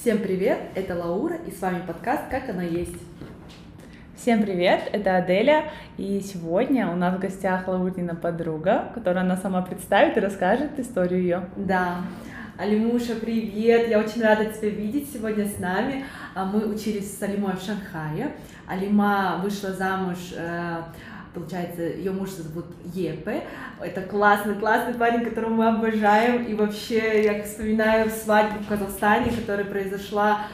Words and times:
Всем 0.00 0.20
привет, 0.20 0.58
это 0.74 0.94
Лаура, 0.96 1.36
и 1.46 1.50
с 1.50 1.60
вами 1.60 1.82
подкаст 1.86 2.22
«Как 2.30 2.48
оно 2.48 2.62
есть». 2.62 2.96
Всем 4.16 4.42
привет, 4.42 4.88
это 4.94 5.16
Аделя, 5.16 5.72
и 5.98 6.22
сегодня 6.22 6.90
у 6.90 6.96
нас 6.96 7.16
в 7.16 7.20
гостях 7.20 7.68
Лаурина 7.68 8.14
подруга, 8.14 8.90
которая 8.94 9.24
она 9.24 9.36
сама 9.36 9.60
представит 9.60 10.16
и 10.16 10.20
расскажет 10.20 10.78
историю 10.78 11.20
ее. 11.20 11.48
Да, 11.54 11.98
Алимуша, 12.56 13.14
привет! 13.14 13.90
Я 13.90 13.98
очень 13.98 14.22
рада 14.22 14.46
тебя 14.46 14.70
видеть 14.70 15.12
сегодня 15.12 15.46
с 15.46 15.58
нами. 15.58 16.04
А 16.34 16.46
Мы 16.46 16.66
учились 16.66 17.18
с 17.18 17.22
Алимой 17.22 17.56
в 17.56 17.62
Шанхае. 17.62 18.32
Алима 18.66 19.40
вышла 19.42 19.72
замуж 19.72 20.32
э, 20.34 20.76
Получается, 21.34 21.82
ее 21.82 22.10
муж 22.10 22.30
зовут 22.30 22.66
Епе. 22.92 23.44
Это 23.80 24.02
классный, 24.02 24.56
классный 24.56 24.94
парень, 24.94 25.24
которого 25.24 25.50
мы 25.50 25.68
обожаем. 25.68 26.44
И 26.46 26.54
вообще, 26.54 27.24
я 27.24 27.42
вспоминаю 27.44 28.10
свадьбу 28.10 28.58
в 28.64 28.68
Казахстане, 28.68 29.30
которая 29.30 29.64
произошла 29.64 30.46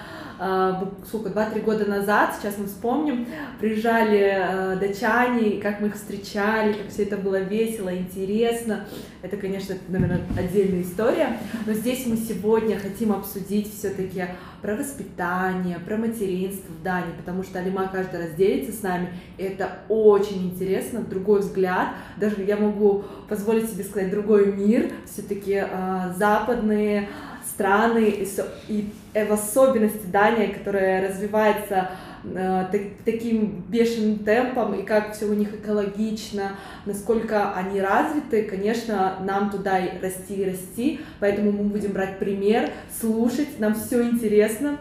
сколько, 1.06 1.30
два-три 1.30 1.60
года 1.60 1.86
назад, 1.86 2.36
сейчас 2.38 2.58
мы 2.58 2.66
вспомним, 2.66 3.26
приезжали 3.58 4.34
э, 4.34 4.76
датчане, 4.76 5.60
как 5.60 5.80
мы 5.80 5.88
их 5.88 5.94
встречали, 5.94 6.74
как 6.74 6.88
все 6.90 7.04
это 7.04 7.16
было 7.16 7.40
весело, 7.40 7.94
интересно. 7.96 8.84
Это, 9.22 9.36
конечно, 9.36 9.74
наверное, 9.88 10.20
отдельная 10.38 10.82
история. 10.82 11.38
Но 11.66 11.72
здесь 11.72 12.06
мы 12.06 12.16
сегодня 12.16 12.78
хотим 12.78 13.12
обсудить 13.12 13.72
все-таки 13.72 14.26
про 14.62 14.76
воспитание, 14.76 15.78
про 15.78 15.96
материнство 15.96 16.72
в 16.72 16.82
Дании, 16.82 17.12
потому 17.16 17.42
что 17.42 17.58
Алима 17.58 17.88
каждый 17.88 18.20
раз 18.20 18.34
делится 18.34 18.72
с 18.72 18.82
нами, 18.82 19.08
и 19.38 19.42
это 19.44 19.78
очень 19.88 20.50
интересно, 20.50 21.00
другой 21.00 21.40
взгляд, 21.40 21.88
даже 22.16 22.42
я 22.42 22.56
могу 22.56 23.04
позволить 23.28 23.70
себе 23.70 23.84
сказать 23.84 24.10
другой 24.10 24.52
мир, 24.52 24.90
все-таки 25.06 25.64
э, 25.64 26.12
западные 26.16 27.08
страны 27.56 28.10
и, 28.10 28.28
и 28.68 28.92
э, 29.14 29.26
в 29.26 29.32
особенности 29.32 30.06
Дания, 30.06 30.52
которая 30.52 31.08
развивается 31.08 31.90
э, 32.22 32.66
так, 32.70 32.80
таким 33.04 33.64
бешеным 33.68 34.18
темпом, 34.18 34.74
и 34.74 34.82
как 34.82 35.14
все 35.14 35.24
у 35.24 35.32
них 35.32 35.54
экологично, 35.54 36.52
насколько 36.84 37.54
они 37.54 37.80
развиты, 37.80 38.44
конечно, 38.44 39.16
нам 39.24 39.50
туда 39.50 39.78
и 39.78 39.98
расти 40.00 40.34
и 40.34 40.44
расти, 40.44 41.00
поэтому 41.18 41.50
мы 41.50 41.64
будем 41.64 41.92
брать 41.92 42.18
пример, 42.18 42.70
слушать, 43.00 43.58
нам 43.58 43.74
все 43.74 44.02
интересно, 44.02 44.78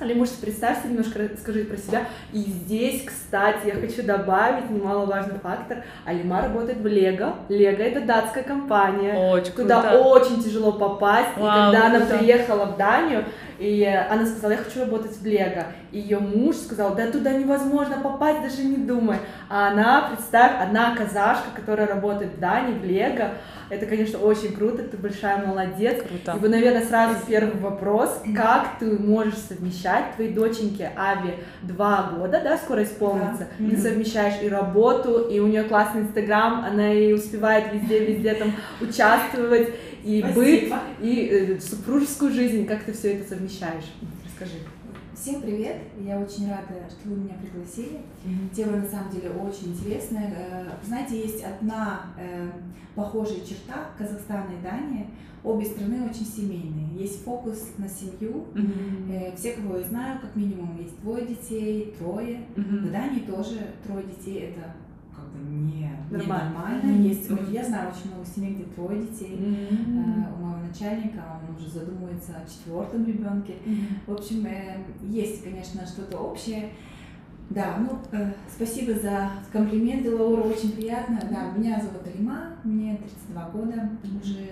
Али, 0.00 0.12
может, 0.14 0.34
представься 0.34 0.88
немножко, 0.88 1.20
скажи 1.40 1.64
про 1.64 1.76
себя. 1.76 2.06
И 2.32 2.38
здесь, 2.38 3.04
кстати, 3.04 3.66
я 3.66 3.74
хочу 3.74 4.02
добавить 4.02 4.68
немаловажный 4.68 5.38
фактор. 5.38 5.84
Алима 6.04 6.42
работает 6.42 6.78
в 6.78 6.86
Лего. 6.86 7.36
Лего— 7.48 7.80
это 7.82 8.00
датская 8.00 8.42
компания. 8.42 9.14
Очень 9.14 9.52
куда 9.52 9.82
круто. 9.82 10.00
очень 10.00 10.42
тяжело 10.42 10.72
попасть. 10.72 11.36
Вау, 11.36 11.46
и 11.46 11.72
когда 11.72 11.90
круто. 11.90 12.06
она 12.06 12.18
приехала 12.18 12.64
в 12.66 12.76
Данию, 12.76 13.24
и 13.60 13.84
она 13.84 14.26
сказала, 14.26 14.50
я 14.52 14.58
хочу 14.58 14.80
работать 14.80 15.16
в 15.16 15.24
Лего. 15.24 15.66
И 15.92 16.00
ее 16.00 16.18
муж 16.18 16.56
сказал, 16.56 16.96
да 16.96 17.10
туда 17.12 17.32
невозможно 17.32 17.98
попасть, 18.02 18.42
даже 18.42 18.64
не 18.64 18.78
думай. 18.78 19.18
А 19.48 19.68
она, 19.68 20.10
представь, 20.10 20.52
одна 20.60 20.96
казашка, 20.96 21.50
которая 21.54 21.86
работает 21.86 22.34
в 22.34 22.40
Дании, 22.40 22.76
в 22.76 22.84
Лего. 22.84 23.30
Это, 23.74 23.86
конечно, 23.86 24.18
очень 24.20 24.54
круто, 24.54 24.82
ты 24.84 24.96
большая 24.96 25.44
молодец. 25.44 26.02
Круто. 26.06 26.36
И 26.36 26.40
вы, 26.40 26.48
наверное, 26.48 26.84
сразу 26.84 27.16
первый 27.26 27.58
вопрос, 27.60 28.22
как 28.34 28.78
ты 28.78 28.98
можешь 28.98 29.34
совмещать 29.34 30.14
твоей 30.14 30.32
доченьке 30.32 30.92
Ави 30.96 31.34
два 31.62 32.12
года, 32.16 32.40
да, 32.42 32.56
скоро 32.56 32.84
исполнится, 32.84 33.48
Да. 33.58 33.64
и 33.66 33.70
ты 33.70 33.76
совмещаешь 33.76 34.42
и 34.42 34.48
работу, 34.48 35.18
и 35.28 35.40
у 35.40 35.46
нее 35.48 35.64
классный 35.64 36.02
инстаграм, 36.02 36.64
она 36.64 36.92
и 36.92 37.12
успевает 37.12 37.72
везде-везде 37.72 38.34
там 38.34 38.52
участвовать, 38.80 39.70
и 40.04 40.20
Спасибо. 40.20 40.40
быт, 40.40 40.72
и 41.00 41.28
э, 41.56 41.60
супружескую 41.60 42.30
жизнь, 42.32 42.66
как 42.66 42.84
ты 42.84 42.92
все 42.92 43.14
это 43.14 43.28
совмещаешь? 43.28 43.90
Расскажи. 44.26 44.58
Всем 45.14 45.42
привет! 45.42 45.76
Я 46.00 46.18
очень 46.18 46.48
рада, 46.50 46.88
что 46.90 47.08
вы 47.08 47.16
меня 47.16 47.34
пригласили. 47.40 48.00
Тема 48.54 48.78
на 48.78 48.86
самом 48.86 49.10
деле 49.12 49.30
очень 49.30 49.72
интересная. 49.72 50.34
Э, 50.36 50.70
Знаете, 50.84 51.20
есть 51.20 51.42
одна 51.44 52.06
э, 52.18 52.50
похожая 52.94 53.40
черта 53.40 53.90
Казахстана 53.96 54.50
и 54.58 54.62
Дании. 54.62 55.06
Обе 55.44 55.64
страны 55.66 56.04
очень 56.08 56.26
семейные. 56.26 56.96
Есть 56.98 57.22
фокус 57.22 57.74
на 57.78 57.88
семью. 57.88 58.46
Э, 59.08 59.34
Все, 59.36 59.52
кого 59.52 59.76
я 59.78 59.84
знаю, 59.84 60.20
как 60.20 60.34
минимум 60.34 60.76
есть 60.78 61.00
двое 61.00 61.24
детей, 61.26 61.94
трое. 61.98 62.40
В 62.56 62.90
Дании 62.90 63.20
тоже 63.20 63.58
трое 63.86 64.04
детей. 64.04 64.52
Это 64.56 64.74
как 65.16 65.26
бы 65.32 65.38
не 65.50 65.90
Нормально. 66.10 66.50
нормально. 66.54 67.02
Есть, 67.02 67.30
вот 67.30 67.48
я 67.50 67.64
знаю 67.64 67.90
очень 67.90 68.10
много 68.12 68.26
семей, 68.26 68.54
где 68.54 68.64
трое 68.64 69.02
детей. 69.02 69.36
Э, 69.40 70.32
У 70.38 70.44
моего 70.44 70.66
начальника 70.66 71.22
он 71.48 71.56
уже 71.56 71.68
задумывается 71.70 72.32
о 72.36 72.48
четвертом 72.48 73.04
ребенке. 73.06 73.54
В 74.06 74.12
общем, 74.12 74.44
э, 74.46 74.78
есть, 75.08 75.42
конечно, 75.44 75.86
что-то 75.86 76.18
общее. 76.18 76.70
Да, 77.50 77.76
ну, 77.78 77.98
э, 78.18 78.32
спасибо 78.54 78.94
за 78.94 79.30
комплименты, 79.52 80.14
Лаура, 80.14 80.42
очень 80.42 80.72
приятно. 80.72 81.20
Да, 81.30 81.50
меня 81.56 81.78
зовут 81.80 82.06
Алима, 82.06 82.52
мне 82.64 82.96
32 82.96 83.50
года, 83.50 83.90
уже, 84.22 84.50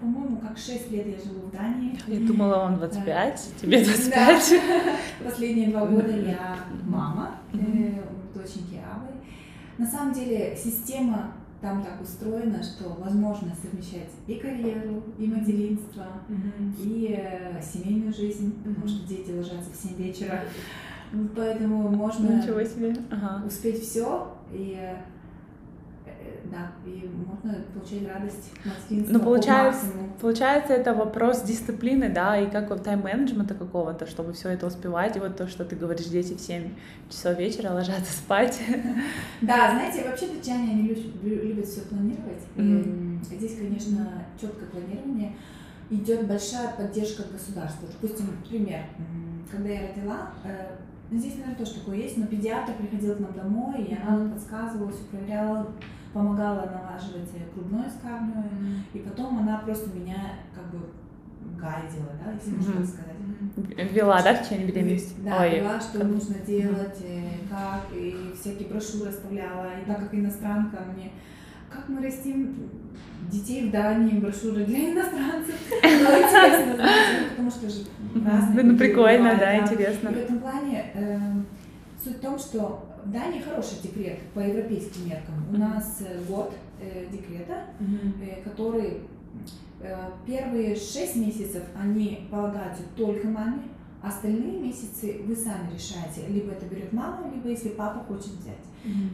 по-моему, 0.00 0.38
как 0.38 0.58
6 0.58 0.90
лет 0.90 1.06
я 1.06 1.12
живу 1.18 1.46
в 1.46 1.52
Дании. 1.52 1.96
Я 2.08 2.26
думала, 2.26 2.64
он 2.64 2.76
25, 2.76 3.50
тебе 3.62 3.78
Да. 3.78 3.84
25. 3.92 4.52
Последние 5.24 5.68
два 5.68 5.86
года 5.86 6.16
я 6.16 6.56
мама 6.84 7.36
э, 7.52 8.02
доченьки. 8.34 8.80
На 9.78 9.86
самом 9.86 10.12
деле 10.12 10.56
система 10.56 11.32
там 11.60 11.82
так 11.82 12.00
устроена, 12.02 12.62
что 12.62 12.88
возможно 13.00 13.52
совмещать 13.60 14.10
и 14.26 14.34
карьеру, 14.34 15.02
и 15.18 15.26
материнство, 15.26 16.04
и 16.78 17.16
э, 17.18 17.60
семейную 17.62 18.12
жизнь, 18.12 18.52
потому 18.62 18.76
Мгм. 18.86 18.88
что 18.88 19.08
дети 19.08 19.30
ложатся 19.32 19.70
в 19.72 19.76
7 19.76 19.96
вечера. 19.96 20.40
Поэтому 21.34 21.88
можно 21.88 22.36
Ничего 22.36 22.62
себе. 22.64 22.94
Ага. 23.10 23.44
успеть 23.46 23.82
все 23.82 24.28
и 24.52 24.78
да, 26.50 26.72
и 26.84 27.08
можно 27.26 27.54
получать 27.74 28.08
радость 28.08 28.50
материнства 28.64 29.12
Ну, 29.12 29.18
по 29.18 29.24
получается, 29.26 29.86
получается, 30.20 30.72
это 30.72 30.94
вопрос 30.94 31.42
дисциплины, 31.42 32.08
да, 32.08 32.38
и 32.38 32.50
как 32.50 32.70
вот 32.70 32.82
тайм-менеджмента 32.84 33.54
какого-то, 33.54 34.06
чтобы 34.06 34.32
все 34.32 34.48
это 34.50 34.66
успевать. 34.66 35.16
И 35.16 35.20
вот 35.20 35.36
то, 35.36 35.46
что 35.48 35.64
ты 35.64 35.76
говоришь, 35.76 36.06
дети 36.06 36.34
в 36.34 36.40
7 36.40 36.70
часов 37.10 37.38
вечера 37.38 37.72
ложатся 37.72 38.12
спать. 38.16 38.60
Да, 39.40 39.70
знаете, 39.72 40.08
вообще 40.08 40.28
датчане, 40.28 40.72
они 40.72 40.82
люб- 40.88 41.22
лю- 41.24 41.42
любят 41.48 41.66
все 41.66 41.82
планировать. 41.82 42.42
И, 42.56 42.60
Мгм. 42.62 43.18
м, 43.18 43.24
здесь, 43.24 43.56
конечно, 43.56 44.24
четкое 44.40 44.68
планирование. 44.68 45.32
Идет 45.90 46.26
большая 46.26 46.68
поддержка 46.76 47.22
государства. 47.32 47.88
Допустим, 48.00 48.26
пример. 48.48 48.80
Когда 49.50 49.68
я 49.70 49.88
родила, 49.88 50.30
э, 50.44 50.76
здесь, 51.10 51.36
наверное, 51.36 51.56
тоже 51.56 51.74
такое 51.76 51.96
есть, 51.96 52.18
но 52.18 52.26
педиатр 52.26 52.72
приходил 52.74 53.14
к 53.14 53.20
нам 53.20 53.32
домой, 53.32 53.82
и 53.84 53.94
она 54.06 54.30
подсказывала, 54.30 54.90
все 54.92 55.04
проверяла, 55.04 55.66
помогала 56.12 56.70
налаживать 56.70 57.30
грудное 57.54 57.88
скармливание. 57.90 58.82
И 58.94 58.98
потом 58.98 59.38
она 59.38 59.58
просто 59.58 59.90
меня 59.96 60.16
как 60.54 60.66
бы 60.70 60.86
гайдила, 61.60 62.12
да, 62.24 62.32
если 62.32 62.50
можно 62.50 62.72
Мгм. 62.74 62.82
так 62.82 62.86
сказать. 62.86 63.92
Вела, 63.92 64.22
да, 64.22 64.34
в 64.34 64.42
течение 64.48 64.66
беременности? 64.66 65.14
Да, 65.24 65.42
Ой, 65.42 65.50
поняла, 65.50 65.80
что 65.80 65.98
как- 65.98 66.08
нужно 66.08 66.34
делать, 66.46 66.98
э, 67.02 67.22
как, 67.50 67.86
и 67.96 68.34
всякие 68.38 68.68
брошюры 68.68 69.10
оставляла. 69.10 69.66
И 69.80 69.86
так 69.86 69.98
как 70.00 70.14
иностранка, 70.14 70.78
мне 70.94 71.10
как 71.70 71.88
мы 71.88 72.02
растим 72.02 72.70
детей 73.30 73.68
в 73.68 73.72
Дании, 73.72 74.18
брошюры 74.20 74.64
для 74.64 74.92
иностранцев. 74.92 75.54
Ну, 75.82 76.80
потому 77.30 77.50
что 77.50 77.68
же 77.68 77.84
разные 78.14 78.64
ну 78.64 78.70
культуры 78.70 78.76
прикольно, 78.78 79.36
да, 79.38 79.58
интересно. 79.58 80.10
В 80.10 80.16
этом 80.16 80.38
плане 80.38 80.84
э, 80.94 81.18
суть 82.02 82.16
в 82.16 82.20
том, 82.20 82.38
что 82.38 82.87
в 83.04 83.10
Дании 83.10 83.40
хороший 83.40 83.78
декрет 83.82 84.18
по 84.34 84.40
европейским 84.40 85.08
меркам. 85.08 85.34
У 85.52 85.56
нас 85.56 85.98
э, 86.00 86.20
год 86.28 86.52
э, 86.80 87.06
декрета, 87.10 87.64
э, 87.80 88.42
который 88.42 89.00
первые 90.26 90.74
шесть 90.74 91.14
месяцев 91.14 91.62
они 91.80 92.26
полагаются 92.32 92.82
только 92.96 93.28
маме, 93.28 93.62
остальные 94.02 94.58
месяцы 94.58 95.20
вы 95.24 95.36
сами 95.36 95.72
решаете. 95.72 96.26
Либо 96.28 96.50
это 96.50 96.66
берет 96.66 96.92
мама, 96.92 97.30
либо 97.32 97.48
если 97.48 97.68
папа 97.68 98.00
хочет 98.00 98.32
взять. 98.32 98.58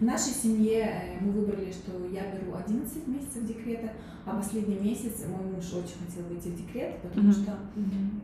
В 0.01 0.03
нашей 0.03 0.33
семье 0.33 1.19
мы 1.21 1.33
выбрали, 1.33 1.71
что 1.71 1.93
я 2.07 2.23
беру 2.33 2.55
11 2.57 3.07
месяцев 3.09 3.47
декрета, 3.47 3.93
а 4.25 4.37
последний 4.37 4.79
месяц 4.79 5.27
мой 5.27 5.53
муж 5.53 5.67
очень 5.67 5.99
хотел 6.07 6.25
выйти 6.31 6.49
в 6.49 6.57
декрет, 6.57 6.99
потому 7.03 7.31
что 7.31 7.59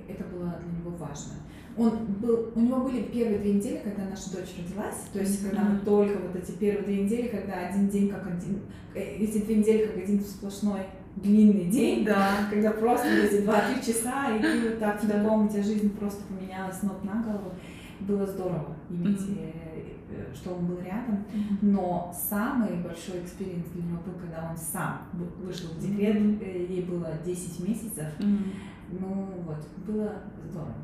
это 0.08 0.24
было 0.24 0.56
для 0.62 0.78
него 0.78 0.96
важно. 0.96 1.34
Он 1.80 1.90
был, 2.20 2.52
у 2.54 2.60
него 2.60 2.80
были 2.84 3.02
первые 3.04 3.38
две 3.38 3.54
недели, 3.54 3.80
когда 3.82 4.04
наша 4.04 4.30
дочь 4.32 4.54
родилась, 4.58 4.96
то 5.12 5.18
есть 5.18 5.42
когда 5.42 5.62
Мгм. 5.62 5.72
вот 5.76 5.84
только 5.84 6.18
вот 6.18 6.36
эти 6.36 6.52
первые 6.52 6.84
две 6.84 7.04
недели, 7.04 7.28
когда 7.28 7.54
один 7.68 7.88
день 7.88 8.08
как 8.10 8.26
один, 8.26 8.60
э, 8.94 9.00
эти 9.00 9.38
две 9.38 9.56
недели 9.56 9.86
как 9.86 9.96
один 9.96 10.20
сплошной 10.20 10.80
длинный 11.16 11.66
день, 11.70 12.04
Да. 12.04 12.36
когда 12.50 12.70
просто 12.72 13.08
эти 13.08 13.40
два-три 13.42 13.80
часа, 13.82 14.36
и 14.36 14.42
ты 14.42 14.68
вот 14.68 14.78
так 14.78 15.02
в 15.02 15.08
таком, 15.08 15.46
у 15.46 15.48
тебя 15.48 15.62
жизнь 15.62 15.90
просто 15.96 16.22
поменялась 16.24 16.82
ног 16.82 17.02
на 17.02 17.22
голову. 17.22 17.52
Было 18.00 18.26
здорово 18.26 18.76
иметь, 18.90 19.20
э, 19.38 20.34
что 20.34 20.54
он 20.54 20.66
был 20.66 20.78
рядом. 20.84 21.24
Но 21.62 22.14
самый 22.30 22.74
большой 22.82 23.22
experience 23.22 23.66
для 23.74 23.82
него 23.84 23.98
был, 24.04 24.12
когда 24.20 24.50
он 24.50 24.56
сам 24.56 25.02
вы- 25.14 25.46
вышел 25.46 25.70
в 25.70 25.78
декрет, 25.80 26.16
э, 26.42 26.66
ей 26.68 26.82
было 26.82 27.08
10 27.24 27.66
месяцев. 27.66 28.06
Мгм. 28.18 28.52
Ну 29.00 29.28
вот, 29.46 29.66
было 29.86 30.12
здорово. 30.48 30.74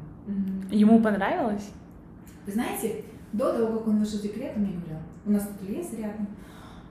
Ему 0.71 1.01
понравилось? 1.01 1.71
Вы 2.47 2.53
знаете, 2.53 3.05
до 3.33 3.53
того, 3.53 3.79
как 3.79 3.89
он 3.89 4.01
вышел 4.01 4.19
в 4.19 4.23
декрет, 4.23 4.53
он 4.57 4.63
мне 4.63 4.73
говорил, 4.73 4.99
у 5.25 5.31
нас 5.31 5.49
тут 5.49 5.69
лес 5.69 5.93
рядом, 5.95 6.29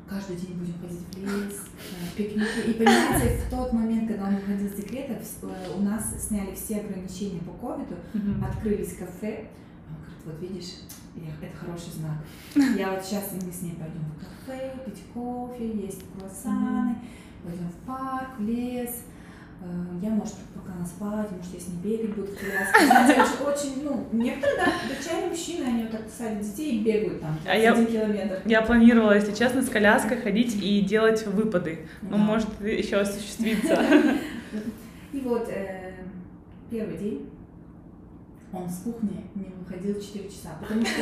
каждый 0.08 0.36
день 0.38 0.58
будем 0.58 0.74
ходить 0.80 1.00
в 1.00 1.18
лес, 1.18 1.62
э, 1.78 2.18
пикники. 2.18 2.70
И 2.70 2.74
понимаете, 2.74 3.42
в 3.46 3.50
тот 3.50 3.74
момент, 3.74 4.08
когда 4.08 4.28
он 4.28 4.36
выходил 4.36 4.68
из 4.68 4.74
декрета, 4.74 5.14
э, 5.14 5.78
у 5.78 5.82
нас 5.82 6.28
сняли 6.28 6.54
все 6.54 6.82
ограничения 6.82 7.40
по 7.40 7.52
ковиду, 7.54 7.96
открылись 8.44 8.98
кафе. 8.98 9.48
Он 9.90 9.96
говорит, 9.98 10.26
вот 10.26 10.42
видишь, 10.42 10.74
это 11.42 11.56
хороший 11.58 11.92
знак. 11.94 12.78
Я 12.78 12.92
вот 12.92 13.04
сейчас 13.04 13.31
мы 13.31 13.52
с 13.52 13.62
ней 13.62 13.76
пойдем 13.76 14.04
в 14.04 14.20
кафе, 14.20 14.74
пить 14.86 15.04
кофе, 15.14 15.72
есть 15.72 16.04
круассаны, 16.14 16.96
пойдем 17.44 17.70
в 17.70 17.88
парк, 17.88 18.38
в 18.38 18.44
лес. 18.44 19.04
Э, 19.62 19.66
я, 20.02 20.10
может, 20.10 20.36
пока 20.54 20.78
на 20.78 20.86
спать, 20.86 21.31
может, 21.31 21.54
я 21.54 21.60
с 21.60 21.68
ней 21.68 21.98
бегать 21.98 22.16
буду 22.16 22.31
в 22.31 22.38
коляске. 22.38 23.44
Очень, 23.46 23.84
ну, 23.84 24.07
некоторые, 24.12 24.57
да, 24.57 24.72
дочерние 24.88 25.30
мужчины, 25.30 25.66
они 25.66 25.84
вот 25.84 25.92
так 25.92 26.02
садят 26.10 26.42
детей 26.42 26.78
и 26.78 26.84
бегают 26.84 27.22
там 27.22 27.38
а 27.46 27.56
я, 27.56 27.74
километр. 27.74 28.42
Я 28.46 28.62
планировала, 28.62 29.16
если 29.16 29.34
честно, 29.34 29.62
с 29.62 29.69
коляской 29.69 30.18
ходить 30.18 30.56
и 30.62 30.81
делать 30.81 31.25
выпады. 31.28 31.88
Ну, 32.02 32.12
да. 32.12 32.18
может, 32.18 32.48
еще 32.62 32.98
осуществиться. 32.98 33.84
И 35.13 35.22
вот 35.22 35.48
э, 35.48 35.94
первый 36.69 36.98
день 36.98 37.30
он 38.52 38.69
с 38.69 38.80
кухни 38.80 39.25
не 39.36 39.52
выходил 39.60 40.00
4 40.00 40.30
часа, 40.30 40.57
потому 40.60 40.86
что 40.86 41.02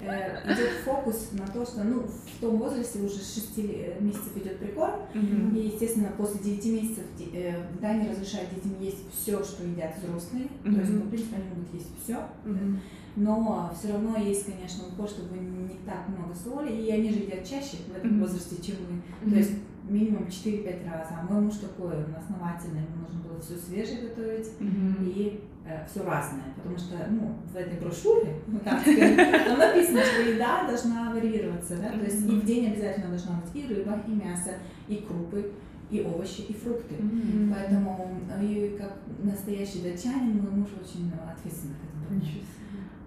идет 0.00 0.70
фокус 0.84 1.30
на 1.32 1.46
то, 1.46 1.64
что 1.64 1.84
ну, 1.84 2.02
в 2.02 2.40
том 2.40 2.58
возрасте 2.58 3.00
уже 3.00 3.18
6 3.18 3.58
месяцев 4.00 4.36
идет 4.36 4.58
прикорм, 4.58 5.00
mm-hmm. 5.14 5.56
и, 5.56 5.66
естественно, 5.68 6.12
после 6.16 6.40
9 6.40 6.66
месяцев 6.66 7.04
э, 7.32 7.62
в 7.72 7.80
Дании 7.80 8.10
разрешают 8.10 8.50
детям 8.54 8.80
есть 8.80 8.98
все, 9.12 9.42
что 9.42 9.64
едят 9.64 9.96
взрослые, 9.96 10.44
mm-hmm. 10.44 10.74
то 10.74 10.80
есть, 10.80 10.92
ну, 10.92 11.00
в 11.00 11.08
принципе, 11.08 11.36
они 11.36 11.48
могут 11.48 11.74
есть 11.74 11.90
все, 12.02 12.14
mm-hmm. 12.44 12.78
но 13.16 13.74
все 13.78 13.92
равно 13.92 14.16
есть, 14.18 14.44
конечно, 14.44 14.84
упор, 14.88 15.08
чтобы 15.08 15.36
не 15.38 15.76
так 15.86 16.08
много 16.08 16.34
соли, 16.34 16.72
и 16.72 16.90
они 16.90 17.10
же 17.10 17.20
едят 17.20 17.44
чаще 17.44 17.78
в 17.88 17.96
этом 17.96 18.10
mm-hmm. 18.10 18.20
возрасте, 18.20 18.56
чем 18.62 18.76
мы, 18.88 18.96
mm-hmm. 18.96 19.30
то 19.30 19.36
есть 19.36 19.52
минимум 19.88 20.24
4-5 20.24 20.90
раз, 20.90 21.08
а 21.10 21.32
мой 21.32 21.42
муж 21.42 21.54
такой, 21.56 21.96
он 21.96 22.14
основательный, 22.14 22.82
ему 22.82 23.02
нужно 23.02 23.20
было 23.28 23.40
все 23.40 23.56
свежее 23.56 24.08
готовить, 24.08 24.48
mm-hmm. 24.58 25.04
и 25.04 25.40
Э, 25.68 25.84
все 25.84 26.04
разное, 26.04 26.54
потому 26.54 26.78
что 26.78 26.94
ну, 27.10 27.34
в 27.52 27.56
этой 27.56 27.80
брошюре, 27.80 28.36
ну, 28.46 28.60
так 28.60 28.84
там 28.84 29.58
написано, 29.58 30.00
что 30.00 30.22
еда 30.22 30.64
должна 30.64 31.12
варьироваться, 31.12 31.76
да? 31.78 31.90
то 31.90 32.04
есть 32.04 32.24
и 32.24 32.30
в 32.30 32.44
день 32.44 32.70
обязательно 32.70 33.08
должна 33.08 33.40
быть 33.40 33.50
и 33.52 33.66
рыба, 33.66 34.00
и 34.06 34.12
мясо, 34.12 34.52
и 34.86 34.98
крупы, 34.98 35.50
и 35.90 36.02
овощи, 36.02 36.42
и 36.42 36.52
фрукты. 36.52 36.94
Mm-hmm. 36.94 37.52
Поэтому 37.52 38.20
и 38.40 38.76
как 38.78 38.98
настоящий 39.24 39.82
датчанин, 39.82 40.40
мой 40.40 40.52
муж 40.52 40.68
очень 40.80 41.10
ответственно 41.10 41.74
к 41.74 41.84
этому 41.84 42.04
относится. 42.04 42.60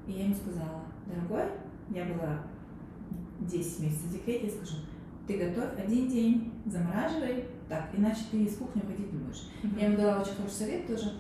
И 0.06 0.12
я 0.12 0.26
ему 0.26 0.36
сказала, 0.36 0.82
дорогой, 1.08 1.50
я 1.92 2.04
была 2.14 2.42
10 3.40 3.80
месяцев 3.80 4.04
в 4.04 4.12
декрете, 4.12 4.48
я 4.48 4.52
скажу, 4.52 4.82
ты 5.30 5.38
готовь 5.38 5.78
один 5.78 6.10
день, 6.10 6.52
замораживай, 6.66 7.46
так, 7.70 7.90
иначе 7.96 8.22
ты 8.32 8.46
из 8.46 8.56
кухни 8.58 8.82
уходить 8.82 9.14
не 9.14 9.20
будешь. 9.20 9.48
Mm-hmm. 9.62 9.80
Я 9.80 9.86
ему 9.86 9.98
дала 9.98 10.22
очень 10.22 10.34
хороший 10.34 10.56
совет 10.56 10.88
тоже, 10.88 11.14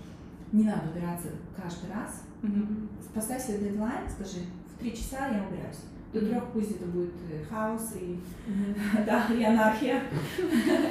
не 0.51 0.63
надо 0.63 0.89
убираться 0.89 1.27
каждый 1.55 1.91
раз. 1.91 2.23
Угу. 2.41 3.13
Поставь 3.13 3.45
себе 3.45 3.69
дедлайн, 3.69 4.09
скажи, 4.09 4.45
в 4.73 4.79
три 4.79 4.95
часа 4.95 5.27
я 5.27 5.47
убираюсь. 5.47 5.77
До 6.11 6.19
трех 6.21 6.43
пусть 6.53 6.71
это 6.71 6.85
будет 6.85 7.11
э, 7.31 7.43
хаос 7.47 7.93
и, 8.01 8.17
да, 9.05 9.27
и 9.31 9.43
анархия. 9.43 10.01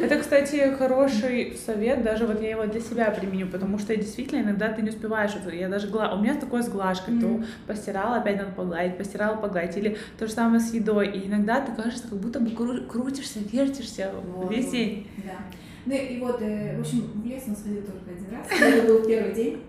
Это, 0.01 0.17
кстати, 0.21 0.73
хороший 0.77 1.57
совет, 1.57 2.05
даже 2.05 2.25
вот 2.25 2.41
я 2.41 2.51
его 2.51 2.67
для 2.67 2.81
себя 2.81 3.11
применю, 3.11 3.49
потому 3.49 3.79
что 3.79 3.97
действительно 3.97 4.43
иногда 4.43 4.69
ты 4.69 4.81
не 4.81 4.91
успеваешь. 4.91 5.33
Я 5.53 5.69
даже 5.69 5.89
гла... 5.89 6.15
У 6.15 6.23
меня 6.23 6.37
такое 6.37 6.63
с 6.63 6.69
глажкой, 6.69 7.15
mm 7.15 7.19
то 7.19 7.45
постирала, 7.67 8.19
опять 8.19 8.37
надо 8.37 8.53
погладить, 8.53 8.97
постирала, 8.97 9.37
погладить, 9.37 9.77
или 9.77 9.99
то 10.19 10.29
же 10.29 10.33
самое 10.33 10.61
с 10.61 10.73
едой. 10.73 11.09
И 11.09 11.27
иногда 11.27 11.61
ты 11.61 11.73
кажется, 11.73 12.07
как 12.07 12.19
будто 12.19 12.39
бы 12.39 12.51
крутишься, 12.87 13.41
вертишься 13.41 14.13
вот, 14.25 14.53
весь 14.53 14.71
день. 14.71 15.09
Да. 15.17 15.39
Ну 15.85 15.95
и 15.95 16.21
вот, 16.21 16.41
э, 16.43 16.77
в 16.77 16.81
общем, 16.81 17.11
в 17.15 17.27
лес 17.27 17.43
он 17.49 17.57
сходил 17.57 17.83
только 17.83 18.11
один 18.11 18.31
раз. 18.31 18.47
Это 18.61 18.87
был 18.87 19.05
первый 19.05 19.35
день. 19.35 19.63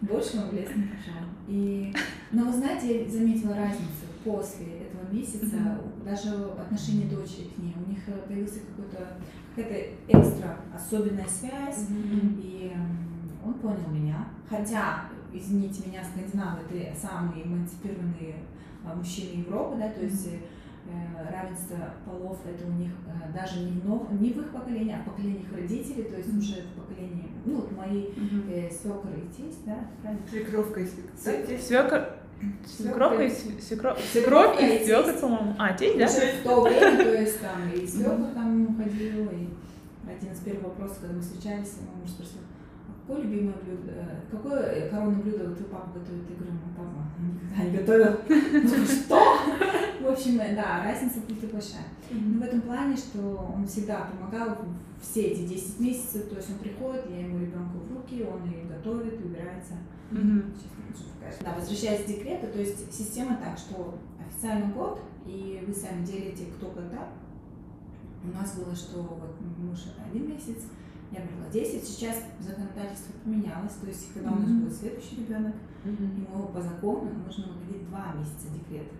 Больше 0.00 0.36
он 0.36 0.50
в 0.50 0.52
лес 0.52 0.68
не 0.76 0.84
пошел. 0.84 1.22
И, 1.48 1.92
но 2.30 2.44
вы 2.44 2.52
знаете, 2.52 3.02
я 3.02 3.10
заметила 3.10 3.56
разницу 3.56 4.06
после 4.22 4.66
месяца, 5.12 5.56
mm-hmm. 5.56 6.04
даже 6.04 6.28
отношение 6.52 7.08
дочери 7.08 7.48
к 7.48 7.58
ней. 7.58 7.74
У 7.84 7.90
них 7.90 7.98
э, 8.06 8.12
появился 8.26 8.60
какой-то 8.60 9.08
какая-то 9.54 9.94
экстра 10.08 10.56
особенная 10.74 11.28
связь, 11.28 11.88
mm-hmm. 11.88 12.40
и 12.42 12.72
он 13.44 13.54
понял 13.54 13.88
меня. 13.90 14.28
Хотя, 14.48 15.04
извините 15.32 15.88
меня, 15.88 16.02
скандинавы 16.04 16.60
это 16.70 16.98
самые 16.98 17.44
эмансипированные 17.44 18.36
а, 18.84 18.94
мужчины 18.94 19.40
Европы, 19.40 19.76
да, 19.78 19.88
то 19.88 20.00
есть 20.00 20.28
Э, 20.84 21.30
равенство 21.30 21.76
полов 22.04 22.38
это 22.44 22.66
у 22.66 22.72
них 22.72 22.90
э, 23.06 23.32
даже 23.32 23.60
не 23.60 23.80
в, 23.80 23.86
нов, 23.86 24.10
не 24.10 24.32
в 24.32 24.40
их 24.40 24.50
поколении, 24.50 24.92
а 24.92 25.02
в 25.02 25.04
поколениях 25.04 25.46
родителей, 25.52 26.02
то 26.04 26.16
есть 26.16 26.28
mm-hmm. 26.28 26.38
уже 26.38 26.62
в 26.62 26.80
поколении, 26.80 27.30
ну, 27.44 27.54
вот 27.60 27.72
мои 27.72 28.06
mm-hmm. 28.06 28.66
э, 28.66 28.70
свекр 28.70 29.08
и 29.16 29.28
тесть, 29.28 29.64
да, 29.64 29.78
правильно? 30.02 30.26
Свекровка 30.28 30.80
и 30.80 30.86
свекровь. 30.86 31.62
Свекр... 31.62 32.16
Свекровка 32.66 33.22
и 33.22 33.30
свекровь, 33.30 33.98
свекровь 34.12 34.62
и 34.62 34.84
свекр, 34.84 35.12
по-моему. 35.20 35.54
А, 35.58 35.72
тесть, 35.72 35.98
да? 35.98 36.06
В 36.06 36.42
то 36.42 36.60
время, 36.62 36.96
то 37.04 37.14
есть 37.20 37.40
там 37.40 37.72
и 37.72 37.86
свекр 37.86 38.24
там 38.34 38.76
ходил, 38.76 39.30
и 39.30 39.48
один 40.08 40.32
из 40.32 40.40
первых 40.40 40.64
вопросов, 40.64 40.98
когда 41.00 41.16
мы 41.16 41.22
встречались, 41.22 41.74
мой 41.80 42.02
муж 42.02 42.10
спросил, 42.10 42.38
какое 43.06 43.22
любимое 43.24 43.54
блюдо, 43.64 43.92
э, 43.92 44.20
какое 44.30 44.90
коронное 44.90 45.22
блюдо 45.22 45.54
твой 45.54 45.68
папа 45.68 45.98
готовит? 45.98 46.30
Я 46.30 46.36
говорю, 46.36 46.52
мой 46.52 46.74
папа 46.76 47.02
никогда 47.20 47.64
не 47.64 47.76
готовил. 47.76 48.86
Что? 48.86 49.18
В 50.00 50.06
общем, 50.06 50.36
да, 50.36 50.82
разница 50.84 51.20
тут 51.26 51.38
большая. 51.52 51.84
Но 52.10 52.40
в 52.40 52.42
этом 52.42 52.60
плане, 52.62 52.96
что 52.96 53.52
он 53.56 53.66
всегда 53.66 54.10
помогал 54.10 54.58
все 55.00 55.22
эти 55.22 55.46
10 55.46 55.80
месяцев, 55.80 56.28
то 56.28 56.36
есть 56.36 56.50
он 56.50 56.58
приходит, 56.58 57.08
я 57.10 57.20
ему 57.20 57.38
ребенку 57.38 57.78
в 57.78 57.94
руки, 57.94 58.24
он 58.24 58.48
и 58.50 58.66
готовит, 58.68 59.20
и 59.20 59.24
убирается. 59.24 59.74
Да, 61.40 61.54
возвращаясь 61.54 62.04
к 62.04 62.08
декрету, 62.08 62.48
то 62.48 62.58
есть 62.58 62.92
система 62.92 63.36
так, 63.36 63.56
что 63.56 63.98
официальный 64.20 64.72
год, 64.74 65.00
и 65.24 65.62
вы 65.66 65.72
сами 65.72 66.04
делите 66.04 66.46
кто 66.56 66.70
когда. 66.70 67.08
У 68.24 68.36
нас 68.36 68.54
было, 68.56 68.74
что 68.74 69.02
вот 69.02 69.40
муж 69.58 69.78
один 70.04 70.28
месяц, 70.28 70.64
я 71.12 71.20
брала 71.20 71.50
10, 71.52 71.84
сейчас 71.84 72.16
законодательство 72.40 73.12
поменялось, 73.22 73.74
то 73.74 73.86
есть 73.86 74.12
когда 74.14 74.32
у 74.32 74.40
нас 74.40 74.50
будет 74.50 74.74
следующий 74.74 75.16
ребенок, 75.16 75.54
ему 75.84 76.48
по 76.48 76.60
закону 76.60 77.10
нужно 77.26 77.46
уходить 77.52 77.88
два 77.88 78.14
месяца 78.14 78.48
декрета. 78.54 78.94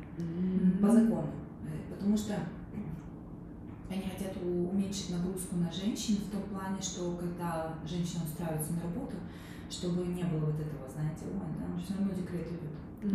По 0.81 0.93
закону. 0.93 1.31
Э, 1.65 1.95
потому 1.95 2.17
что 2.17 2.35
они 3.89 4.03
хотят 4.03 4.37
уменьшить 4.43 5.11
нагрузку 5.11 5.57
на 5.57 5.71
женщин 5.73 6.17
в 6.17 6.31
том 6.31 6.43
плане, 6.45 6.81
что 6.81 7.17
когда 7.17 7.75
женщина 7.87 8.25
устраивается 8.25 8.73
на 8.75 8.83
работу, 8.83 9.17
чтобы 9.71 10.07
не 10.07 10.25
было 10.25 10.47
вот 10.47 10.61
этого, 10.61 10.89
знаете, 10.93 11.25
ой, 11.25 11.41
да, 11.59 11.75
он 11.75 11.81
все 11.81 11.95
равно 11.95 12.13
декрет 12.13 12.47
идет. 12.47 13.13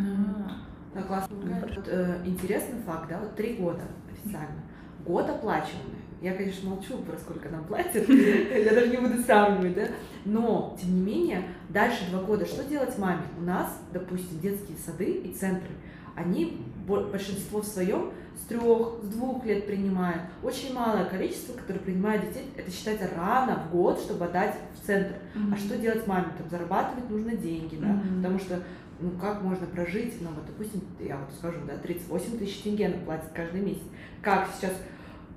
А, 0.96 1.02
классно. 1.04 1.36
Вот, 1.36 1.88
э, 1.88 2.24
интересный 2.26 2.82
факт, 2.82 3.10
да, 3.10 3.20
вот 3.20 3.36
три 3.36 3.58
года 3.58 3.84
официально. 4.12 4.64
Год 5.06 5.30
оплачиваемый. 5.30 6.07
Я, 6.22 6.34
конечно, 6.34 6.70
молчу 6.70 6.98
про 6.98 7.18
сколько 7.18 7.50
нам 7.50 7.64
платят, 7.66 8.10
я 8.10 8.74
даже 8.74 8.90
не 8.90 8.98
буду 8.98 9.22
сравнивать, 9.22 9.76
да, 9.76 9.88
но, 10.26 10.76
тем 10.82 10.96
не 10.96 11.02
менее, 11.02 11.44
дальше 11.70 12.10
два 12.10 12.22
года, 12.22 12.46
что 12.46 12.64
делать 12.64 12.98
маме? 12.98 13.22
У 13.38 13.44
нас, 13.44 13.80
допустим, 13.94 14.40
детские 14.40 14.78
сады 14.78 15.12
и 15.12 15.32
центры, 15.32 15.70
они 16.16 16.66
большинство 16.88 17.62
в 17.62 17.66
своем 17.66 18.12
с 18.36 18.46
трех, 18.48 19.04
с 19.04 19.08
двух 19.08 19.46
лет 19.46 19.68
принимают. 19.68 20.22
Очень 20.42 20.74
малое 20.74 21.06
количество, 21.06 21.54
которое 21.54 21.80
принимает 21.80 22.22
детей, 22.22 22.52
это 22.56 22.72
считается 22.72 23.10
рано 23.16 23.64
в 23.68 23.72
год, 23.72 24.00
чтобы 24.00 24.26
отдать 24.26 24.56
в 24.76 24.86
центр. 24.86 25.16
Mm-hmm. 25.36 25.54
А 25.54 25.58
что 25.58 25.78
делать 25.78 26.08
маме? 26.08 26.28
Там 26.38 26.50
зарабатывать 26.50 27.10
нужно 27.10 27.36
деньги, 27.36 27.76
да, 27.76 27.88
mm-hmm. 27.88 28.16
потому 28.18 28.40
что 28.40 28.64
ну 29.00 29.12
как 29.22 29.44
можно 29.44 29.68
прожить, 29.68 30.16
ну 30.22 30.30
вот, 30.30 30.46
допустим, 30.46 30.82
я 31.00 31.18
вот 31.18 31.32
скажу, 31.38 31.60
да, 31.68 31.78
38 31.78 32.38
тысяч 32.40 32.62
тенге 32.62 32.88
она 32.88 32.98
платит 33.06 33.30
каждый 33.34 33.62
месяц. 33.62 33.84
Как 34.22 34.50
сейчас 34.56 34.74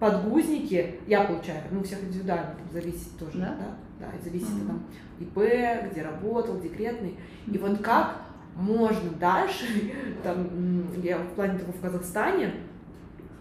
подгузники 0.01 0.97
я 1.07 1.23
получаю, 1.23 1.63
ну, 1.71 1.81
у 1.81 1.83
всех 1.85 2.03
индивидуально, 2.03 2.55
там, 2.59 2.73
зависит 2.73 3.17
тоже, 3.19 3.39
да, 3.39 3.55
да, 3.59 3.77
да 4.01 4.07
зависит 4.25 4.49
mm-hmm. 4.49 4.67
там 4.67 4.83
ИП, 5.21 5.93
где 5.93 6.03
работал, 6.03 6.59
декретный. 6.59 7.17
И 7.47 7.59
вот 7.59 7.81
как 7.83 8.23
можно 8.57 9.11
дальше, 9.11 9.67
там, 10.25 10.49
я 11.03 11.19
в 11.19 11.35
плане 11.35 11.59
того 11.59 11.73
в 11.73 11.81
Казахстане, 11.81 12.55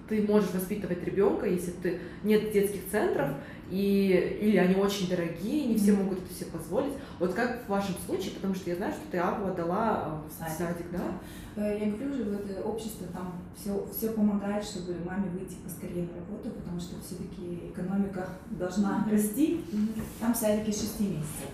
ты 0.09 0.21
можешь 0.23 0.51
воспитывать 0.51 1.03
ребенка, 1.03 1.47
если 1.47 1.71
ты 1.71 1.99
нет 2.23 2.51
детских 2.51 2.81
центров, 2.91 3.29
и, 3.71 4.37
или 4.41 4.57
они 4.57 4.75
очень 4.75 5.09
дорогие, 5.09 5.65
не 5.67 5.75
все 5.77 5.93
могут 5.93 6.19
это 6.23 6.33
себе 6.33 6.47
позволить. 6.51 6.93
Вот 7.19 7.33
как 7.33 7.65
в 7.65 7.69
вашем 7.69 7.95
случае, 8.05 8.31
потому 8.31 8.55
что 8.55 8.69
я 8.69 8.75
знаю, 8.75 8.93
что 8.93 9.01
ты 9.11 9.17
Аву 9.17 9.47
отдала 9.47 10.21
в 10.27 10.31
садик, 10.39 10.57
садик 10.57 10.91
да? 10.91 11.19
Э, 11.55 11.77
я 11.79 11.91
говорю 11.91 12.13
же, 12.13 12.23
вот 12.25 12.49
это 12.49 12.61
общество 12.63 13.07
там 13.13 13.33
все, 13.59 13.87
все 13.95 14.11
помогает, 14.11 14.63
чтобы 14.63 14.95
маме 15.05 15.29
выйти 15.29 15.55
поскорее 15.63 16.03
на 16.07 16.15
работу, 16.19 16.49
потому 16.51 16.79
что 16.79 16.95
все-таки 17.05 17.69
экономика 17.73 18.29
должна 18.51 19.05
расти. 19.11 19.61
Там 20.19 20.33
садики 20.33 20.71
6 20.71 20.99
месяцев. 21.01 21.49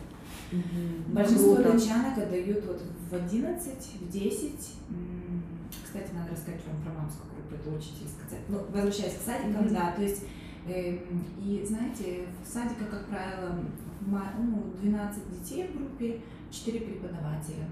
Мгм. 0.52 1.14
Большинство 1.14 1.56
Круто. 1.56 1.74
датчанок 1.74 2.18
отдают 2.18 2.66
вот 2.66 2.82
в 3.10 3.14
11, 3.16 3.88
в 4.02 4.12
10. 4.12 4.52
М, 4.90 5.44
Кстати, 5.84 6.10
надо 6.14 6.32
рассказать 6.32 6.60
вам 6.68 6.82
про 6.84 7.02
мамскую 7.02 7.30
группу, 7.34 7.56
это 7.56 7.70
очень 7.76 8.08
сказать. 8.08 8.44
Ну, 8.50 8.60
возвращаясь 8.70 9.18
к 9.18 9.22
садикам, 9.26 9.66
Мгм. 9.66 9.74
да, 9.74 9.94
то 9.96 10.02
есть, 10.04 10.24
и 10.68 11.64
знаете, 11.66 12.26
в 12.44 12.48
садиках, 12.48 12.90
как 12.90 13.06
правило, 13.08 13.56
ну, 14.02 14.64
12 14.82 15.24
детей 15.40 15.68
в 15.68 15.78
группе, 15.78 16.22
4 16.52 16.80
преподавателя. 16.82 17.68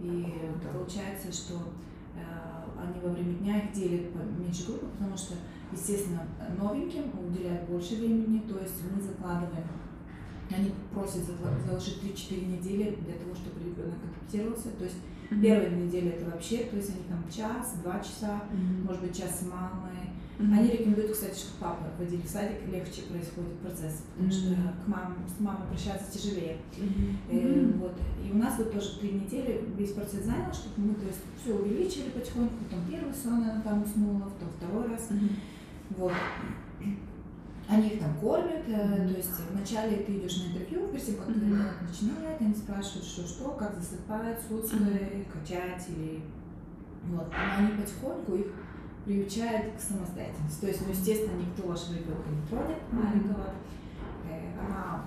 И 0.00 0.34
Круто. 0.60 0.76
получается, 0.78 1.32
что 1.32 1.54
э, 2.14 2.20
они 2.78 3.00
во 3.02 3.10
время 3.12 3.34
дня 3.34 3.58
их 3.58 3.72
делят 3.72 4.12
по 4.12 4.18
меньше 4.18 4.66
группы, 4.66 4.86
потому 4.98 5.16
что, 5.16 5.34
естественно, 5.72 6.26
новеньким 6.58 7.04
уделяют 7.26 7.68
больше 7.68 7.96
времени, 7.96 8.40
то 8.40 8.58
есть 8.58 8.82
мы 8.94 9.00
закладываем 9.00 9.64
они 10.50 10.72
просят 10.92 11.22
заложить 11.66 12.02
3-4 12.02 12.46
недели 12.58 12.96
для 13.04 13.14
того, 13.14 13.34
чтобы 13.34 13.60
ребенок 13.64 13.94
адаптировался. 14.04 14.70
То 14.78 14.84
есть 14.84 14.96
первая 15.30 15.70
неделя 15.70 16.12
это 16.12 16.30
вообще, 16.30 16.64
то 16.64 16.76
есть 16.76 16.90
они 16.90 17.02
там 17.08 17.24
час, 17.30 17.76
два 17.82 17.98
часа, 18.00 18.42
Мгм. 18.52 18.84
может 18.84 19.02
быть 19.02 19.16
час 19.16 19.40
с 19.40 19.46
мамой. 19.46 20.10
Мгм. 20.38 20.52
Они 20.58 20.70
рекомендуют, 20.70 21.12
кстати, 21.12 21.38
чтобы 21.38 21.54
папа 21.60 21.84
водили 21.98 22.22
в 22.22 22.28
садик, 22.28 22.66
легче 22.70 23.02
происходит 23.02 23.58
процесс, 23.60 24.02
потому 24.14 24.32
что 24.32 24.50
Мгм. 24.50 24.68
к 24.84 24.88
мам, 24.88 25.16
с 25.28 25.40
мамой 25.40 25.68
прощаться 25.68 26.10
тяжелее. 26.10 26.56
Мгм. 26.76 27.16
Э, 27.30 27.72
вот. 27.78 27.94
И 28.26 28.32
у 28.32 28.36
нас 28.36 28.58
вот 28.58 28.72
тоже 28.72 28.98
три 28.98 29.12
недели 29.12 29.64
весь 29.76 29.92
процесс 29.92 30.24
занял, 30.24 30.52
чтобы 30.52 30.88
мы 30.88 30.94
то 30.94 31.06
есть, 31.06 31.20
все 31.40 31.54
увеличили 31.54 32.10
потихоньку, 32.10 32.54
потом 32.64 32.80
первый 32.90 33.14
сон 33.14 33.34
она 33.44 33.60
там 33.62 33.82
уснула, 33.84 34.22
потом 34.30 34.48
второй 34.58 34.88
раз. 34.88 35.10
Мгм. 35.10 35.28
Вот. 35.98 36.12
Они 37.66 37.88
их 37.88 38.00
там 38.00 38.14
кормят, 38.20 38.66
Мгм. 38.68 39.08
то 39.08 39.14
есть 39.16 39.30
вначале 39.52 39.98
ты 39.98 40.18
идешь 40.18 40.36
на 40.42 40.48
интервью, 40.52 40.88
перед 40.88 41.06
тем, 41.06 41.16
как 41.16 41.28
ребенок 41.28 41.76
начинает, 41.80 42.40
они 42.40 42.54
спрашивают, 42.54 43.06
что, 43.06 43.26
что, 43.26 43.50
как 43.52 43.74
засыпать, 43.76 44.40
соцкой, 44.48 45.26
качать 45.32 45.86
или... 45.88 46.20
Вот. 47.04 47.28
Но 47.30 47.56
они 47.66 47.78
потихоньку 47.80 48.34
их 48.34 48.46
приучают 49.04 49.74
к 49.76 49.80
самостоятельности. 49.80 50.60
То 50.60 50.66
есть, 50.68 50.80
ну, 50.86 50.90
естественно, 50.92 51.36
никто 51.40 51.68
вашего 51.68 51.94
ребенка 51.94 52.28
не 52.30 52.46
тронет, 52.48 52.78
маленького. 52.90 53.44
Э, 54.30 54.58
Она, 54.58 55.02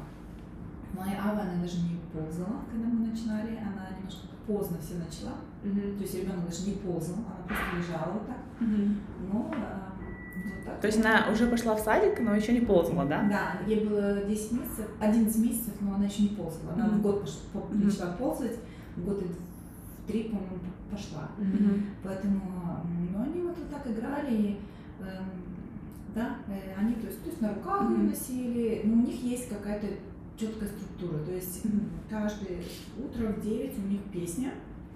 моя 0.93 1.17
Ава, 1.23 1.41
она 1.41 1.61
даже 1.61 1.77
не 1.81 1.97
ползала, 2.13 2.61
когда 2.71 2.87
мы 2.87 3.07
начинали, 3.07 3.57
она 3.57 3.89
немножко 3.97 4.27
поздно 4.45 4.77
все 4.81 4.95
начала. 4.95 5.35
Мгм. 5.63 5.97
То 5.97 6.03
есть 6.03 6.15
ребенок 6.15 6.45
даже 6.45 6.67
не 6.69 6.75
ползал, 6.75 7.15
она 7.15 7.45
просто 7.47 7.65
лежала 7.77 8.13
вот 8.13 8.27
так. 8.27 8.37
Мгм. 8.59 8.99
Но 9.31 9.51
а, 9.53 9.93
вот 10.35 10.65
так. 10.65 10.79
То 10.81 10.87
есть 10.87 10.99
она 10.99 11.27
уже 11.31 11.47
пошла 11.47 11.75
в 11.75 11.79
садик, 11.79 12.19
но 12.19 12.35
еще 12.35 12.53
не 12.53 12.61
ползала, 12.61 13.05
да? 13.05 13.23
Да, 13.23 13.51
ей 13.67 13.85
было 13.87 14.23
10 14.23 14.51
месяцев, 14.53 14.87
11 14.99 15.37
месяцев, 15.43 15.73
но 15.81 15.95
она 15.95 16.05
еще 16.05 16.21
не 16.23 16.29
ползала. 16.29 16.73
Она 16.73 16.85
Мгм. 16.85 16.99
в 16.99 17.01
год 17.01 17.23
пош- 17.23 17.41
по- 17.51 17.73
Мгм. 17.73 17.85
начала 17.87 18.11
ползать, 18.13 18.57
в 18.95 19.03
год 19.03 19.21
и 19.23 19.25
три, 20.07 20.23
по-моему, 20.23 20.57
пошла. 20.89 21.29
Мгм. 21.37 21.83
Поэтому 22.03 22.41
ну, 23.13 23.21
они 23.21 23.41
вот, 23.41 23.57
вот 23.57 23.69
так 23.69 23.85
играли, 23.87 24.33
и, 24.35 24.47
эм, 25.01 25.29
да, 26.15 26.37
э, 26.47 26.73
они 26.77 26.95
то 26.95 27.07
есть, 27.07 27.21
то 27.21 27.29
есть 27.29 27.41
на 27.41 27.53
руках 27.53 27.81
ее 27.89 27.97
Мгм. 27.97 28.07
носили, 28.09 28.81
но 28.85 28.93
у 28.93 29.05
них 29.05 29.21
есть 29.21 29.49
какая-то 29.49 29.87
четкая 30.37 30.69
структура, 30.69 31.19
то 31.23 31.31
есть 31.33 31.65
Мгм. 31.65 31.81
каждое 32.09 32.61
утро 32.97 33.27
в 33.33 33.41
9 33.41 33.77
у 33.77 33.87
них 33.87 34.01
песня, 34.13 34.53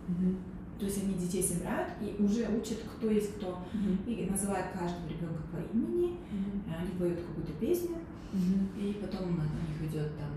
Мгм. 0.08 0.38
то 0.80 0.86
есть 0.86 1.04
они 1.04 1.14
детей 1.16 1.44
собирают 1.44 1.90
и 2.02 2.22
уже 2.24 2.48
учат, 2.48 2.78
кто 2.96 3.10
есть 3.10 3.36
кто, 3.36 3.60
Мгм. 3.74 3.98
и 4.08 4.28
называют 4.30 4.68
каждого 4.72 5.08
ребенка 5.10 5.42
по 5.52 5.58
имени, 5.78 6.12
Мгм. 6.32 6.64
они 6.80 6.92
поют 6.98 7.20
какую-то 7.20 7.54
песню, 7.60 7.98
Мгм. 8.34 8.70
и 8.80 8.94
потом 9.02 9.30
у 9.30 9.32
них 9.34 9.92
идет 9.92 10.18
там 10.18 10.30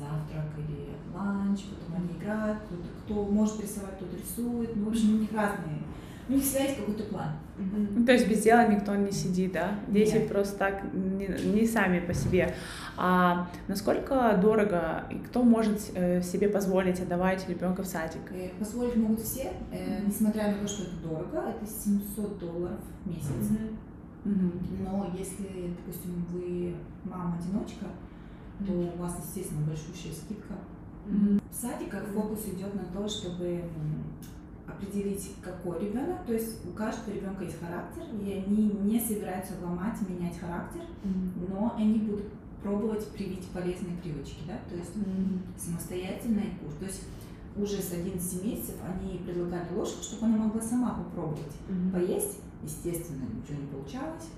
завтрак 0.00 0.46
или 0.58 0.88
ланч, 1.14 1.60
потом 1.64 2.02
они 2.02 2.18
играют, 2.18 2.58
кто-то 2.66 2.88
кто 3.04 3.24
может 3.24 3.60
рисовать, 3.60 3.96
кто-то 3.96 4.16
рисует, 4.16 4.74
ну, 4.76 4.86
в 4.86 4.88
общем, 4.88 5.16
у 5.16 5.18
них 5.18 5.32
разные, 5.32 5.82
у 6.28 6.32
них 6.32 6.42
всегда 6.42 6.64
есть 6.64 6.76
какой-то 6.78 7.04
план. 7.04 7.28
Ну, 7.58 8.06
То 8.06 8.12
есть 8.12 8.28
без 8.28 8.42
дела 8.42 8.66
никто 8.68 8.94
не 8.94 9.12
сидит, 9.12 9.52
да? 9.52 9.74
Дети 9.88 10.14
Нет. 10.14 10.28
просто 10.28 10.56
так 10.56 10.82
не, 10.94 11.26
не 11.26 11.66
сами 11.66 12.00
по 12.00 12.14
себе. 12.14 12.54
А 12.96 13.48
насколько 13.68 14.38
дорого 14.40 15.04
и 15.10 15.16
кто 15.16 15.42
может 15.42 15.90
э, 15.94 16.22
себе 16.22 16.48
позволить 16.48 17.00
отдавать 17.00 17.46
ребенка 17.48 17.82
в 17.82 17.86
садик? 17.86 18.22
Э, 18.32 18.48
Позволить 18.58 18.96
могут 18.96 19.20
все, 19.20 19.52
э, 19.72 20.00
несмотря 20.06 20.48
на 20.52 20.54
то, 20.54 20.68
что 20.68 20.84
это 20.84 20.96
дорого, 21.02 21.50
это 21.50 21.70
700 21.70 22.38
долларов 22.38 22.78
в 23.04 23.08
месяц. 23.08 23.58
Но 24.24 25.10
если, 25.18 25.74
допустим, 25.76 26.24
вы 26.30 26.74
мама-одиночка, 27.04 27.86
то 28.66 28.72
у 28.72 28.98
вас, 28.98 29.16
естественно, 29.24 29.66
большущая 29.66 30.12
скидка. 30.12 30.54
Мгм. 31.06 31.40
В 31.50 31.54
садиках 31.54 32.04
фокус 32.14 32.44
идет 32.46 32.74
на 32.74 32.84
то, 32.84 33.08
чтобы 33.08 33.62
определить, 34.66 35.32
какой 35.42 35.80
ребенок. 35.80 36.24
То 36.26 36.32
есть 36.32 36.64
у 36.66 36.72
каждого 36.72 37.14
ребенка 37.14 37.44
есть 37.44 37.58
характер, 37.58 38.02
и 38.22 38.32
они 38.32 38.70
не 38.82 39.00
собираются 39.00 39.54
ломать, 39.62 39.96
менять 40.08 40.38
характер, 40.38 40.82
но 41.48 41.74
они 41.76 41.98
будут 41.98 42.26
пробовать 42.62 43.06
привить 43.08 43.46
полезные 43.48 43.96
привычки, 44.02 44.42
да, 44.46 44.58
то 44.68 44.76
есть 44.76 44.94
Мгм. 44.94 45.40
самостоятельный 45.56 46.52
курс. 46.60 46.74
То 46.78 46.84
есть 46.84 47.04
уже 47.56 47.78
с 47.82 47.92
11 47.92 48.44
месяцев 48.44 48.76
они 48.86 49.18
предлагали 49.18 49.74
ложку, 49.74 50.02
чтобы 50.02 50.26
она 50.26 50.36
могла 50.44 50.60
сама 50.60 50.90
попробовать 50.90 51.52
Мгм. 51.68 51.90
поесть. 51.92 52.38
Естественно, 52.62 53.24
ничего 53.24 53.62
не 53.62 53.66
получалось. 53.68 54.28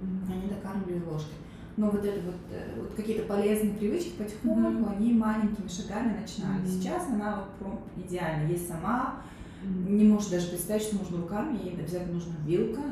Мгм. 0.00 0.32
Они 0.32 0.48
докармливали 0.48 1.02
ложкой. 1.04 1.34
Но 1.76 1.90
вот 1.90 2.04
это 2.04 2.20
вот, 2.24 2.36
э, 2.52 2.74
вот 2.80 2.94
какие-то 2.94 3.24
полезные 3.24 3.74
привычки 3.74 4.10
потихоньку, 4.16 4.84
Мгм. 4.84 4.88
они 4.96 5.12
маленькими 5.12 5.66
шагами 5.66 6.20
начинали. 6.20 6.60
Мгм. 6.60 6.66
Сейчас 6.68 7.08
она 7.08 7.36
вот 7.40 7.50
прям 7.58 7.80
идеально. 8.06 8.48
Есть 8.48 8.68
сама, 8.68 9.16
Мгм. 9.62 9.96
не 9.96 10.04
может 10.04 10.30
даже 10.30 10.48
представить, 10.48 10.82
что 10.84 10.96
можно 10.96 11.18
руками, 11.18 11.58
ей 11.64 11.74
обязательно 11.74 12.14
нужна 12.14 12.34
вилка. 12.46 12.82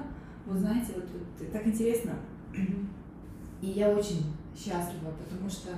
Вот 0.47 0.59
знаете, 0.59 0.95
вот, 0.97 1.05
вот 1.39 1.53
так 1.53 1.67
интересно. 1.67 2.13
И 3.61 3.67
я 3.69 3.91
очень 3.91 4.25
счастлива, 4.57 5.13
потому 5.13 5.49
что 5.49 5.71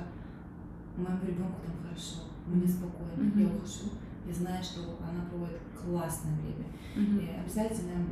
моему 0.97 1.21
ребенку 1.27 1.61
там 1.67 1.75
хорошо, 1.87 2.23
мне 2.47 2.67
спокойно, 2.67 3.23
Мгм. 3.31 3.41
я 3.41 3.47
ухожу. 3.49 3.91
Я 4.27 4.33
знаю, 4.33 4.65
что 4.65 4.81
она 5.03 5.27
проводит 5.29 5.61
классное 5.77 6.33
время. 6.41 6.65
Мгм. 6.97 7.19
И 7.19 7.29
обязательно 7.39 8.07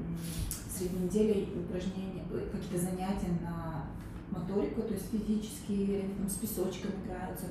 среди 0.69 0.97
недели 0.99 1.49
упражнения, 1.57 2.25
ой, 2.31 2.43
какие-то 2.53 2.85
занятия 2.85 3.33
на 3.43 3.87
моторику, 4.33 4.83
то 4.83 4.95
есть 4.95 5.11
физические, 5.11 6.01
они 6.01 6.15
там 6.15 6.29
с 6.29 6.35
песочком 6.35 6.91
играются, 7.05 7.47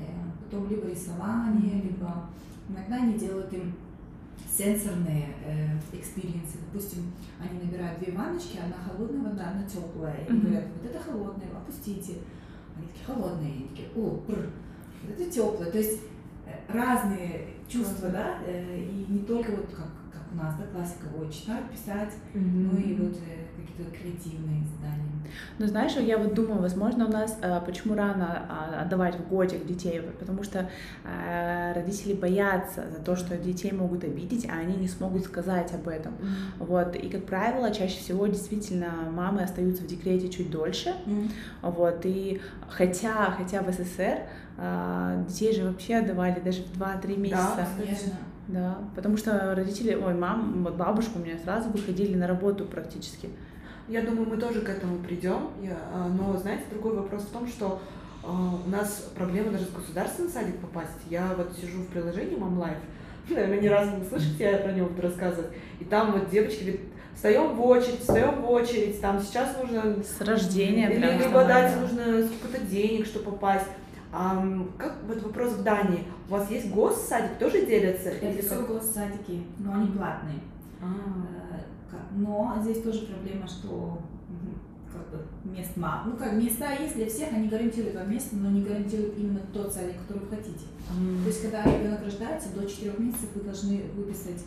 Э, 0.00 0.30
потом 0.44 0.68
либо 0.68 0.88
рисование, 0.88 1.82
либо 1.82 2.26
иногда 2.68 2.96
они 2.96 3.18
делают 3.18 3.52
им 3.52 3.74
сенсорные 4.48 5.28
э, 5.44 5.76
experience 5.92 6.47
ы. 6.47 6.58
Допустим, 6.66 7.12
они 7.38 7.60
набирают 7.60 8.00
две 8.00 8.12
ванночки, 8.12 8.58
одна 8.58 8.76
холодная 8.76 9.30
вода, 9.30 9.50
одна 9.50 9.64
теплая. 9.64 10.24
И 10.28 10.32
говорят, 10.32 10.64
вот 10.74 10.90
это 10.90 11.02
холодное, 11.02 11.48
опустите. 11.56 12.14
Они 12.76 12.86
такие 12.86 13.06
холодные, 13.06 13.52
они 13.52 13.68
такие, 13.68 13.88
о, 13.96 14.22
бр, 14.26 14.50
вот 15.02 15.20
это 15.20 15.30
теплое. 15.30 15.70
То 15.70 15.78
есть 15.78 16.00
э, 16.46 16.72
разные 16.72 17.48
чувства, 17.68 18.08
да, 18.08 18.38
э, 18.46 18.80
и 18.80 19.12
не 19.12 19.20
только 19.20 19.50
вот 19.52 19.70
как 19.70 19.88
у 20.32 20.36
нас, 20.36 20.54
да, 20.56 20.64
классика, 20.72 21.06
ой, 21.18 21.30
читать, 21.30 21.64
писать, 21.70 22.14
ну 22.34 22.76
и 22.78 22.94
вот 22.94 23.16
э, 23.16 23.60
какие-то 23.60 23.90
креативные 23.90 24.62
задания. 24.64 25.10
Ну, 25.58 25.66
знаешь, 25.66 25.92
я 25.96 26.18
вот 26.18 26.34
думаю, 26.34 26.60
возможно, 26.60 27.06
у 27.06 27.10
нас 27.10 27.38
э, 27.40 27.60
почему 27.64 27.94
рано 27.94 28.46
а, 28.48 28.82
отдавать 28.82 29.16
в 29.16 29.28
годик 29.28 29.66
детей, 29.66 30.00
потому 30.18 30.42
что 30.42 30.68
э, 31.04 31.72
родители 31.74 32.14
боятся 32.14 32.84
за 32.90 33.02
то, 33.02 33.16
что 33.16 33.36
детей 33.36 33.72
могут 33.72 34.04
обидеть, 34.04 34.48
а 34.48 34.58
они 34.58 34.76
не 34.76 34.88
смогут 34.88 35.24
сказать 35.24 35.72
об 35.74 35.88
этом. 35.88 36.14
Вот, 36.58 36.96
и, 36.96 37.08
как 37.08 37.24
правило, 37.24 37.72
чаще 37.72 37.98
всего 37.98 38.26
действительно 38.26 38.90
мамы 39.12 39.42
остаются 39.42 39.82
в 39.82 39.86
декрете 39.86 40.28
чуть 40.28 40.50
дольше, 40.50 40.94
вот, 41.62 42.00
и 42.04 42.40
хотя, 42.68 43.30
хотя 43.36 43.62
в 43.62 43.70
СССР 43.72 44.20
а, 44.62 45.24
детей 45.26 45.54
же 45.54 45.64
вообще 45.64 45.96
отдавали 45.96 46.38
даже 46.40 46.62
в 46.62 46.80
2-3 46.80 47.18
месяца. 47.18 47.66
Конечно. 47.78 48.12
Да, 48.52 48.78
потому 48.96 49.16
что 49.16 49.54
родители, 49.54 49.94
ой, 49.94 50.14
мам, 50.14 50.64
вот 50.64 50.74
бабушка 50.74 51.12
у 51.16 51.20
меня 51.20 51.38
сразу 51.38 51.70
выходили 51.70 52.16
на 52.16 52.26
работу 52.26 52.64
практически. 52.64 53.28
Я 53.88 54.02
думаю, 54.02 54.28
мы 54.28 54.36
тоже 54.36 54.60
к 54.60 54.68
этому 54.68 54.98
придем. 54.98 55.50
А, 55.92 56.08
Но, 56.08 56.36
знаете, 56.36 56.64
другой 56.70 56.94
вопрос 56.96 57.22
в 57.22 57.30
том, 57.30 57.46
что 57.46 57.80
а, 58.24 58.54
у 58.64 58.68
нас 58.68 59.10
проблема 59.16 59.52
даже 59.52 59.66
в 59.66 59.74
государственный 59.74 60.30
садик 60.30 60.56
попасть. 60.58 60.98
Я 61.08 61.32
вот 61.36 61.52
сижу 61.56 61.82
в 61.82 61.86
приложении 61.88 62.36
Mom 62.36 62.56
Life, 62.58 62.78
наверное, 63.30 63.60
ни 63.60 63.68
разу 63.68 63.96
не 63.96 64.04
слышите, 64.04 64.44
я 64.44 64.58
про 64.58 64.72
него 64.72 64.88
буду 64.88 65.02
рассказывать. 65.02 65.50
И 65.78 65.84
там 65.84 66.12
вот 66.12 66.30
девочки 66.30 66.62
говорят, 66.62 66.80
встаем 67.14 67.54
в 67.54 67.62
очередь, 67.64 68.00
встаем 68.00 68.42
в 68.42 68.50
очередь, 68.50 69.00
там 69.00 69.20
сейчас 69.20 69.56
нужно 69.60 69.96
С 70.02 70.20
рождения 70.20 70.90
Или 70.90 71.00
прям 71.00 71.18
либо 71.18 71.44
дать 71.44 71.72
вставали. 71.72 71.80
нужно 71.80 72.26
сколько-то 72.26 72.64
денег, 72.66 73.06
чтобы 73.06 73.32
попасть. 73.32 73.66
А, 74.12 74.44
как 74.78 74.96
вот 75.06 75.22
вопрос 75.22 75.52
в 75.52 75.62
Дании? 75.62 76.04
У 76.28 76.32
вас 76.32 76.50
есть 76.50 76.70
госсадик, 76.70 77.38
тоже 77.38 77.64
делятся? 77.66 78.08
Это 78.10 78.26
Или 78.26 78.40
все 78.40 78.56
как? 78.56 78.68
госсадики, 78.68 79.42
но 79.58 79.74
они 79.74 79.86
платные. 79.88 80.40
А, 80.82 80.86
Э, 81.92 81.96
Но 82.16 82.56
здесь 82.62 82.82
тоже 82.82 83.06
проблема, 83.06 83.46
что 83.48 83.98
как 84.92 85.08
бы 85.10 85.56
мест 85.56 85.76
мало. 85.76 86.04
Ну 86.06 86.16
как, 86.16 86.32
места 86.34 86.72
есть 86.72 86.94
для 86.96 87.06
всех, 87.06 87.32
они 87.32 87.48
гарантируют 87.48 87.94
вам 87.96 88.10
место, 88.10 88.36
но 88.36 88.50
не 88.50 88.62
гарантируют 88.62 89.16
именно 89.16 89.40
тот 89.52 89.72
садик, 89.72 89.96
который 90.02 90.24
вы 90.24 90.36
хотите. 90.36 90.66
То 91.22 91.26
есть, 91.28 91.42
когда 91.42 91.62
ребенок 91.64 92.02
рождается, 92.04 92.48
до 92.54 92.66
4 92.68 92.92
месяцев 92.98 93.28
вы 93.34 93.42
должны 93.42 93.82
выписать 93.96 94.44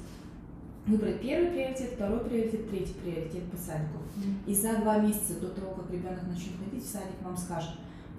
выбрать 0.85 1.21
первый 1.21 1.51
приоритет, 1.51 1.91
второй 1.95 2.19
приоритет, 2.25 2.69
третий 2.69 2.93
приоритет 2.93 3.43
по 3.49 3.55
садику. 3.57 3.99
И 4.45 4.53
за 4.53 4.75
два 4.81 4.97
месяца 4.99 5.39
до 5.39 5.47
того, 5.49 5.73
как 5.75 5.89
ребенок 5.91 6.21
начнет 6.27 6.55
ходить 6.63 6.83
в 6.85 6.89
садик, 6.91 7.21
вам 7.23 7.37
скажет, 7.37 7.71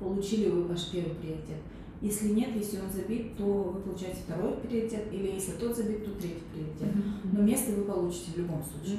получили 0.04 0.50
вы 0.50 0.64
ваш 0.64 0.90
первый 0.90 1.14
приоритет. 1.14 1.58
Если 2.00 2.32
нет, 2.32 2.50
если 2.54 2.80
он 2.80 2.90
забит, 2.90 3.34
то 3.34 3.44
вы 3.44 3.80
получаете 3.80 4.18
второй 4.26 4.52
приоритет, 4.56 5.04
или 5.10 5.32
если 5.32 5.52
тот 5.52 5.74
забит, 5.74 6.04
то 6.04 6.10
третий 6.20 6.42
приоритет. 6.52 7.02
Но 7.32 7.40
место 7.40 7.72
вы 7.72 7.84
получите 7.84 8.32
в 8.32 8.36
любом 8.36 8.62
случае. 8.62 8.98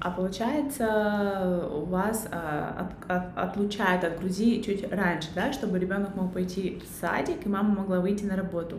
А 0.00 0.10
получается, 0.12 1.68
у 1.72 1.86
вас 1.86 2.28
а, 2.30 2.88
от, 3.08 3.10
от, 3.10 3.36
отлучают 3.36 4.04
от 4.04 4.20
Грузии 4.20 4.62
чуть 4.62 4.88
раньше, 4.92 5.30
да, 5.34 5.52
чтобы 5.52 5.78
ребенок 5.78 6.14
мог 6.14 6.32
пойти 6.32 6.80
в 6.80 7.00
садик, 7.00 7.46
и 7.46 7.48
мама 7.48 7.80
могла 7.80 7.98
выйти 7.98 8.24
на 8.24 8.36
работу. 8.36 8.76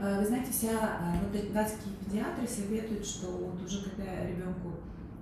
Э, 0.00 0.20
вы 0.20 0.26
знаете, 0.26 0.52
вся 0.52 0.70
э, 0.70 1.18
вот 1.20 1.52
датские 1.52 1.92
педиатры 2.04 2.46
советуют, 2.46 3.04
что 3.04 3.26
вот 3.32 3.66
уже 3.66 3.82
когда 3.82 4.26
ребенку 4.26 4.74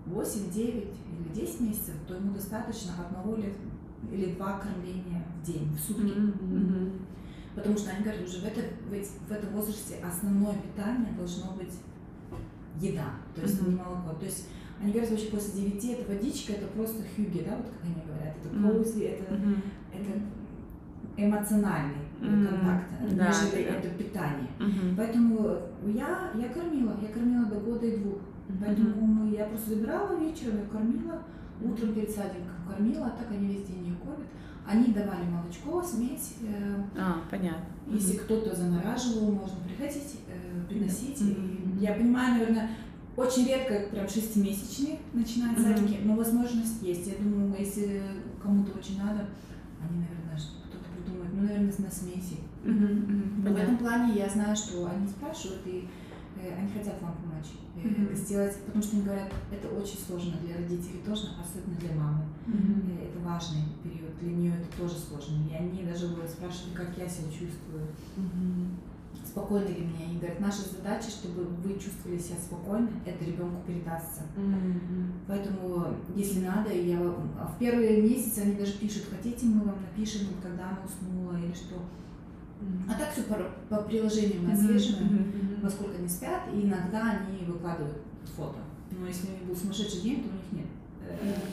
8, 0.06 0.50
9 0.50 0.74
или 0.74 1.34
10 1.34 1.60
месяцев, 1.60 1.94
то 2.06 2.14
ему 2.14 2.34
достаточно 2.34 2.92
одного 3.06 3.36
или, 3.36 3.54
или 4.12 4.34
два 4.34 4.58
кормления 4.58 5.24
в 5.38 5.46
день, 5.46 5.68
в 5.74 5.80
сутки. 5.80 6.02
Mm-hmm. 6.02 6.92
Потому 7.54 7.76
что 7.76 7.90
они 7.90 8.04
говорят, 8.04 8.24
уже 8.24 8.38
в, 8.38 8.44
это, 8.44 8.60
в, 8.60 9.28
в 9.28 9.32
этом 9.32 9.50
возрасте 9.52 9.96
основное 10.04 10.54
питание 10.54 11.12
должно 11.16 11.52
быть 11.52 11.74
еда, 12.80 13.10
то 13.34 13.42
есть 13.42 13.60
mm-hmm. 13.60 13.70
не 13.70 13.74
молоко. 13.74 14.14
То 14.18 14.26
есть 14.26 14.48
они 14.80 14.92
говорят, 14.92 15.10
вообще 15.10 15.26
после 15.26 15.62
9 15.62 15.84
это 15.84 16.12
водичка, 16.12 16.52
это 16.52 16.66
просто 16.68 17.02
хюги, 17.02 17.44
да, 17.44 17.56
вот 17.56 17.66
как 17.66 17.84
они 17.84 18.02
говорят, 18.06 18.36
это 18.36 18.48
коузи, 18.48 19.02
mm-hmm. 19.02 19.18
это, 19.18 19.34
mm-hmm. 19.34 19.60
это 19.92 20.10
эмоциональный 21.16 22.04
mm-hmm. 22.20 22.48
контакт, 22.48 22.84
да, 23.10 23.28
нежели 23.28 23.64
да. 23.64 23.74
это 23.76 23.88
питание. 23.90 24.50
Mm-hmm. 24.60 24.94
Поэтому 24.96 25.56
я, 25.86 26.30
я 26.34 26.48
кормила, 26.50 26.96
я 27.02 27.08
кормила 27.08 27.46
до 27.46 27.58
года 27.58 27.86
и 27.86 27.96
двух. 27.96 28.18
Mm-hmm. 28.18 28.64
Поэтому 28.64 29.06
мы, 29.06 29.34
я 29.34 29.46
просто 29.46 29.70
забирала 29.70 30.16
вечером, 30.16 30.58
я 30.58 30.66
кормила, 30.70 31.22
утром 31.60 31.92
перед 31.92 32.10
садиком 32.10 32.58
кормила, 32.68 33.06
а 33.06 33.10
так 33.10 33.30
они 33.30 33.48
весь 33.48 33.66
день 33.66 33.86
ее 33.86 33.94
кормят. 33.96 34.28
Они 34.68 34.92
давали 34.92 35.24
молочко, 35.24 35.82
смесь. 35.82 36.34
Э, 36.42 36.82
а, 36.96 37.22
понятно. 37.30 37.64
Если 37.86 38.16
mm-hmm. 38.16 38.24
кто-то 38.24 38.54
замораживал, 38.54 39.32
можно 39.32 39.56
приходить, 39.66 40.20
э, 40.28 40.68
приносить. 40.68 41.18
Mm-hmm. 41.22 41.78
И 41.78 41.84
я 41.84 41.94
понимаю, 41.94 42.34
наверное, 42.34 42.70
очень 43.16 43.46
редко 43.46 43.88
прям 43.90 44.06
шестимесячные 44.06 44.98
начинают 45.14 45.58
mm-hmm. 45.58 45.74
садики, 45.74 46.00
но 46.04 46.14
возможность 46.14 46.82
есть. 46.82 47.06
Я 47.06 47.14
думаю, 47.16 47.54
если 47.58 48.02
кому-то 48.42 48.78
очень 48.78 48.98
надо, 48.98 49.26
они, 49.80 50.00
наверное, 50.00 50.36
кто-то 50.36 50.84
придумает, 50.94 51.32
ну, 51.32 51.42
наверное, 51.42 51.72
на 51.78 51.90
смеси. 51.90 52.36
Mm-hmm. 52.64 53.42
Но 53.44 53.50
в 53.50 53.56
этом 53.56 53.78
плане 53.78 54.18
я 54.18 54.28
знаю, 54.28 54.54
что 54.54 54.86
они 54.86 55.06
спрашивают, 55.08 55.66
и 55.66 55.88
э, 56.42 56.54
они 56.58 56.68
хотят 56.70 57.00
вам 57.00 57.14
помочь 57.16 57.27
mm-hmm. 57.76 58.14
сделать, 58.14 58.56
потому 58.66 58.82
что 58.82 58.96
они 58.96 59.04
говорят, 59.04 59.32
это 59.50 59.68
очень 59.68 59.98
сложно 59.98 60.36
для 60.44 60.56
родителей 60.56 61.00
тоже, 61.04 61.28
особенно 61.40 61.76
для 61.78 61.94
мамы. 61.94 62.24
Mm-hmm. 62.46 63.08
Это 63.08 63.18
важный 63.20 63.62
период, 63.82 64.18
для 64.20 64.32
нее 64.32 64.54
это 64.54 64.80
тоже 64.80 64.94
сложно. 64.98 65.36
И 65.50 65.54
они 65.54 65.82
даже 65.82 66.08
будут 66.08 66.30
спрашивать, 66.30 66.74
как 66.74 66.96
я 66.98 67.08
себя 67.08 67.28
чувствую. 67.28 67.86
Mm-hmm. 68.16 68.66
Спокойно 69.26 69.68
ли 69.68 69.84
мне? 69.84 70.04
Они 70.06 70.16
говорят, 70.16 70.40
наша 70.40 70.62
задача, 70.62 71.10
чтобы 71.10 71.44
вы 71.44 71.74
чувствовали 71.74 72.18
себя 72.18 72.38
спокойно, 72.38 72.88
это 73.04 73.24
ребенку 73.24 73.62
передастся. 73.66 74.22
Mm-hmm. 74.36 75.10
Поэтому, 75.26 75.86
если 76.14 76.40
надо, 76.40 76.72
я 76.72 76.98
в 76.98 77.56
первые 77.58 78.02
месяцы 78.02 78.38
они 78.40 78.54
даже 78.54 78.72
пишут, 78.78 79.04
хотите, 79.10 79.46
мы 79.46 79.64
вам 79.64 79.76
напишем, 79.82 80.28
когда 80.42 80.70
она 80.70 80.78
уснула 80.84 81.36
или 81.38 81.52
что. 81.52 81.76
А 82.88 82.94
так 82.94 83.12
все 83.12 83.22
по, 83.22 83.36
по 83.68 83.82
приложению 83.82 84.42
мы 84.42 84.52
отслеживаем, 84.52 85.08
mm-hmm. 85.08 85.62
во 85.62 85.70
сколько 85.70 85.96
они 85.98 86.08
спят, 86.08 86.42
и 86.52 86.62
иногда 86.62 87.20
они 87.20 87.44
выкладывают 87.44 87.98
фото. 88.36 88.58
Но 88.90 89.06
если 89.06 89.28
у 89.28 89.32
них 89.32 89.42
был 89.44 89.56
сумасшедший 89.56 90.00
день, 90.00 90.24
то 90.24 90.30
у 90.30 90.32
них 90.32 90.64
нет. 90.64 90.66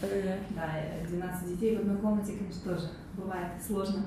Mm-hmm. 0.02 0.56
Да, 0.56 1.08
12 1.08 1.48
детей 1.50 1.78
в 1.78 1.82
одной 1.82 1.98
комнате, 1.98 2.34
конечно, 2.38 2.74
тоже 2.74 2.90
бывает 3.16 3.52
сложно. 3.66 4.06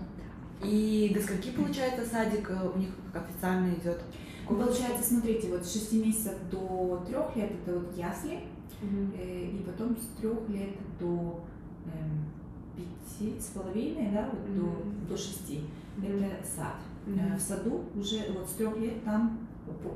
И 0.62 1.12
до 1.14 1.20
скольки, 1.20 1.51
получается, 1.51 2.05
садик 2.05 2.51
э, 2.51 2.70
у 2.75 2.79
них 2.79 2.90
официально 3.14 3.72
идет? 3.75 4.01
Получается, 4.49 5.05
смотрите, 5.05 5.49
вот 5.51 5.64
с 5.64 5.72
6 5.72 5.92
месяцев 6.05 6.35
до 6.51 7.05
3 7.07 7.40
лет 7.40 7.53
это 7.53 7.79
вот 7.79 7.96
ясли, 7.96 8.40
mm-hmm. 8.83 9.16
э, 9.16 9.51
и 9.51 9.62
потом 9.64 9.96
с 9.96 10.20
3 10.20 10.31
лет 10.49 10.75
до 10.99 11.44
э, 11.87 12.81
5 13.20 13.42
с 13.42 13.46
половиной, 13.46 14.11
да, 14.12 14.29
вот 14.33 14.49
mm-hmm. 14.49 15.07
до, 15.07 15.14
до 15.14 15.16
6 15.16 15.51
mm-hmm. 15.51 16.27
это 16.27 16.46
сад. 16.46 16.75
Mm-hmm. 17.09 17.37
В 17.37 17.40
саду 17.40 17.85
уже 17.94 18.33
вот 18.33 18.49
с 18.49 18.53
трех 18.53 18.77
лет 18.79 19.05
там 19.05 19.38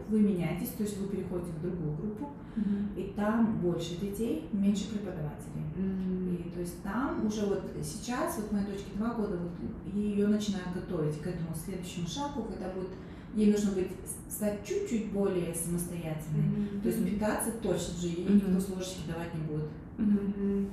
вы 0.08 0.20
меняетесь, 0.20 0.68
то 0.70 0.82
есть 0.82 0.98
вы 0.98 1.08
переходите 1.08 1.52
в 1.52 1.62
другую 1.62 1.96
группу, 1.96 2.30
mm-hmm. 2.56 3.00
и 3.00 3.12
там 3.14 3.58
больше 3.60 3.96
детей, 3.96 4.48
меньше 4.52 4.90
преподавателей. 4.90 5.64
Mm-hmm. 5.76 6.46
И 6.46 6.50
то 6.50 6.60
есть 6.60 6.82
там 6.82 7.26
уже 7.26 7.46
вот 7.46 7.62
сейчас, 7.82 8.36
вот 8.36 8.52
моей 8.52 8.66
дочке 8.66 8.90
два 8.96 9.14
года, 9.14 9.38
вот 9.38 9.94
ее 9.94 10.26
начинают 10.26 10.72
готовить 10.74 11.20
к 11.20 11.26
этому 11.26 11.54
следующему 11.54 12.06
шагу, 12.06 12.42
когда 12.44 12.68
будет 12.70 12.90
ей 13.34 13.50
нужно 13.50 13.72
быть 13.72 13.88
стать 14.28 14.62
чуть-чуть 14.62 15.10
более 15.10 15.54
самостоятельной. 15.54 16.44
Mm-hmm. 16.44 16.82
То 16.82 16.88
есть 16.88 17.04
питаться 17.04 17.50
точно 17.62 17.98
же 17.98 18.06
ей 18.08 18.26
mm-hmm. 18.26 18.34
никто 18.34 18.60
с 18.60 18.68
ложечки 18.68 19.08
давать 19.08 19.34
не 19.34 19.40
будет. 19.40 19.68
Mm-hmm 19.96 20.68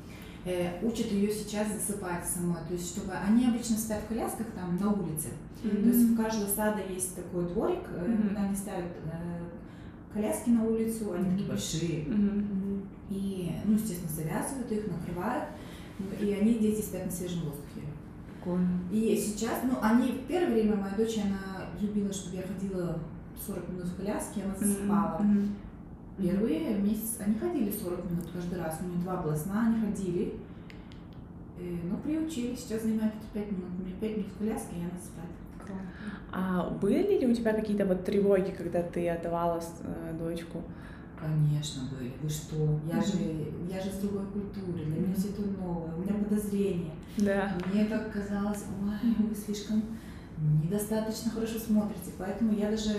э, 0.46 0.80
учат 0.82 1.12
ее 1.12 1.32
сейчас 1.32 1.68
засыпать 1.74 2.26
самой. 2.26 2.64
То 2.68 2.74
есть, 2.74 2.90
чтобы 2.90 3.14
они 3.14 3.48
обычно 3.48 3.78
спят 3.78 4.04
в 4.04 4.08
колясках 4.08 4.48
там 4.56 4.78
на 4.78 4.92
улице. 4.92 5.30
Mm-hmm. 5.64 5.84
То 5.84 5.90
есть, 5.90 6.12
у 6.12 6.16
каждого 6.16 6.50
сада 6.50 6.82
есть 6.90 7.16
такой 7.16 7.48
дворик, 7.48 7.88
mm-hmm. 7.90 8.30
куда 8.30 8.44
они 8.44 8.56
ставят 8.56 8.92
э, 9.06 9.40
коляски 10.14 10.50
на 10.50 10.64
улицу, 10.64 11.14
они 11.14 11.26
mm-hmm. 11.26 11.32
такие 11.32 11.50
большие. 11.50 12.06
Mm-hmm. 12.06 12.86
И, 13.10 13.52
ну, 13.66 13.74
естественно, 13.74 14.12
завязывают 14.12 14.72
их, 14.72 14.88
накрывают. 14.88 15.46
Ну, 16.00 16.06
и 16.26 16.32
они, 16.32 16.56
дети, 16.56 16.82
спят 16.82 17.06
на 17.06 17.12
свежем 17.12 17.42
воздухе. 17.42 17.88
Прикольно. 18.34 18.82
И 18.92 19.18
сейчас, 19.18 19.62
ну, 19.64 19.78
они 19.82 20.12
в 20.12 20.28
первое 20.28 20.54
время, 20.54 20.78
моя 20.78 20.96
дочь, 20.96 21.18
она 21.18 21.68
любила, 21.82 22.14
чтобы 22.14 22.38
я 22.38 22.44
ходила 22.44 23.00
40 23.46 23.70
минут 23.70 23.86
в 23.86 23.98
коляске, 23.98 24.44
она 24.44 24.56
засыпала. 24.56 25.22
Mm-hmm. 25.22 25.48
Первые 26.18 26.78
месяц 26.80 27.18
они 27.20 27.36
ходили 27.36 27.72
40 27.72 28.12
минут 28.12 28.26
каждый 28.34 28.60
раз. 28.60 28.80
У 28.82 28.88
меня 28.88 29.02
два 29.02 29.18
было 29.18 29.36
сна, 29.36 29.68
они 29.68 29.86
ходили. 29.86 30.36
Э, 31.58 31.78
ну, 31.84 31.98
приучили, 31.98 32.56
сейчас 32.56 32.84
занимает 32.84 33.14
эти 33.16 33.46
5 33.46 33.52
минут. 33.52 33.70
У 33.78 33.84
меня 33.84 33.96
5 34.00 34.18
минут 34.18 34.32
коляски, 34.38 34.74
и 34.76 34.82
она 34.82 35.00
спать. 35.02 35.30
А 36.32 36.70
были 36.70 37.20
ли 37.20 37.28
у 37.28 37.34
тебя 37.34 37.54
какие-то 37.54 37.86
вот 37.86 38.06
тревоги, 38.06 38.52
когда 38.52 38.84
ты 38.84 39.10
отдавала 39.10 39.60
э, 39.82 40.14
дочку? 40.18 40.64
Конечно, 41.20 41.84
были. 41.92 42.14
Вы 42.22 42.30
что? 42.30 42.80
Я 42.88 43.02
же, 43.02 43.18
я 43.70 43.82
же 43.82 43.90
с 43.90 43.98
другой 43.98 44.26
культуры, 44.28 44.86
для 44.86 44.98
меня 44.98 45.16
все 45.16 45.30
это 45.30 45.42
новое, 45.42 45.96
у 45.96 46.02
меня 46.02 46.14
подозрения. 46.14 46.92
Да. 47.18 47.52
Мне 47.74 47.86
так 47.86 48.12
казалось, 48.14 48.66
ой, 48.82 49.28
вы 49.28 49.36
слишком 49.36 49.84
недостаточно 50.64 51.32
хорошо 51.32 51.60
смотрите. 51.60 52.12
Поэтому 52.18 52.54
я 52.54 52.70
даже 52.70 52.92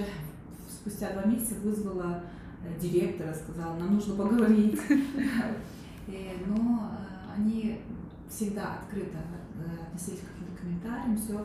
спустя 0.69 1.13
два 1.13 1.25
месяца 1.25 1.55
вызвала 1.63 2.23
Э, 2.63 2.79
директора, 2.79 3.35
сказала, 3.35 3.77
нам 3.79 3.95
нужно 3.95 4.15
поговорить. 4.15 4.79
Но 6.47 6.91
э, 6.93 7.35
они 7.37 7.81
всегда 8.29 8.75
открыто 8.75 9.19
относились 9.87 10.21
к 10.21 10.33
каким-то 10.33 10.61
комментариям, 10.61 11.17
все. 11.17 11.45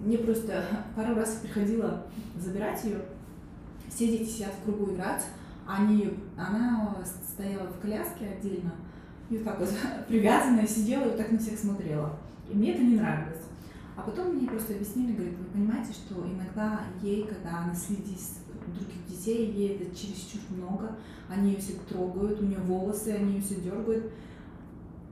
Мне 0.00 0.18
просто 0.18 0.64
пару 0.96 1.14
раз 1.14 1.40
приходило 1.42 2.06
забирать 2.36 2.82
ее, 2.84 3.02
все 3.88 4.08
дети 4.08 4.28
сидят 4.28 4.52
в 4.54 4.64
кругу 4.64 4.92
играть, 4.92 5.24
они, 5.66 6.14
она 6.36 6.96
стояла 7.04 7.68
в 7.68 7.80
коляске 7.80 8.28
отдельно, 8.28 8.72
и 9.28 9.36
вот 9.36 9.44
так 9.44 9.60
вот 9.60 9.68
привязанная 10.08 10.66
сидела 10.66 11.04
и 11.04 11.08
вот 11.08 11.16
так 11.16 11.30
на 11.30 11.38
всех 11.38 11.58
смотрела. 11.58 12.18
И 12.50 12.54
мне 12.54 12.74
это 12.74 12.82
не 12.82 12.96
нравилось. 12.96 13.42
А 13.96 14.02
потом 14.02 14.34
мне 14.34 14.48
просто 14.48 14.72
объяснили, 14.72 15.12
говорят, 15.12 15.34
вы 15.38 15.44
понимаете, 15.44 15.92
что 15.92 16.26
иногда 16.26 16.80
ей, 17.02 17.24
когда 17.24 17.58
она 17.58 17.74
следит 17.74 18.18
других 18.66 19.06
детей, 19.06 19.50
ей 19.52 19.76
это 19.76 19.94
чересчур 19.94 20.40
много, 20.50 20.96
они 21.28 21.52
ее 21.52 21.58
все 21.58 21.74
трогают, 21.88 22.40
у 22.40 22.46
нее 22.46 22.58
волосы, 22.60 23.08
они 23.08 23.34
ее 23.34 23.42
все 23.42 23.56
дергают. 23.56 24.10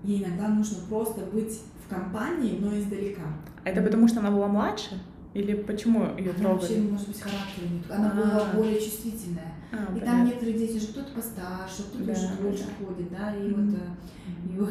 Ей 0.03 0.25
иногда 0.25 0.49
нужно 0.49 0.79
просто 0.89 1.21
быть 1.27 1.61
в 1.89 1.95
компании, 1.95 2.59
но 2.61 2.79
издалека. 2.79 3.23
А 3.65 3.69
это 3.71 3.83
потому, 3.83 4.09
что 4.09 4.21
она 4.21 4.31
была 4.31 4.49
младше? 4.49 5.01
Или 5.35 5.55
почему 5.55 6.17
ее 6.17 6.33
трогали? 6.33 6.61
Вообще, 6.61 6.81
может 6.81 7.09
быть, 7.09 7.21
характер 7.21 7.63
не 7.71 7.95
Она 7.95 8.11
была 8.11 8.51
а. 8.51 8.57
более 8.57 8.81
чувствительная. 8.81 9.53
А, 9.71 9.97
и 9.97 10.01
там 10.01 10.25
некоторые 10.25 10.59
дети 10.59 10.79
же 10.79 10.89
кто-то 10.89 11.13
постарше, 11.13 11.83
кто-то 11.83 12.13
уже 12.13 12.29
больше 12.41 12.65
ходит, 12.79 13.11
да, 13.11 13.35
и 13.37 13.53
вот 13.53 13.75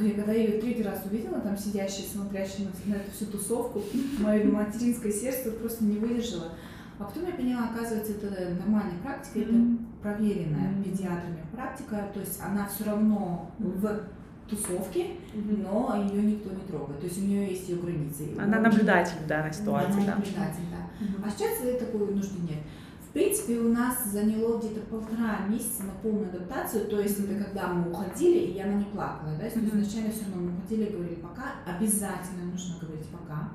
и 0.04 0.08
я 0.10 0.14
когда 0.16 0.34
ее 0.34 0.60
третий 0.60 0.84
раз 0.84 1.04
увидела, 1.06 1.40
там 1.40 1.58
сидящие, 1.58 2.08
смотрящие 2.08 2.68
на, 2.86 2.96
эту 2.96 3.12
всю 3.12 3.26
тусовку, 3.28 3.82
мое 4.20 4.44
материнское 4.46 5.12
сердце 5.12 5.52
просто 5.52 5.84
не 5.84 5.98
выдержало. 5.98 6.54
А 7.00 7.04
потом 7.04 7.28
я 7.28 7.34
поняла, 7.34 7.70
оказывается, 7.70 8.14
это 8.14 8.56
нормальная 8.56 8.98
практика, 9.04 9.40
mm-hmm. 9.40 9.76
это 9.76 10.02
проверенная 10.02 10.72
mm-hmm. 10.72 10.84
педиатрами 10.84 11.46
практика, 11.54 12.08
то 12.14 12.20
есть 12.20 12.40
она 12.42 12.68
все 12.68 12.86
равно 12.86 13.52
в 13.60 14.02
тусовки, 14.50 15.08
но 15.34 15.94
ее 16.10 16.22
никто 16.22 16.50
не 16.52 16.62
трогает. 16.62 17.00
То 17.00 17.06
есть 17.06 17.18
у 17.20 17.26
нее 17.26 17.50
есть 17.50 17.68
ее 17.70 17.78
границы. 17.80 18.30
Она 18.40 18.60
наблюдатель 18.60 19.18
в 19.24 19.28
данной 19.28 19.54
ситуации, 19.54 19.92
Она 19.94 20.06
да. 20.06 20.16
наблюдатель, 20.16 20.64
да. 20.72 21.26
А 21.26 21.30
сейчас 21.30 21.80
такой 21.80 22.14
нужды 22.14 22.40
нет. 22.42 22.60
В 23.08 23.12
принципе, 23.14 23.60
у 23.60 23.74
нас 23.74 24.06
заняло 24.12 24.60
где-то 24.60 24.82
полтора 24.82 25.40
месяца 25.50 25.84
на 25.84 25.92
полную 26.04 26.30
адаптацию, 26.30 26.86
то 26.88 27.00
есть 27.00 27.20
это 27.20 27.44
когда 27.46 27.68
мы 27.74 27.90
уходили, 27.92 28.52
и 28.52 28.60
она 28.60 28.74
не 28.74 28.84
плакала, 28.86 29.32
да, 29.32 29.50
то 29.50 29.60
есть 29.60 29.74
вначале 29.74 30.12
все 30.12 30.26
равно 30.26 30.42
мы 30.52 30.58
уходили 30.60 30.84
и 30.86 30.92
говорили 30.92 31.16
пока, 31.16 31.44
обязательно 31.66 32.46
нужно 32.52 32.76
говорить 32.82 33.08
пока, 33.08 33.50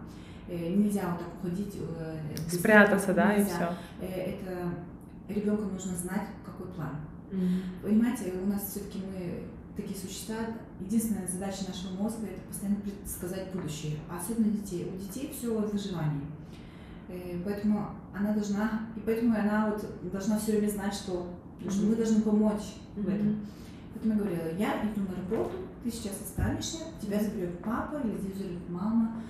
Э, 0.49 0.75
нельзя 0.75 1.03
вот 1.11 1.21
так 1.21 1.29
уходить. 1.41 1.77
э, 1.79 2.51
Спрятаться, 2.51 3.15
да, 3.15 3.33
и 3.35 3.39
нельзя. 3.41 3.55
все. 3.55 4.05
Э, 4.07 4.33
Это 4.33 4.69
ребенку 5.29 5.63
нужно 5.73 5.95
знать, 5.97 6.27
какой 6.45 6.67
план. 6.75 6.97
Понимаете, 7.83 8.33
у 8.45 8.49
нас 8.51 8.63
все-таки 8.69 8.99
мы 8.99 9.45
такие 9.77 9.99
существа. 9.99 10.37
Единственная 10.85 11.27
задача 11.29 11.65
нашего 11.69 12.03
мозга 12.03 12.27
это 12.27 12.41
постоянно 12.49 12.81
предсказать 12.81 13.53
будущее, 13.53 13.99
а 14.11 14.19
особенно 14.19 14.51
детей. 14.51 14.91
У 14.93 14.99
детей 14.99 15.33
все 15.37 15.57
в 15.57 15.71
выживании. 15.71 16.27
Э, 17.09 17.41
Поэтому 17.45 17.91
она 18.15 18.33
должна, 18.33 18.89
и 18.97 19.01
поэтому 19.01 19.35
она 19.35 19.71
вот 19.71 19.85
должна 20.11 20.39
все 20.39 20.53
время 20.53 20.69
знать, 20.69 20.95
что, 20.95 21.29
что 21.69 21.83
мы 21.83 21.97
должны 21.97 22.23
помочь 22.23 22.75
в 22.97 23.09
этом. 23.09 23.41
Поэтому 23.95 24.15
я 24.15 24.19
говорила, 24.19 24.59
я 24.59 24.83
иду 24.85 25.03
на 25.03 25.17
работу, 25.17 25.57
ты 25.85 25.91
сейчас 25.91 26.21
останешься, 26.21 26.79
тебя 27.01 27.21
заберет 27.21 27.59
папа 27.63 27.97
или 28.05 28.17
тебя 28.17 28.35
заберет 28.35 28.71
мама. 28.71 29.23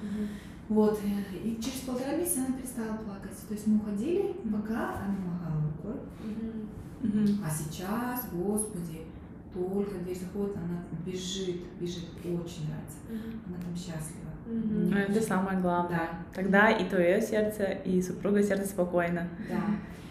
Вот, 0.69 0.99
э, 1.05 1.37
и 1.39 1.61
через 1.61 1.81
полтора 1.81 2.17
месяца 2.17 2.45
она 2.47 2.57
перестала 2.57 2.97
плакать. 2.97 3.37
То 3.49 3.55
есть 3.55 3.67
мы 3.67 3.77
уходили, 3.77 4.35
пока 4.51 4.95
она 5.01 5.17
махала 5.27 5.63
рукой. 5.63 6.01
Мгм. 7.03 7.45
А 7.45 7.51
сейчас, 7.51 8.29
господи, 8.33 9.03
только 9.55 9.99
дверь 9.99 10.19
заходит, 10.19 10.57
она 10.57 10.85
бежит, 11.05 11.63
бежит, 11.81 12.05
очень 12.25 12.69
нравится. 12.69 12.99
Она 13.47 13.57
там 13.59 13.77
счастлива. 13.77 14.31
Ну, 14.47 14.97
Это 14.97 15.21
самое 15.21 15.61
главное. 15.61 15.99
Да. 15.99 16.09
Тогда 16.35 16.71
и 16.71 16.89
твое 16.89 17.21
сердце, 17.21 17.65
и 17.65 18.03
супруга 18.03 18.43
сердце 18.43 18.69
спокойно. 18.69 19.29
Да. 19.49 19.61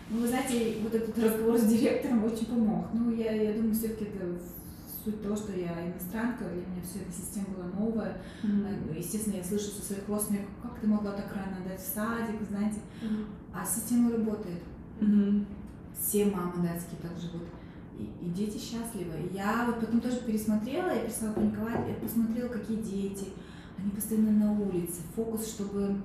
Ну, 0.10 0.21
вы 0.21 0.27
знаете, 0.27 0.77
вот 0.84 0.93
этот 0.93 1.17
разговор 1.17 1.58
с 1.58 1.65
директором 1.65 2.23
очень 2.25 2.45
помог. 2.45 2.88
Ну, 2.93 3.12
я, 3.12 3.32
я 3.32 3.54
думаю, 3.54 3.73
все-таки 3.73 4.06
это 4.06 4.25
суть 5.04 5.21
того, 5.21 5.36
что 5.36 5.54
я 5.54 5.88
иностранка, 5.88 6.45
для 6.45 6.65
меня 6.65 6.82
вся 6.84 6.99
эта 6.99 7.12
система 7.12 7.47
была 7.56 7.67
новая. 7.67 8.17
Ну, 8.43 8.93
Естественно, 8.95 9.38
я 9.38 9.43
слышу 9.43 9.65
со 9.65 9.82
своих 9.82 10.08
родственников, 10.08 10.49
как 10.62 10.80
ты 10.80 10.88
могла 10.88 11.12
так 11.13 11.34
рано 11.34 11.58
отдать 11.63 11.80
в 11.80 11.88
садик, 11.88 12.41
знаете. 12.49 12.80
А 13.54 13.65
система 13.65 14.12
работает. 14.12 14.62
Мгм. 14.99 15.45
Все 15.99 16.25
мамы 16.25 16.63
датские 16.67 16.99
так 17.01 17.17
живут. 17.19 17.47
И, 17.99 18.25
и 18.25 18.30
дети 18.30 18.58
счастливы. 18.58 19.27
И 19.32 19.36
я 19.36 19.65
вот 19.67 19.80
потом 19.80 20.01
тоже 20.01 20.17
пересмотрела, 20.21 20.89
я 20.89 21.01
перестала 21.01 21.34
паниковать, 21.34 21.88
я 21.88 21.93
посмотрела, 21.95 22.47
какие 22.49 22.77
дети. 22.77 23.25
Они 23.77 23.91
постоянно 23.91 24.32
на 24.32 24.51
улице. 24.54 25.01
Фокус, 25.15 25.47
чтобы 25.47 25.95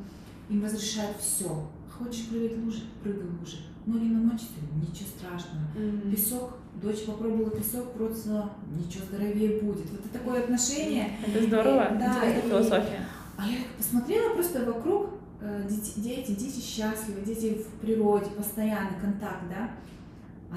им 0.48 0.64
разрешают 0.64 1.16
все. 1.18 1.68
Хочешь 1.98 2.26
прыгать 2.28 2.56
в 2.58 2.64
лужи, 2.64 2.82
прыгай 3.02 3.22
в 3.22 3.40
лужи. 3.40 3.56
Ноги 3.86 4.04
намочите, 4.06 4.52
ничего 4.74 5.08
страшного. 5.16 5.62
Песок, 6.10 6.58
дочь 6.82 7.04
попробовала 7.04 7.50
песок, 7.50 7.92
просто 7.92 8.50
ничего 8.76 9.04
здоровее 9.06 9.60
будет. 9.62 9.88
Вот 9.90 10.00
это 10.00 10.08
такое 10.18 10.42
отношение. 10.42 11.10
Это 11.26 11.46
здорово. 11.46 11.82
Э, 11.90 11.98
да, 11.98 12.06
Интересная 12.16 12.38
и- 12.42 12.48
философия. 12.48 13.06
А 13.38 13.46
я 13.46 13.58
посмотрела 13.76 14.34
просто 14.34 14.64
вокруг, 14.64 15.10
э, 15.40 15.66
дети, 15.68 16.00
дети, 16.00 16.32
дети 16.32 16.60
счастливы, 16.60 17.20
дети 17.24 17.62
в 17.62 17.80
природе, 17.80 18.26
постоянный 18.36 18.98
контакт, 19.00 19.42
да. 19.48 19.70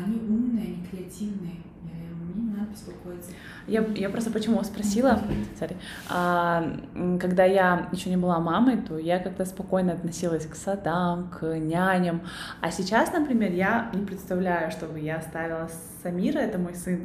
Они 0.04 0.20
умные, 0.28 0.66
они 0.66 0.86
креативные. 0.90 1.56
Не 2.36 2.52
надо 2.52 2.72
беспокоиться. 2.72 3.32
Я, 3.68 3.84
я 3.96 4.10
просто 4.10 4.32
почему 4.32 4.64
спросила, 4.64 5.22
sorry, 5.60 5.76
а, 6.10 6.78
когда 7.20 7.44
я 7.44 7.90
еще 7.92 8.10
не 8.10 8.18
была 8.18 8.40
мамой, 8.40 8.78
то 8.78 8.98
я 8.98 9.20
как-то 9.20 9.46
спокойно 9.46 9.94
относилась 9.94 10.46
к 10.46 10.56
садам, 10.56 11.30
к 11.30 11.58
няням. 11.58 12.22
А 12.62 12.72
сейчас, 12.72 13.12
например, 13.12 13.52
я 13.52 13.92
не 13.94 14.06
представляю, 14.06 14.72
чтобы 14.72 15.00
я 15.00 15.18
оставила 15.18 15.70
Самира, 16.02 16.40
это 16.40 16.58
мой 16.58 16.76
сын, 16.76 17.02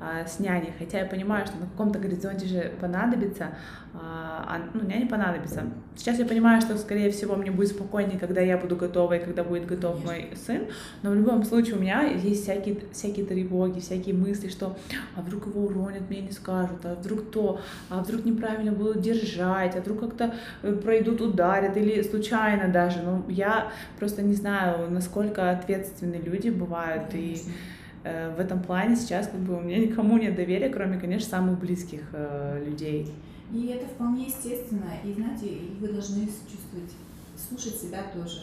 а, 0.00 0.26
с 0.26 0.40
няней, 0.40 0.72
хотя 0.78 0.98
я 0.98 1.06
понимаю, 1.06 1.46
что 1.46 1.56
на 1.58 1.66
каком-то 1.66 1.98
горизонте 1.98 2.46
же 2.46 2.72
понадобится, 2.80 3.50
а, 3.94 4.46
а, 4.48 4.60
ну, 4.74 4.84
няня 4.86 5.06
понадобится. 5.06 5.64
Сейчас 5.96 6.18
я 6.18 6.24
понимаю, 6.24 6.60
что, 6.60 6.76
скорее 6.78 7.10
всего, 7.10 7.36
мне 7.36 7.50
будет 7.50 7.68
спокойнее, 7.68 8.18
когда 8.18 8.40
я 8.40 8.56
буду 8.56 8.76
готова 8.76 9.14
и 9.14 9.18
когда 9.20 9.44
будет 9.44 9.66
готов 9.66 10.04
мой 10.04 10.30
сын, 10.34 10.62
но 11.02 11.10
в 11.10 11.14
любом 11.14 11.44
случае 11.44 11.76
у 11.76 11.80
меня 11.80 12.02
есть 12.02 12.42
всякие, 12.42 12.78
всякие 12.92 13.26
тревоги, 13.26 13.80
всякие 13.80 14.14
мысли, 14.14 14.48
что 14.48 14.76
а 15.14 15.20
вдруг 15.20 15.46
его 15.46 15.66
уронят, 15.66 16.08
мне 16.08 16.22
не 16.22 16.32
скажут, 16.32 16.84
а 16.84 16.94
вдруг 16.94 17.30
то, 17.30 17.60
а 17.90 18.02
вдруг 18.02 18.24
неправильно 18.24 18.72
будут 18.72 19.00
держать, 19.00 19.76
а 19.76 19.80
вдруг 19.80 20.00
как-то 20.00 20.34
э, 20.62 20.72
пройдут, 20.72 21.20
ударят? 21.20 21.76
Или 21.76 22.02
случайно 22.02 22.68
даже. 22.72 23.02
Ну, 23.02 23.24
я 23.28 23.70
просто 23.98 24.22
не 24.22 24.34
знаю, 24.34 24.90
насколько 24.90 25.50
ответственны 25.50 26.16
люди 26.16 26.48
бывают, 26.48 27.14
и 27.14 27.34
Конечно. 27.34 27.50
э, 27.50 27.81
в 28.04 28.40
этом 28.40 28.62
плане 28.62 28.96
сейчас 28.96 29.28
как 29.28 29.40
бы 29.40 29.56
у 29.56 29.60
меня 29.60 29.78
никому 29.78 30.18
нет 30.18 30.34
доверия, 30.34 30.68
кроме, 30.70 30.98
конечно, 30.98 31.28
самых 31.28 31.58
близких 31.60 32.02
э, 32.12 32.64
людей. 32.66 33.12
И 33.52 33.66
это 33.66 33.86
вполне 33.86 34.26
естественно. 34.26 34.90
И 35.04 35.12
знаете, 35.12 35.46
вы 35.78 35.88
должны 35.88 36.24
чувствовать, 36.26 36.90
слушать 37.36 37.76
себя 37.80 38.02
тоже. 38.14 38.40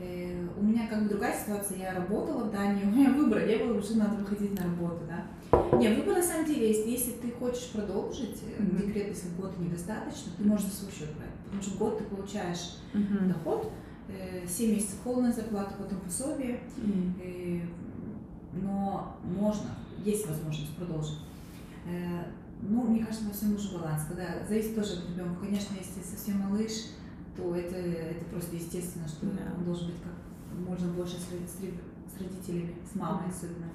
Э, 0.00 0.46
у 0.60 0.62
меня 0.64 0.86
как 0.86 1.02
бы 1.02 1.08
другая 1.08 1.34
ситуация. 1.38 1.78
Я 1.78 1.94
работала 1.94 2.44
в 2.44 2.52
Дании, 2.52 2.84
у 2.84 2.90
меня 2.90 3.10
выбор 3.10 3.46
не 3.46 3.56
было, 3.56 3.78
уже 3.78 3.96
надо 3.96 4.16
выходить 4.16 4.56
на 4.58 4.64
работу, 4.66 5.00
да. 5.08 5.78
Не, 5.78 5.88
выбор 5.88 6.16
на 6.16 6.22
самом 6.22 6.46
деле 6.46 6.68
есть. 6.68 6.86
Если 6.86 7.12
ты 7.12 7.30
хочешь 7.32 7.70
продолжить 7.72 8.42
э, 8.58 8.62
Мгм. 8.62 8.76
декрет, 8.78 9.08
если 9.08 9.28
года 9.36 9.54
недостаточно, 9.58 10.30
ты 10.36 10.44
можешь 10.44 10.66
за 10.66 10.72
свой 10.76 10.92
счет 10.92 11.08
брать. 11.16 11.30
Потому 11.46 11.62
что 11.62 11.78
год 11.78 11.98
ты 11.98 12.04
получаешь 12.04 12.76
Мгм. 12.92 13.28
доход, 13.28 13.72
7 14.46 14.72
месяцев 14.74 14.98
полная 15.02 15.32
зарплата, 15.32 15.74
потом 15.78 15.98
пособие, 16.00 16.60
э, 17.22 17.60
но 18.62 19.16
можно, 19.24 19.70
есть 20.04 20.26
возможность 20.28 20.74
продолжить. 20.76 21.18
Э, 21.86 22.24
Ну, 22.62 22.82
мне 22.84 23.04
кажется, 23.04 23.26
во 23.26 23.32
всем 23.34 23.50
нужен 23.52 23.78
баланс. 23.78 24.04
Когда 24.08 24.46
зависит 24.48 24.74
тоже 24.74 24.94
от 24.94 25.10
ребенка. 25.10 25.44
Конечно, 25.44 25.74
если 25.76 26.00
совсем 26.02 26.38
малыш, 26.40 26.72
то 27.36 27.54
это, 27.54 27.74
это 27.76 28.24
просто 28.26 28.56
естественно, 28.56 29.06
что 29.06 29.26
Да. 29.26 29.52
он 29.58 29.64
должен 29.64 29.88
быть 29.88 29.96
как 30.02 30.14
можно 30.68 30.88
больше 30.92 31.16
с, 31.16 31.24
с 31.24 31.58
с 32.16 32.20
родителями, 32.20 32.74
с 32.90 32.94
мамой 32.94 33.28
особенно. 33.28 33.66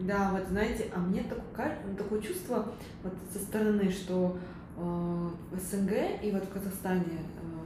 Да, 0.00 0.30
вот 0.32 0.46
знаете, 0.48 0.92
а 0.94 1.00
мне 1.00 1.22
такое, 1.24 1.78
такое 1.96 2.20
чувство 2.20 2.70
вот 3.02 3.14
со 3.32 3.38
стороны, 3.40 3.90
что 3.90 4.38
э, 4.76 4.80
в 4.80 5.58
СНГ 5.58 6.22
и 6.22 6.30
вот 6.30 6.44
в 6.44 6.50
Казахстане 6.50 7.04
э, 7.18 7.57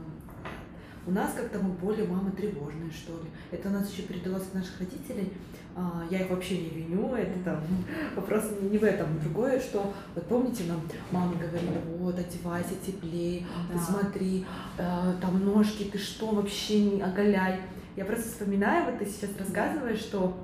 у 1.05 1.11
нас 1.11 1.33
как-то 1.33 1.59
мы 1.59 1.73
более 1.73 2.07
мамы 2.07 2.31
тревожные, 2.31 2.91
что 2.91 3.13
ли. 3.13 3.29
Это 3.51 3.69
у 3.69 3.71
нас 3.71 3.91
еще 3.91 4.03
передалось 4.03 4.43
от 4.43 4.53
наших 4.55 4.79
родителей. 4.79 5.33
А, 5.75 6.03
я 6.11 6.19
их 6.21 6.29
вообще 6.29 6.59
не 6.59 6.69
виню, 6.69 7.15
это 7.15 7.39
там 7.43 7.61
вопрос 8.15 8.43
не 8.61 8.77
в 8.77 8.83
этом. 8.83 9.19
Другое, 9.19 9.59
что 9.59 9.91
вот 10.15 10.27
помните, 10.27 10.63
нам 10.67 10.81
мама 11.11 11.33
говорила, 11.33 11.79
вот, 11.97 12.17
одевайся 12.19 12.75
теплее, 12.85 13.45
ты 13.71 13.77
Да. 13.77 13.79
смотри, 13.83 14.45
э, 14.77 15.13
там 15.19 15.43
ножки, 15.43 15.83
ты 15.85 15.97
что, 15.97 16.27
вообще 16.27 16.79
не 16.85 17.01
оголяй. 17.01 17.59
Я 17.95 18.05
просто 18.05 18.29
вспоминаю, 18.29 18.85
вот 18.85 18.99
ты 18.99 19.05
сейчас 19.05 19.31
рассказываешь, 19.37 19.99
что 19.99 20.37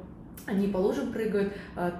они 0.45 0.67
по 0.67 0.78
лужам 0.78 1.12
прыгают. 1.12 1.54
А, 1.75 1.91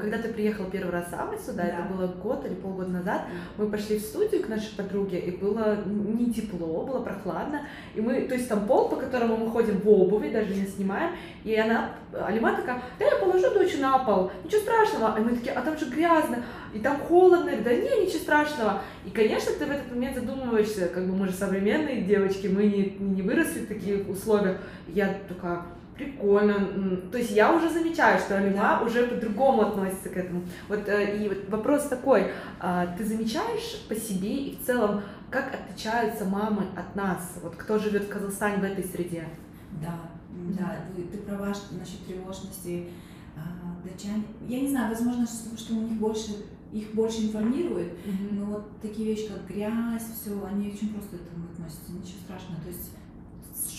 Когда 0.00 0.18
ты 0.18 0.28
приехал 0.28 0.64
первый 0.66 0.90
раз 0.92 1.08
сам 1.10 1.30
сюда, 1.38 1.64
Да. 1.64 1.68
это 1.68 1.82
было 1.94 2.06
год 2.06 2.44
или 2.46 2.54
полгода 2.54 2.90
назад, 2.90 3.22
мы 3.56 3.66
пошли 3.68 3.98
в 3.98 4.02
студию 4.02 4.42
к 4.42 4.48
нашей 4.48 4.74
подруге, 4.76 5.18
и 5.18 5.30
было 5.36 5.76
не 5.86 6.32
тепло, 6.32 6.84
было 6.84 7.00
прохладно. 7.02 7.62
И 7.94 8.00
мы, 8.00 8.20
то 8.22 8.34
есть 8.34 8.48
там 8.48 8.66
пол, 8.66 8.88
по 8.88 8.96
которому 8.96 9.36
мы 9.36 9.50
ходим 9.50 9.78
в 9.78 9.88
обуви, 9.88 10.30
даже 10.30 10.54
не 10.54 10.66
снимаем, 10.66 11.12
и 11.44 11.54
она, 11.56 11.90
Алима 12.12 12.54
такая, 12.56 12.82
да 12.98 13.04
я 13.04 13.16
положу 13.16 13.50
дочь 13.52 13.76
на 13.78 13.98
пол, 13.98 14.30
ничего 14.44 14.60
страшного. 14.62 15.18
И 15.18 15.20
мы 15.22 15.30
такие, 15.36 15.52
а 15.52 15.62
там 15.62 15.78
же 15.78 15.86
грязно, 15.86 16.42
и 16.74 16.78
там 16.78 16.98
холодно, 17.00 17.52
да 17.62 17.74
не, 17.74 18.06
ничего 18.06 18.18
страшного. 18.20 18.82
И, 19.04 19.10
конечно, 19.10 19.52
ты 19.58 19.66
в 19.66 19.70
этот 19.70 19.90
момент 19.90 20.16
задумываешься, 20.16 20.88
как 20.88 21.06
бы 21.06 21.14
мы 21.14 21.26
же 21.26 21.32
современные 21.32 22.02
девочки, 22.02 22.46
мы 22.46 22.64
не, 22.64 22.96
не 22.98 23.22
выросли 23.22 23.60
в 23.60 23.68
таких 23.68 24.08
условиях. 24.08 24.58
Я 24.88 25.14
такая, 25.28 25.62
прикольно. 25.98 26.96
То 27.12 27.18
есть 27.18 27.32
я 27.32 27.52
уже 27.54 27.68
замечаю, 27.68 28.18
что 28.20 28.38
Алима 28.38 28.56
Да. 28.56 28.82
уже 28.86 29.06
по-другому 29.06 29.62
относится 29.62 30.08
к 30.08 30.16
этому. 30.16 30.42
Вот 30.68 30.88
э, 30.88 31.16
и 31.24 31.28
вот 31.28 31.48
вопрос 31.50 31.88
такой, 31.88 32.30
а, 32.60 32.86
ты 32.96 33.04
замечаешь 33.04 33.84
по 33.88 33.94
себе 33.94 34.34
и 34.46 34.56
в 34.56 34.64
целом, 34.64 35.02
как 35.30 35.52
отличаются 35.54 36.24
мамы 36.24 36.62
от 36.76 36.94
нас? 36.96 37.38
Вот 37.42 37.56
кто 37.56 37.78
живет 37.78 38.04
в 38.04 38.08
Казахстане 38.08 38.56
в 38.58 38.64
этой 38.64 38.84
среде? 38.84 39.24
Да, 39.82 39.98
да, 40.58 40.76
вы- 40.96 41.02
ты 41.02 41.18
права 41.18 41.52
что 41.52 41.74
насчет 41.74 42.06
тревожности. 42.06 42.88
А, 43.36 43.86
датчане, 43.86 44.24
я 44.48 44.60
не 44.60 44.68
знаю, 44.68 44.90
возможно, 44.90 45.26
что, 45.26 45.56
что 45.56 45.74
у 45.74 45.82
них 45.82 45.92
больше, 45.92 46.30
их 46.72 46.92
больше 46.94 47.22
информируют, 47.26 47.92
но 48.32 48.44
вот 48.46 48.80
такие 48.80 49.14
вещи, 49.14 49.28
как 49.28 49.46
грязь, 49.46 50.02
все, 50.20 50.30
они 50.50 50.68
очень 50.68 50.92
просто 50.92 51.16
к 51.16 51.20
этому 51.22 51.46
относятся, 51.52 51.92
ничего 51.92 52.18
страшного. 52.24 52.60
То 52.62 52.68
есть 52.68 52.90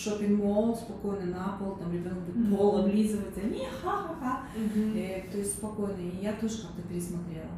шопинг-молл, 0.04 0.74
спокойно 0.76 1.26
на 1.26 1.56
пол, 1.58 1.76
там 1.76 1.92
ребенок 1.92 2.20
будет 2.20 2.36
Мгм. 2.36 2.56
пол 2.56 2.78
облизывать, 2.78 3.36
они 3.42 3.66
ха-ха-ха. 3.82 4.42
Мгм. 4.56 4.96
Э, 4.96 5.22
то 5.30 5.38
есть 5.38 5.54
спокойно. 5.58 5.98
И 6.00 6.22
я 6.24 6.32
тоже 6.34 6.62
как-то 6.62 6.82
пересмотрела. 6.88 7.50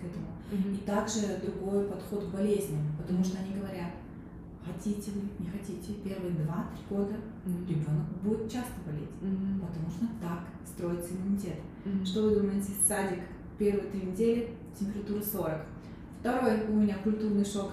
этому. 0.04 0.28
И 0.72 0.76
также 0.86 1.40
другой 1.44 1.86
подход 1.86 2.26
к 2.26 2.28
болезням, 2.28 2.82
потому 2.96 3.24
что 3.24 3.38
они 3.40 3.56
говорят, 3.58 3.90
хотите 4.64 5.10
вы, 5.10 5.22
не 5.44 5.50
хотите, 5.50 5.94
первые 6.04 6.34
2-3 6.34 6.78
года 6.88 7.14
ребенок 7.68 8.06
будет 8.22 8.44
часто 8.48 8.74
болеть, 8.86 9.10
потому 9.60 9.90
что 9.90 10.06
так 10.22 10.44
строится 10.64 11.14
иммунитет. 11.14 11.56
Что 12.04 12.22
вы 12.22 12.36
думаете, 12.36 12.70
садик 12.86 13.18
первые 13.58 13.90
три 13.90 14.02
недели 14.02 14.50
температура 14.78 15.20
40. 15.20 15.66
Второй 16.20 16.66
у 16.68 16.74
меня 16.76 16.96
культурный 17.02 17.44
шок. 17.44 17.72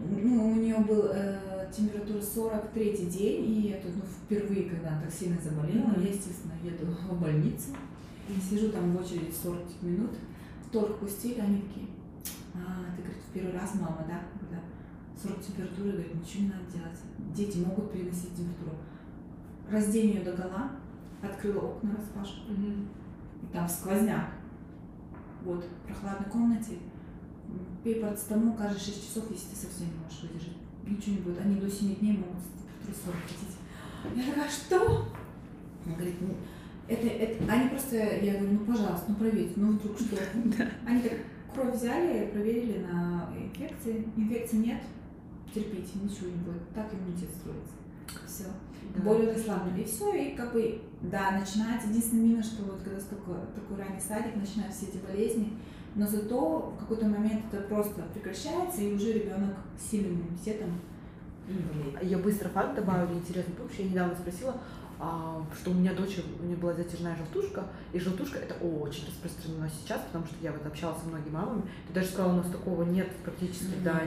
Ну, 0.00 0.52
у 0.52 0.54
нее 0.54 0.78
был 0.78 1.06
э, 1.12 1.68
температура 1.76 2.20
40 2.20 2.70
третий 2.70 3.06
день, 3.06 3.44
и 3.50 3.68
это 3.70 3.88
ну, 3.88 4.02
впервые, 4.02 4.70
когда 4.70 4.90
она 4.90 5.02
так 5.02 5.12
сильно 5.12 5.40
заболела, 5.40 5.98
я, 5.98 6.08
естественно, 6.08 6.52
еду 6.62 6.86
в 6.86 7.20
больницу, 7.20 7.74
и 8.28 8.40
сижу 8.40 8.70
там 8.70 8.92
в 8.92 9.00
очереди 9.00 9.32
40 9.42 9.58
минут, 9.82 10.10
только 10.70 10.92
пустили, 10.94 11.40
они 11.40 11.62
такие, 11.62 11.86
а, 12.54 12.94
ты, 12.94 13.02
говорит, 13.02 13.22
в 13.22 13.32
первый 13.32 13.52
раз 13.54 13.74
мама, 13.74 14.04
да? 14.06 14.20
Когда 14.38 14.62
40 15.20 15.40
температуры, 15.40 15.92
говорит, 15.92 16.14
ничего 16.14 16.42
не 16.44 16.48
надо 16.48 16.64
делать. 16.72 16.98
Дети 17.34 17.58
могут 17.58 17.92
переносить 17.92 18.36
температуру. 18.36 18.76
Раздень 19.70 20.10
ее 20.10 20.22
до 20.22 20.32
гола, 20.32 20.70
открыла 21.22 21.60
окна 21.60 21.96
распашку, 21.96 22.52
и 22.52 22.86
там 23.52 23.68
сквозняк. 23.68 24.28
Вот, 25.44 25.64
в 25.64 25.86
прохладной 25.86 26.30
комнате, 26.30 26.78
пей 27.84 27.96
парацетамол 27.96 28.54
каждые 28.54 28.80
6 28.80 29.08
часов, 29.08 29.30
если 29.30 29.48
ты 29.48 29.56
совсем 29.56 29.88
не 29.88 29.98
можешь 30.02 30.22
выдержать. 30.22 30.56
Ничего 30.86 31.16
не 31.16 31.22
будет. 31.22 31.40
Они 31.40 31.60
до 31.60 31.70
7 31.70 31.96
дней 31.96 32.12
могут 32.12 32.42
40 32.84 33.16
хотеть. 33.22 34.26
Я 34.26 34.32
такая, 34.32 34.50
что? 34.50 35.06
Он 35.86 35.94
говорит, 35.94 36.16
ну, 36.20 36.34
это, 36.86 37.06
это, 37.06 37.52
они 37.52 37.68
просто, 37.68 37.96
я 37.96 38.38
говорю, 38.38 38.58
ну, 38.60 38.66
пожалуйста, 38.66 39.06
ну, 39.08 39.14
проверьте, 39.16 39.54
ну, 39.56 39.72
вдруг 39.72 39.98
что. 39.98 40.16
Они 40.86 41.02
так 41.02 41.12
кровь 41.54 41.74
взяли, 41.74 42.30
проверили 42.30 42.84
на 42.84 43.30
инфекции. 43.36 44.06
Инфекции 44.16 44.56
нет, 44.56 44.82
терпите, 45.54 45.98
ничего 46.02 46.28
не 46.28 46.42
будет. 46.42 46.68
Так 46.74 46.92
иммунитет 46.92 47.30
строится. 47.30 47.74
Все. 48.26 48.44
Да. 48.94 49.02
Более 49.02 49.32
расслабленный. 49.32 49.82
И 49.82 49.84
все, 49.84 50.14
и 50.14 50.36
как 50.36 50.52
бы, 50.52 50.80
да, 51.02 51.32
начинается. 51.32 51.88
Единственное 51.88 52.24
минус, 52.24 52.46
что 52.46 52.64
вот 52.64 52.80
когда 52.82 53.00
столько, 53.00 53.32
такой 53.54 53.76
ранний 53.76 54.00
садик, 54.00 54.36
начинаются 54.36 54.80
все 54.80 54.90
эти 54.90 55.04
болезни, 55.04 55.52
но 55.94 56.06
зато 56.06 56.72
в 56.76 56.80
какой-то 56.80 57.06
момент 57.06 57.42
это 57.52 57.62
просто 57.62 58.02
прекращается, 58.14 58.82
и 58.82 58.94
уже 58.94 59.12
ребенок 59.12 59.54
с 59.78 59.90
сильным 59.90 60.20
иммунитетом. 60.20 60.80
Я 62.02 62.18
быстро 62.18 62.48
факт 62.50 62.74
добавлю, 62.74 63.14
интересный, 63.14 63.54
потому 63.54 63.70
что 63.70 63.82
я 63.82 63.88
недавно 63.88 64.14
спросила, 64.14 64.54
а, 65.00 65.40
что 65.54 65.70
у 65.70 65.74
меня 65.74 65.94
дочь, 65.94 66.18
у 66.40 66.44
нее 66.44 66.56
была 66.56 66.74
затяжная 66.74 67.16
желтушка, 67.16 67.64
и 67.92 68.00
желтушка 68.00 68.38
это 68.38 68.54
очень 68.54 69.06
распространено 69.06 69.70
сейчас, 69.70 70.00
потому 70.02 70.26
что 70.26 70.34
я 70.42 70.50
вот 70.50 70.66
общалась 70.66 71.00
со 71.00 71.06
многими 71.06 71.32
мамами, 71.32 71.62
ты 71.86 71.94
даже 71.94 72.08
сказала, 72.08 72.32
у 72.32 72.36
нас 72.38 72.50
такого 72.50 72.82
нет 72.82 73.08
практически 73.24 73.76
mm-hmm. 73.76 73.84
да, 73.84 74.02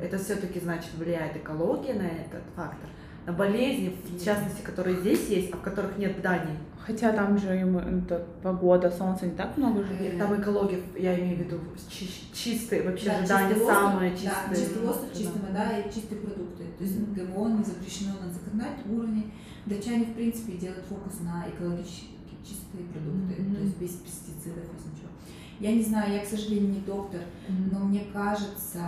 это 0.00 0.18
все-таки 0.18 0.60
значит 0.60 0.94
влияет 0.94 1.36
экология 1.36 1.94
на 1.94 2.06
этот 2.06 2.42
фактор, 2.54 2.88
болезни, 3.32 3.96
в 4.04 4.24
частности, 4.24 4.62
которые 4.62 4.96
здесь 4.96 5.28
есть, 5.28 5.52
а 5.52 5.56
в 5.56 5.60
которых 5.60 5.98
нет 5.98 6.16
зданий. 6.18 6.56
Хотя 6.78 7.12
там 7.12 7.36
же 7.36 7.58
им 7.58 7.78
это, 7.78 8.24
погода, 8.42 8.90
солнце 8.90 9.26
не 9.26 9.32
так 9.32 9.56
много 9.56 9.82
же. 9.82 9.92
Э, 9.94 10.16
там 10.16 10.40
экология, 10.40 10.80
я 10.96 11.18
имею 11.18 11.36
в 11.36 11.40
виду 11.40 11.60
чи- 11.90 12.32
чистые 12.32 12.82
вообще 12.82 13.06
да, 13.06 13.26
здания, 13.26 13.56
самые 13.56 14.12
чистые. 14.12 14.32
Да, 14.50 14.54
чистый 14.54 14.86
воздух, 14.86 15.12
чистая 15.12 15.42
вода 15.42 15.78
и 15.78 15.92
чистые 15.92 16.20
продукты. 16.20 16.64
То 16.78 16.84
есть. 16.84 16.96
ГМО 16.96 17.48
не 17.58 17.64
запрещено 17.64 18.12
на 18.22 18.32
законодательном 18.32 18.98
уровне. 18.98 19.24
Датчане, 19.66 20.04
в 20.04 20.14
принципе, 20.14 20.52
делают 20.52 20.84
фокус 20.86 21.20
на 21.20 21.46
экологически 21.48 22.16
чистые 22.46 22.84
продукты, 22.92 23.42
mm-hmm. 23.42 23.56
то 23.56 23.62
есть 23.62 23.76
без 23.78 23.90
пестицидов, 23.90 24.62
без 24.72 24.84
ничего. 24.86 25.10
Я 25.58 25.72
не 25.72 25.82
знаю, 25.82 26.14
я, 26.14 26.20
к 26.20 26.28
сожалению, 26.28 26.74
не 26.74 26.80
доктор, 26.80 27.20
mm-hmm. 27.20 27.72
но 27.72 27.80
мне 27.80 28.04
кажется, 28.12 28.80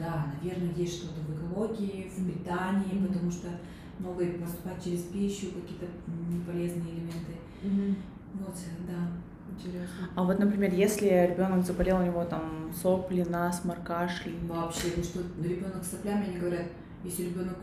да, 0.00 0.26
наверное, 0.42 0.74
есть 0.74 0.98
что-то 0.98 1.20
в 1.20 1.36
экологии, 1.36 2.10
в 2.10 2.26
питании, 2.26 2.94
mm-hmm. 2.94 3.06
потому 3.06 3.30
что 3.30 3.48
многое 3.98 4.38
поступает 4.38 4.82
через 4.82 5.02
пищу, 5.02 5.48
какие-то 5.52 5.86
неполезные 6.28 6.94
элементы. 6.94 7.34
Mm-hmm. 7.62 7.94
Вот, 8.34 8.56
да. 8.88 9.08
Интересно. 9.52 10.08
А 10.14 10.22
вот, 10.24 10.38
например, 10.38 10.72
если 10.72 11.06
ребенок 11.30 11.64
заболел, 11.64 11.98
у 11.98 12.04
него 12.04 12.24
там 12.24 12.70
сопли, 12.74 13.24
насморк, 13.28 13.82
кашель. 13.82 14.36
Вообще, 14.46 14.92
ну 14.96 15.02
что 15.02 15.20
ребенок 15.42 15.84
с 15.84 15.90
соплями, 15.90 16.28
они 16.28 16.38
говорят, 16.38 16.66
если 17.02 17.24
ребенок 17.24 17.56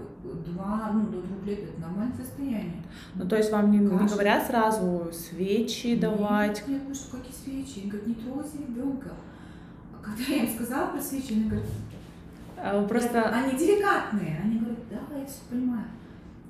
два, 0.45 0.91
ну, 0.93 1.08
до 1.08 1.21
двух 1.21 1.45
лет, 1.45 1.60
это 1.60 1.80
нормальное 1.80 2.17
состояние. 2.17 2.84
Ну, 3.15 3.28
то 3.28 3.36
есть 3.38 3.52
вам 3.52 3.71
не, 3.71 3.78
не 3.78 4.08
говорят 4.08 4.47
сразу 4.47 5.12
свечи 5.13 5.88
нет, 5.88 6.00
давать? 6.00 6.67
Нет, 6.67 6.82
ну 6.88 6.93
что, 6.93 7.17
какие 7.17 7.34
свечи? 7.34 7.82
Они 7.82 7.89
говорят, 7.89 8.08
не 8.08 8.15
трогайте 8.15 8.58
ребенка. 8.58 9.12
А 9.93 10.04
когда 10.04 10.23
я 10.23 10.43
им 10.43 10.56
сказала 10.56 10.91
про 10.91 11.02
свечи, 11.02 11.34
они 11.34 11.43
говорят, 11.50 11.67
просто... 12.87 13.23
Они 13.29 13.57
деликатные. 13.57 14.39
Они 14.43 14.59
говорят, 14.59 14.79
да, 14.89 15.17
я 15.17 15.25
все 15.25 15.41
понимаю. 15.49 15.85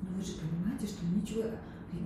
Но 0.02 0.08
вы 0.16 0.22
же 0.22 0.32
понимаете, 0.34 0.86
что 0.86 1.04
ничего... 1.06 1.44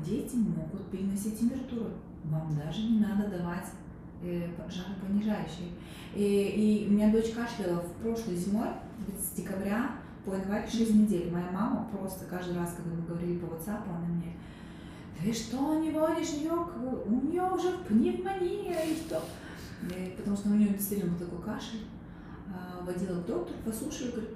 Дети 0.07 0.37
могут 0.37 0.91
переносить 0.91 1.39
температуру. 1.39 1.91
Вам 2.25 2.57
даже 2.57 2.83
не 2.83 3.01
надо 3.01 3.29
давать 3.29 3.67
э, 4.23 4.49
жаропонижающие. 4.69 5.71
И, 6.15 6.85
и 6.85 6.89
у 6.89 6.93
меня 6.93 7.11
дочь 7.11 7.31
кашляла 7.31 7.81
в 7.81 7.93
прошлой 8.03 8.37
зимой, 8.37 8.69
с 9.19 9.37
декабря 9.37 9.91
по 10.25 10.35
январь 10.35 10.69
6 10.71 10.95
недель. 10.95 11.33
Моя 11.33 11.51
мама 11.51 11.89
просто 11.91 12.25
каждый 12.27 12.57
раз, 12.57 12.75
когда 12.77 12.95
мы 12.95 13.03
говорили 13.03 13.39
по 13.39 13.47
WhatsApp, 13.47 13.83
она 13.89 14.07
мне, 14.07 14.33
ты 15.21 15.33
что 15.33 15.79
не 15.81 15.91
водишь 15.91 16.31
ее, 16.31 16.53
у 16.53 17.11
нее 17.11 17.43
уже 17.43 17.79
пневмония 17.89 18.85
и 18.85 18.95
что? 18.95 19.23
И, 19.91 20.15
потому 20.17 20.37
что 20.37 20.51
у 20.51 20.55
нее 20.55 20.69
действительно 20.71 21.13
был 21.13 21.27
такой 21.27 21.43
кашель. 21.43 21.81
Водила 22.85 23.21
к 23.21 23.27
доктору, 23.27 23.59
послушали, 23.65 24.11
говорит, 24.11 24.31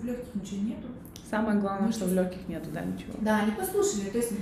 в 0.00 0.04
легких 0.04 0.34
ничего 0.34 0.62
нету. 0.68 0.88
Самое 1.28 1.58
главное, 1.58 1.90
что 1.90 2.04
в 2.04 2.14
легких 2.14 2.46
нету, 2.48 2.68
да, 2.72 2.82
ничего. 2.82 3.14
Да, 3.20 3.40
они 3.40 3.52
послушали. 3.52 4.10
То 4.10 4.18
есть, 4.18 4.32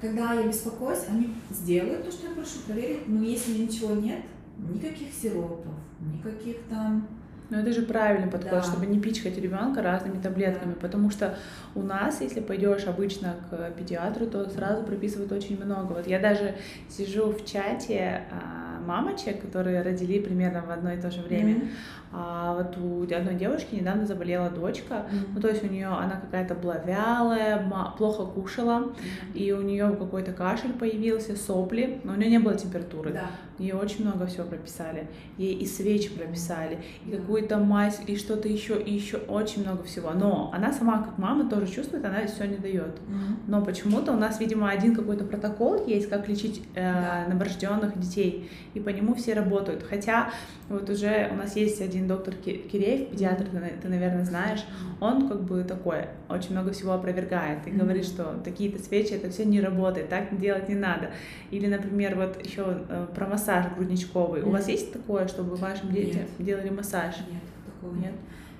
когда 0.00 0.32
я 0.32 0.46
беспокоюсь, 0.46 1.04
они 1.08 1.34
сделают 1.50 2.04
то, 2.04 2.10
что 2.10 2.26
я 2.26 2.34
прошу, 2.34 2.58
проверить. 2.66 3.06
Но 3.06 3.22
если 3.22 3.58
ничего 3.58 3.94
нет, 3.94 4.22
никаких 4.58 5.12
сиропов, 5.12 5.74
никаких 6.00 6.56
там 6.68 7.06
но 7.52 7.58
это 7.58 7.70
же 7.70 7.82
правильный 7.82 8.30
подход, 8.30 8.50
да. 8.50 8.62
чтобы 8.62 8.86
не 8.86 8.98
пичкать 8.98 9.36
ребенка 9.36 9.82
разными 9.82 10.18
таблетками, 10.18 10.72
потому 10.72 11.10
что 11.10 11.36
у 11.74 11.82
нас, 11.82 12.22
если 12.22 12.40
пойдешь 12.40 12.86
обычно 12.86 13.36
к 13.50 13.72
педиатру, 13.72 14.26
то 14.26 14.48
сразу 14.48 14.84
прописывают 14.84 15.32
очень 15.32 15.62
много. 15.62 15.92
Вот 15.92 16.06
я 16.06 16.18
даже 16.18 16.54
сижу 16.88 17.30
в 17.30 17.44
чате 17.44 18.22
а, 18.30 18.80
мамочек, 18.80 19.42
которые 19.42 19.82
родили 19.82 20.18
примерно 20.20 20.62
в 20.62 20.70
одно 20.70 20.94
и 20.94 20.98
то 20.98 21.10
же 21.10 21.20
время. 21.20 21.56
Mm-hmm. 21.56 21.68
А 22.14 22.54
вот 22.54 22.76
у 22.76 23.02
одной 23.02 23.34
девушки 23.34 23.74
недавно 23.74 24.06
заболела 24.06 24.50
дочка, 24.50 24.94
mm-hmm. 24.94 25.26
ну 25.34 25.40
то 25.40 25.48
есть 25.48 25.64
у 25.64 25.66
нее 25.66 25.86
она 25.86 26.20
какая-то 26.20 26.54
была 26.54 26.76
вялая, 26.76 27.66
плохо 27.96 28.24
кушала, 28.26 28.80
mm-hmm. 28.80 29.34
и 29.34 29.52
у 29.52 29.62
нее 29.62 29.96
какой-то 29.98 30.32
кашель 30.32 30.72
появился, 30.74 31.36
сопли, 31.36 32.00
но 32.04 32.12
у 32.12 32.16
нее 32.16 32.30
не 32.30 32.38
было 32.38 32.54
температуры. 32.54 33.12
Да. 33.12 33.30
Ей 33.58 33.72
очень 33.72 34.04
много 34.04 34.26
всего 34.26 34.44
прописали. 34.44 35.08
Ей 35.38 35.54
и 35.54 35.66
свечи 35.66 36.10
прописали, 36.10 36.78
и 37.06 37.12
какую-то 37.12 37.58
мазь, 37.58 38.00
и 38.06 38.16
что-то 38.16 38.48
еще, 38.48 38.80
и 38.80 38.92
еще 38.92 39.16
очень 39.16 39.62
много 39.62 39.84
всего. 39.84 40.10
Но 40.10 40.50
она 40.52 40.72
сама, 40.72 41.02
как 41.02 41.16
мама, 41.16 41.48
тоже 41.48 41.66
чувствует, 41.66 42.04
она 42.04 42.26
все 42.26 42.44
не 42.44 42.56
дает. 42.56 42.98
Mm-hmm. 42.98 43.34
Но 43.46 43.64
почему-то 43.64 44.12
у 44.12 44.16
нас, 44.16 44.40
видимо, 44.40 44.68
один 44.68 44.94
какой-то 44.94 45.24
протокол 45.24 45.86
есть, 45.86 46.08
как 46.10 46.28
лечить 46.28 46.62
э, 46.74 46.82
да. 46.82 47.32
новорожденных 47.32 47.98
детей, 47.98 48.50
и 48.74 48.80
по 48.80 48.90
нему 48.90 49.14
все 49.14 49.34
работают. 49.34 49.82
Хотя 49.82 50.30
вот 50.68 50.90
уже 50.90 51.30
у 51.32 51.36
нас 51.36 51.56
есть 51.56 51.80
один 51.80 52.01
доктор 52.06 52.34
Киреев, 52.34 53.10
педиатр, 53.10 53.46
ты, 53.46 53.58
ты 53.80 53.88
наверное, 53.88 54.24
знаешь, 54.24 54.64
он 55.00 55.28
как 55.28 55.42
бы 55.42 55.64
такой, 55.64 56.06
очень 56.28 56.52
много 56.52 56.72
всего 56.72 56.92
опровергает 56.92 57.66
и 57.66 57.70
mm-hmm. 57.70 57.78
говорит, 57.78 58.04
что 58.04 58.40
такие-то 58.44 58.82
свечи, 58.82 59.12
это 59.12 59.30
все 59.30 59.44
не 59.44 59.60
работает, 59.60 60.08
так 60.08 60.38
делать 60.38 60.68
не 60.68 60.74
надо. 60.74 61.10
Или, 61.50 61.66
например, 61.66 62.16
вот 62.16 62.44
еще 62.44 62.82
э, 62.88 63.06
про 63.14 63.26
массаж 63.26 63.66
грудничковый. 63.74 64.42
Mm-hmm. 64.42 64.48
У 64.48 64.50
вас 64.50 64.68
есть 64.68 64.92
такое, 64.92 65.28
чтобы 65.28 65.56
вашим 65.56 65.92
детям 65.92 66.22
нет. 66.22 66.46
делали 66.46 66.70
массаж? 66.70 67.16
Нет, 67.30 67.42
такого 67.66 67.94
нет. 67.96 68.14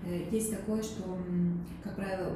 Э, 0.07 0.21
есть 0.31 0.51
такое, 0.51 0.83
что, 0.83 1.19
как 1.83 1.97
правило, 1.97 2.33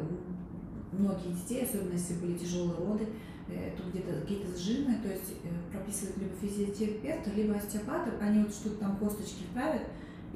многие 0.93 1.33
детей, 1.33 1.65
особенно 1.65 1.93
если 1.93 2.15
были 2.15 2.39
тяжелые 2.39 2.79
роды, 2.79 3.07
Э, 3.49 3.71
тут 3.77 3.93
где-то 3.93 4.21
какие-то 4.21 4.59
сжимы, 4.59 4.99
то 5.01 5.09
есть 5.09 5.35
прописывают 5.71 6.19
либо 6.19 6.35
физиотерапевта, 6.35 7.31
либо 7.31 7.55
остеопата, 7.55 8.11
они 8.21 8.43
вот 8.43 8.53
что-то 8.53 8.77
там 8.77 8.97
косточки 8.97 9.45
вправят, 9.51 9.83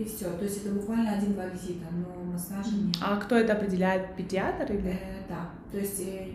и 0.00 0.04
все. 0.04 0.30
То 0.30 0.44
есть 0.44 0.64
это 0.64 0.74
буквально 0.74 1.12
один-два 1.12 1.46
визита, 1.46 1.86
но 1.92 2.24
массажа 2.24 2.74
нет. 2.74 2.96
А 3.02 3.16
кто 3.16 3.36
это 3.36 3.52
определяет, 3.52 4.16
педиатр 4.16 4.72
или? 4.72 4.88
Э, 4.88 5.22
да, 5.28 5.50
то 5.70 5.78
есть, 5.78 6.00
э, 6.00 6.32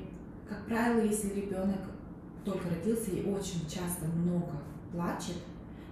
как 0.47 0.65
правило, 0.65 1.01
если 1.01 1.34
ребенок 1.34 1.80
только 2.43 2.69
родился 2.69 3.12
и 3.12 3.25
очень 3.28 3.62
часто 3.67 4.06
много 4.06 4.51
плачет, 4.91 5.38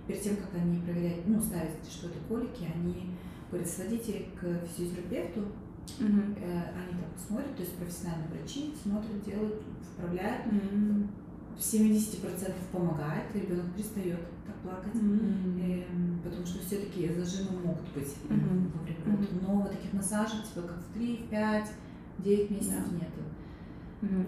перед 0.08 0.22
тем, 0.22 0.36
как 0.36 0.50
они 0.54 0.80
проверяют, 0.82 1.28
ну, 1.28 1.42
ставят, 1.42 1.72
что 1.90 2.08
это 2.08 2.20
колики, 2.28 2.70
они 2.76 3.16
говорят, 3.50 3.70
сводите 3.70 4.26
к 4.40 4.68
физиотерапевту, 4.68 5.46
Угу. 6.00 6.08
Они 6.08 6.94
там 6.96 7.12
смотрят, 7.28 7.58
то 7.58 7.62
есть 7.62 7.76
профессиональные 7.76 8.30
врачи 8.30 8.74
смотрят, 8.82 9.22
делают, 9.26 9.62
вправляют. 9.94 10.48
Угу. 10.48 11.08
в 11.58 11.60
70% 11.60 12.54
помогает, 12.72 13.26
ребенок 13.36 13.66
перестает 13.76 14.22
плакать, 14.64 14.96
Мгм. 14.96 15.62
Эм, 15.62 16.20
потому 16.24 16.46
что 16.46 16.60
все-таки 16.66 17.10
зажимы 17.14 17.60
могут 17.66 17.88
быть 17.94 18.16
э, 18.30 18.34
Мгм. 18.34 18.72
во 18.74 18.84
время 18.84 19.00
родов. 19.06 19.30
Но 19.42 19.56
вот 19.62 19.72
таких 19.72 19.94
массажей, 19.94 20.40
типа 20.42 20.68
как 20.68 20.78
в 20.80 20.94
3, 20.94 21.18
в 21.18 21.30
5, 21.30 21.72
9 22.20 22.52
месяцев 22.52 22.86
Да. 22.90 22.96
нету. 22.96 23.22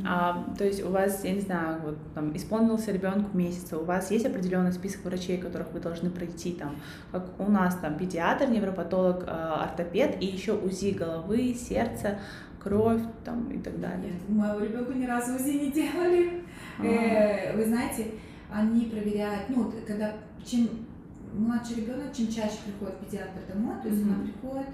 А, 0.05 0.45
то 0.57 0.63
есть 0.63 0.81
у 0.85 0.89
вас, 0.89 1.25
я 1.25 1.33
не 1.33 1.41
знаю, 1.41 1.81
вот 1.83 1.97
там 2.13 2.33
исполнился 2.37 2.93
ребенку 2.93 3.35
месяц, 3.37 3.73
у 3.73 3.83
вас 3.83 4.09
есть 4.09 4.25
определенный 4.25 4.71
список 4.71 5.03
врачей, 5.03 5.37
которых 5.37 5.73
вы 5.73 5.81
должны 5.81 6.09
пройти, 6.09 6.53
там, 6.53 6.75
как 7.11 7.25
у 7.39 7.51
нас 7.51 7.75
там 7.75 7.97
педиатр, 7.97 8.47
невропатолог, 8.49 9.23
э, 9.23 9.29
ортопед 9.29 10.21
и 10.21 10.27
еще 10.27 10.53
УЗИ 10.53 10.91
головы, 10.91 11.53
сердца, 11.53 12.19
кровь 12.63 13.01
там 13.25 13.49
и 13.49 13.57
так 13.59 13.79
далее. 13.81 14.13
Нет, 14.13 14.29
моего 14.29 14.59
ребенка 14.61 14.93
ни 14.93 15.05
разу 15.05 15.35
УЗИ 15.35 15.65
не 15.65 15.71
делали. 15.73 16.43
Э, 16.81 17.55
Вы 17.57 17.65
знаете, 17.65 18.11
они 18.51 18.85
проверяют, 18.85 19.49
ну, 19.49 19.71
когда 19.87 20.13
чем 20.45 20.69
младший 21.33 21.77
ребенок, 21.77 22.13
чем 22.15 22.27
чаще 22.27 22.57
приходит 22.65 22.99
педиатр 22.99 23.39
домой, 23.53 23.75
то 23.81 23.89
есть 23.89 24.01
Мгм. 24.03 24.13
она 24.13 24.23
приходит, 24.23 24.67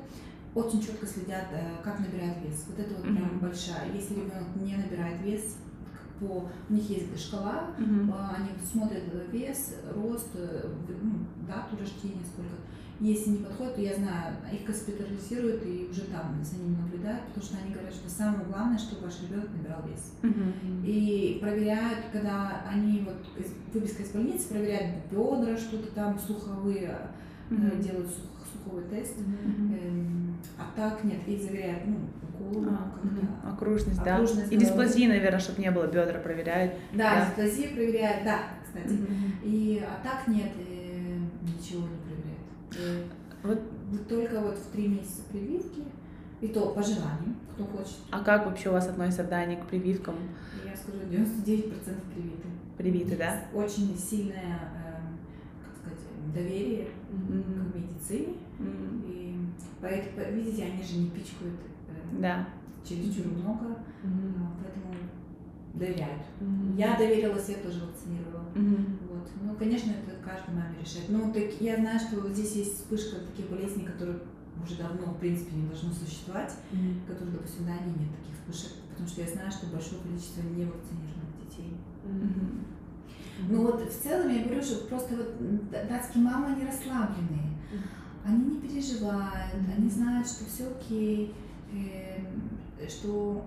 очень 0.54 0.82
четко 0.82 1.06
следят, 1.08 1.46
э, 1.54 1.82
как 1.84 2.00
набирает 2.00 2.38
вес. 2.44 2.66
Вот 2.68 2.78
это 2.80 2.94
вот 2.96 3.04
прям 3.04 3.16
Мгм. 3.16 3.40
большая. 3.40 3.92
Если 3.94 4.16
ребенок 4.16 4.56
не 4.56 4.76
набирает 4.76 5.22
вес, 5.22 5.58
по 6.20 6.48
у 6.70 6.74
них 6.74 6.88
есть 6.90 7.20
шкала, 7.20 7.70
а, 8.14 8.36
они 8.38 8.50
смотрят 8.72 9.04
э, 9.12 9.26
вес, 9.32 9.76
рост, 9.96 10.30
ну, 10.36 11.12
дату 11.48 11.78
рождения, 11.80 12.24
сколько. 12.32 12.54
Если 13.02 13.32
не 13.32 13.38
подходит, 13.38 13.76
то 13.76 13.82
я 13.82 13.96
знаю, 13.96 14.36
их 14.54 14.64
госпитализируют 14.68 15.64
и 15.66 15.88
уже 15.90 16.02
там 16.02 16.38
за 16.44 16.58
ними 16.58 16.76
наблюдают, 16.78 17.24
потому 17.26 17.44
что 17.44 17.58
они 17.58 17.74
говорят, 17.74 17.94
что 17.94 18.08
самое 18.08 18.46
главное, 18.46 18.78
чтобы 18.78 19.06
ваш 19.06 19.22
ребенок 19.24 19.50
набирал 19.58 19.82
вес. 19.88 20.14
Мгм. 20.22 20.54
И 20.86 21.40
проверяют, 21.42 21.98
когда 22.14 22.62
они 22.70 23.00
вот 23.04 23.16
выписка 23.74 24.04
из 24.04 24.10
больницы, 24.12 24.50
проверяют 24.50 24.98
бедра, 25.12 25.58
что-то 25.58 25.92
там, 25.96 26.20
слуховые, 26.20 26.96
э, 27.50 27.54
Мгм. 27.56 27.82
делают 27.82 28.08
сух- 28.08 28.48
слуховой 28.64 28.84
тест. 28.92 29.18
Эм, 29.18 30.36
А 30.60 30.64
так 30.76 31.04
нет, 31.04 31.28
их 31.28 31.42
заверяют, 31.42 31.84
ну, 31.88 31.98
голову 32.38 32.70
А, 32.70 32.92
мгм. 33.04 33.30
Окружность, 33.52 34.04
да. 34.04 34.16
Окружность 34.16 34.52
И 34.52 34.58
дисплазии, 34.58 35.08
наверное, 35.08 35.40
чтобы 35.40 35.60
не 35.62 35.72
было, 35.72 35.88
бедра 35.88 36.20
проверяют. 36.20 36.74
Да, 36.94 37.16
Да. 37.16 37.26
дисплазию 37.26 37.74
проверяют, 37.74 38.24
да, 38.24 38.40
кстати. 38.64 38.94
Мгм. 38.94 39.34
И 39.44 39.84
а 39.86 40.04
так 40.08 40.28
нет, 40.28 40.52
э, 40.58 41.18
ничего 41.44 41.82
не. 41.82 41.96
Э, 41.96 42.01
Вот. 42.72 43.60
вот 43.92 44.08
только 44.08 44.40
вот 44.40 44.58
в 44.58 44.72
три 44.72 44.88
месяца 44.88 45.24
прививки, 45.32 45.82
и 46.42 46.48
то 46.48 46.70
по 46.72 46.82
желанию, 46.82 47.36
кто 47.54 47.66
хочет. 47.66 47.98
А 48.12 48.24
как 48.24 48.46
вообще 48.46 48.70
у 48.70 48.74
вас 48.74 48.88
относятся 48.88 49.24
Дани 49.26 49.56
к 49.56 49.66
прививкам? 49.68 50.16
Я 50.66 50.76
скажу, 50.76 50.98
99% 51.10 51.96
привиты. 52.14 52.48
Привиты, 52.78 53.18
да? 53.18 53.44
Очень 53.54 53.96
сильное, 53.98 54.60
эм, 54.74 55.18
как 55.64 55.76
сказать, 55.80 56.34
доверие 56.34 56.88
Мгм. 57.12 57.72
к 57.72 57.76
медицине. 57.76 58.34
М, 58.60 59.04
И 59.08 59.36
поэтому, 59.82 60.36
видите, 60.36 60.64
они 60.64 60.84
же 60.84 60.98
не 61.00 61.10
пичкают 61.10 61.54
э, 61.90 62.22
Да. 62.22 62.48
чересчур 62.84 63.28
много, 63.28 63.66
Мгм. 64.04 64.34
а, 64.40 64.52
поэтому 64.64 64.96
доверяют. 65.74 66.24
Мгм. 66.40 66.76
Я 66.78 66.98
доверилась, 66.98 67.50
я 67.50 67.56
тоже 67.56 67.82
вакцинировала. 67.86 68.46
Мгм. 68.56 68.98
Вот. 69.22 69.30
Ну, 69.44 69.56
конечно, 69.56 69.92
это 69.92 70.16
каждый 70.24 70.56
маме 70.56 70.76
решает. 70.82 71.10
Но 71.10 71.32
так, 71.32 71.50
я 71.62 71.78
знаю, 71.78 72.00
что 72.00 72.28
здесь 72.34 72.54
есть 72.56 72.76
вспышка 72.78 73.18
таких 73.20 73.50
болезней, 73.50 73.86
которые 73.86 74.20
уже 74.64 74.76
давно, 74.76 75.14
в 75.14 75.20
принципе, 75.20 75.56
не 75.56 75.68
должно 75.68 75.92
существовать, 75.92 76.54
Мгм. 76.72 77.02
которые, 77.08 77.34
допустим, 77.38 77.64
в 77.64 77.68
Дании 77.68 77.98
нет 78.00 78.10
таких 78.18 78.36
вспышек, 78.38 78.78
потому 78.90 79.08
что 79.08 79.22
я 79.22 79.28
знаю, 79.28 79.52
что 79.52 79.68
большое 79.68 80.02
количество 80.02 80.42
невакцинированных 80.42 81.34
детей. 81.50 81.74
Мгм. 82.04 82.66
Ну 83.50 83.62
вот 83.66 83.82
в 83.82 84.04
целом 84.04 84.30
я 84.32 84.44
говорю, 84.44 84.62
что 84.62 84.86
просто 84.88 85.16
вот 85.16 85.70
датские 85.72 86.24
мамы, 86.24 86.48
они 86.54 86.66
расслабленные. 86.66 87.58
Они 88.24 88.44
не 88.46 88.60
переживают, 88.60 89.56
Мгм. 89.56 89.74
они 89.78 89.90
знают, 89.90 90.28
что 90.28 90.46
все 90.46 90.68
окей, 90.68 91.34
эм, 91.74 92.88
что 92.88 93.44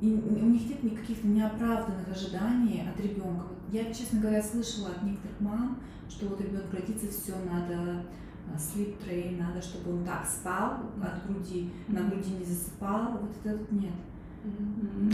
и 0.00 0.12
у 0.12 0.46
них 0.46 0.68
нет 0.68 0.82
никаких 0.82 1.24
неоправданных 1.24 2.08
ожиданий 2.10 2.82
от 2.88 3.00
ребенка. 3.00 3.46
Я, 3.72 3.92
честно 3.92 4.20
говоря, 4.20 4.42
слышала 4.42 4.88
от 4.88 5.02
некоторых 5.02 5.40
мам, 5.40 5.78
что 6.08 6.26
вот 6.28 6.40
ребенок 6.40 6.72
родится, 6.72 7.08
все 7.08 7.32
надо 7.50 8.04
а, 8.52 8.56
sleep 8.56 8.96
train, 9.02 9.40
надо, 9.40 9.60
чтобы 9.62 9.98
он 9.98 10.04
так 10.04 10.26
спал 10.26 10.78
от 11.02 11.26
груди, 11.26 11.70
на 11.88 12.02
груди 12.08 12.30
не 12.34 12.44
засыпал. 12.44 13.18
Вот 13.18 13.30
это 13.42 13.56
вот 13.56 13.72
нет. 13.72 13.92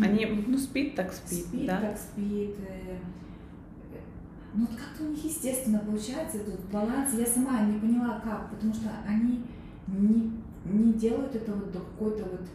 Они, 0.03 0.27
ну, 0.47 0.59
спит 0.59 0.95
так 0.95 1.13
спит, 1.13 1.47
спит, 1.47 1.67
да? 1.67 1.81
так 1.81 1.97
спит. 1.97 2.55
э, 2.69 2.99
Ну, 4.53 4.67
вот 4.67 4.71
как-то 4.77 5.05
у 5.05 5.09
них 5.11 5.25
естественно 5.25 5.79
получается 5.79 6.39
этот 6.39 6.61
баланс. 6.71 7.15
Я 7.15 7.25
сама 7.25 7.63
не 7.63 7.79
поняла, 7.79 8.21
как, 8.21 8.51
потому 8.51 8.75
что 8.75 8.91
они 9.07 9.45
не, 9.87 10.33
не 10.65 10.93
делают 10.93 11.35
это 11.35 11.53
вот 11.53 11.73
до 11.73 11.79
какой-то 11.79 12.25
вот 12.25 12.47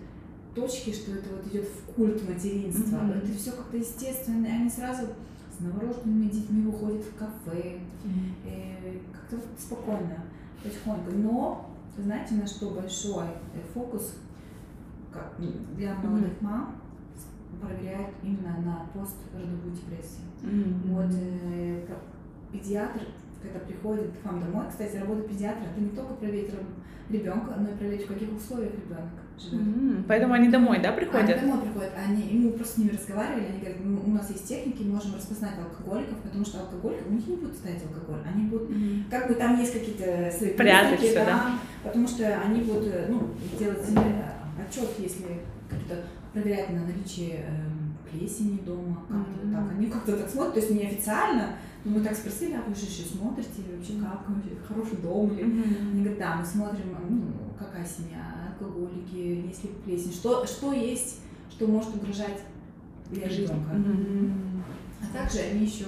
точки, 0.57 0.91
что 0.91 1.11
это 1.11 1.29
вот 1.35 1.45
идет 1.47 1.65
в 1.65 1.93
культ 1.93 2.27
материнства. 2.27 2.97
Мгм. 2.97 3.11
Это 3.11 3.27
все 3.37 3.51
как-то 3.51 3.77
естественно. 3.77 4.45
и 4.45 4.49
Они 4.49 4.69
сразу 4.69 5.07
с 5.55 5.59
новорожденными 5.59 6.29
детьми 6.29 6.63
выходят 6.63 7.03
в 7.03 7.15
кафе, 7.15 7.79
э, 8.45 8.99
как-то 9.11 9.45
спокойно, 9.57 10.23
потихоньку. 10.63 11.11
Но, 11.11 11.69
знаете, 11.97 12.35
на 12.35 12.47
что 12.47 12.71
большой 12.71 13.25
э, 13.25 13.61
фокус 13.73 14.15
как 15.13 15.33
для 15.75 15.95
молодых 15.95 16.41
мам 16.41 16.75
проверяют 17.61 18.09
именно 18.23 18.57
на 18.61 18.85
постродовую 18.93 19.73
депрессию. 19.73 20.25
М. 20.43 20.81
Вот 20.85 21.11
э, 21.13 21.85
педиатр, 22.51 23.01
когда 23.41 23.59
приходит 23.59 24.11
к 24.21 24.25
вам 24.25 24.39
домой, 24.39 24.65
кстати, 24.69 24.97
работа 24.97 25.21
педиатра, 25.21 25.63
это 25.63 25.81
не 25.81 25.89
только 25.89 26.13
проверить 26.15 26.51
ребенка, 27.09 27.55
но 27.57 27.69
и 27.69 27.75
проверить, 27.77 28.05
в 28.05 28.13
каких 28.13 28.35
условиях 28.35 28.73
ребенок 28.73 29.09
живет. 29.39 30.05
Поэтому 30.07 30.33
они 30.33 30.49
домой, 30.49 30.79
да, 30.81 30.89
Они 30.89 30.97
приходят? 30.99 31.39
домой 31.41 31.59
приходят, 31.61 31.91
они, 31.97 32.23
мы 32.39 32.51
просто 32.51 32.75
с 32.75 32.77
ними 32.77 32.89
разговаривали, 32.91 33.45
они 33.49 33.59
говорят, 33.59 33.77
«Ну, 33.83 34.01
у 34.05 34.09
нас 34.11 34.29
есть 34.29 34.47
техники, 34.47 34.83
мы 34.83 34.95
можем 34.95 35.15
распознать 35.15 35.53
алкоголиков, 35.59 36.17
потому 36.19 36.45
что 36.45 36.61
алкоголиков, 36.61 37.07
у 37.09 37.13
них 37.13 37.27
не 37.27 37.35
будут 37.35 37.55
ставить 37.55 37.83
алкоголь, 37.83 38.21
они 38.25 38.45
будут, 38.47 38.69
Мгм. 38.69 39.05
как 39.09 39.27
бы 39.27 39.35
там 39.35 39.59
есть 39.59 39.73
какие-то 39.73 40.31
свои 40.35 40.51
признаки, 40.53 41.05
всё, 41.05 41.25
да, 41.25 41.59
потому 41.83 42.07
что 42.07 42.25
они 42.41 42.61
будут, 42.61 42.87
э, 42.87 43.05
ну, 43.09 43.29
делать 43.59 43.85
себе 43.85 44.25
отчет, 44.67 44.89
если 44.99 45.41
как-то 45.69 46.03
проверять 46.33 46.69
на 46.71 46.81
наличие 46.85 47.45
эм, 47.47 47.95
плесени 48.09 48.59
дома, 48.65 48.97
как-то 49.09 49.45
Мгм. 49.45 49.53
так, 49.53 49.71
они 49.77 49.87
как-то 49.87 50.17
так 50.17 50.29
смотрят, 50.29 50.53
то 50.53 50.59
есть 50.59 50.71
неофициально, 50.71 51.55
но 51.83 51.91
мы 51.91 52.01
так 52.01 52.15
спросили, 52.15 52.53
а 52.53 52.61
вы 52.67 52.73
же 52.75 52.81
еще 52.85 53.03
смотрите, 53.03 53.63
вообще 53.75 53.93
как, 54.01 54.23
вообще 54.29 54.51
хороший 54.67 54.97
дом 54.97 55.31
или 55.33 55.43
Мгм. 55.43 55.91
они 55.93 55.99
говорят, 56.03 56.19
да, 56.19 56.35
мы 56.39 56.45
смотрим, 56.45 56.95
ну, 57.09 57.21
какая 57.57 57.85
семья, 57.85 58.21
алкоголики, 58.59 59.45
есть 59.47 59.63
ли 59.63 59.69
плесень, 59.85 60.11
что, 60.11 60.45
что 60.45 60.73
есть, 60.73 61.21
что 61.49 61.67
может 61.67 61.95
угрожать 61.95 62.41
для 63.09 63.27
ребенка. 63.27 63.73
Мгм. 63.73 64.63
А 65.01 65.13
также 65.13 65.39
они 65.39 65.65
еще 65.65 65.85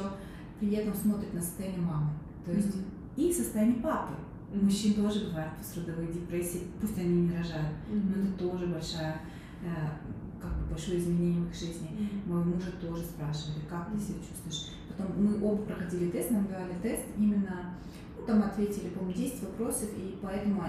при 0.59 0.71
этом 0.73 0.93
смотрят 0.93 1.33
на 1.33 1.41
состояние 1.41 1.81
мамы, 1.81 2.09
то 2.45 2.51
есть 2.51 2.75
и 3.15 3.31
состояние 3.31 3.81
папы. 3.81 4.13
У 4.53 4.65
мужчин 4.65 4.95
тоже 4.95 5.27
бывают 5.27 5.55
пострадовые 5.57 6.11
депрессии, 6.11 6.61
пусть 6.81 6.97
они 6.97 7.27
не 7.27 7.37
рожают, 7.37 7.75
но 7.89 8.23
это 8.23 8.33
тоже 8.33 8.65
большая, 8.67 9.21
э, 9.61 9.67
как 10.41 10.51
бы 10.57 10.71
большое 10.71 10.97
изменение 10.97 11.43
в 11.43 11.49
их 11.49 11.53
жизни. 11.53 12.09
Моего 12.25 12.45
мужа 12.45 12.71
тоже 12.81 13.03
спрашивали, 13.03 13.63
как 13.69 13.91
ты 13.91 13.99
себя 13.99 14.17
чувствуешь. 14.27 14.73
Потом 14.89 15.23
мы 15.23 15.43
оба 15.45 15.61
проходили 15.63 16.09
тест, 16.09 16.31
нам 16.31 16.47
давали 16.47 16.73
тест, 16.81 17.03
именно, 17.15 17.75
там 18.29 18.43
ответили, 18.43 18.89
по-моему, 18.89 19.17
10 19.17 19.41
вопросов, 19.43 19.89
и 19.97 20.17
поэтому 20.21 20.61
э, 20.61 20.67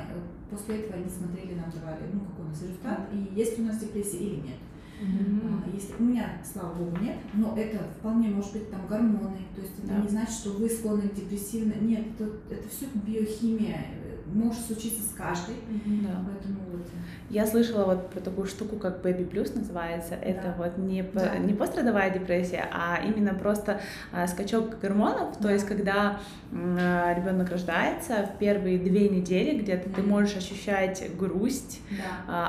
после 0.50 0.80
этого 0.80 0.94
они 0.96 1.08
смотрели, 1.10 1.54
нам 1.54 1.70
давали, 1.70 2.04
ну, 2.12 2.20
какой 2.20 2.46
у 2.46 2.48
нас 2.48 2.62
результат, 2.62 3.08
и 3.12 3.38
есть 3.38 3.58
ли 3.58 3.64
у 3.64 3.66
нас 3.66 3.78
депрессия 3.78 4.18
или 4.18 4.36
нет. 4.36 4.56
А, 5.02 5.70
Если 5.74 5.94
у 5.98 6.02
меня, 6.02 6.42
слава 6.44 6.74
богу, 6.74 6.98
нет, 7.00 7.16
но 7.32 7.56
это 7.56 7.78
вполне 7.98 8.28
может 8.28 8.52
быть 8.52 8.70
там 8.70 8.86
гормоны, 8.86 9.38
то 9.54 9.62
есть 9.62 9.72
это 9.78 9.88
Да. 9.88 10.00
не 10.02 10.08
значит, 10.08 10.34
что 10.34 10.50
вы 10.50 10.68
склонны 10.68 11.08
к 11.08 11.14
депрессивно. 11.14 11.72
Нет, 11.80 12.04
это, 12.18 12.30
это 12.50 12.68
все 12.68 12.84
биохимия, 13.06 13.78
э, 14.04 14.18
может 14.30 14.62
случиться 14.66 15.02
с 15.02 15.14
каждой, 15.14 15.56
Да. 16.02 16.22
поэтому 16.26 16.60
вот. 16.72 16.86
Я 17.30 17.46
слышала 17.46 17.84
вот 17.84 18.10
про 18.10 18.18
такую 18.20 18.48
штуку, 18.48 18.74
как 18.76 19.04
Baby 19.06 19.30
Plus 19.30 19.56
называется. 19.56 20.14
Это 20.14 20.48
Да. 20.48 20.54
вот 20.64 20.78
не, 20.78 21.02
Да. 21.02 21.38
не 21.38 21.54
пострадовая 21.54 22.10
депрессия, 22.10 22.66
а 22.72 22.98
именно 23.04 23.34
просто 23.34 23.80
а, 24.12 24.26
скачок 24.26 24.80
гормонов. 24.80 25.36
То 25.36 25.44
Да. 25.44 25.52
есть, 25.52 25.64
когда 25.64 26.18
ребенок 26.52 27.50
рождается, 27.50 28.28
в 28.34 28.38
первые 28.38 28.78
две 28.78 29.08
недели 29.08 29.56
где-то 29.60 29.88
ты 29.90 30.00
Мгм. 30.00 30.10
можешь 30.10 30.36
ощущать 30.36 31.04
грусть, 31.16 31.80
Да. 31.90 31.96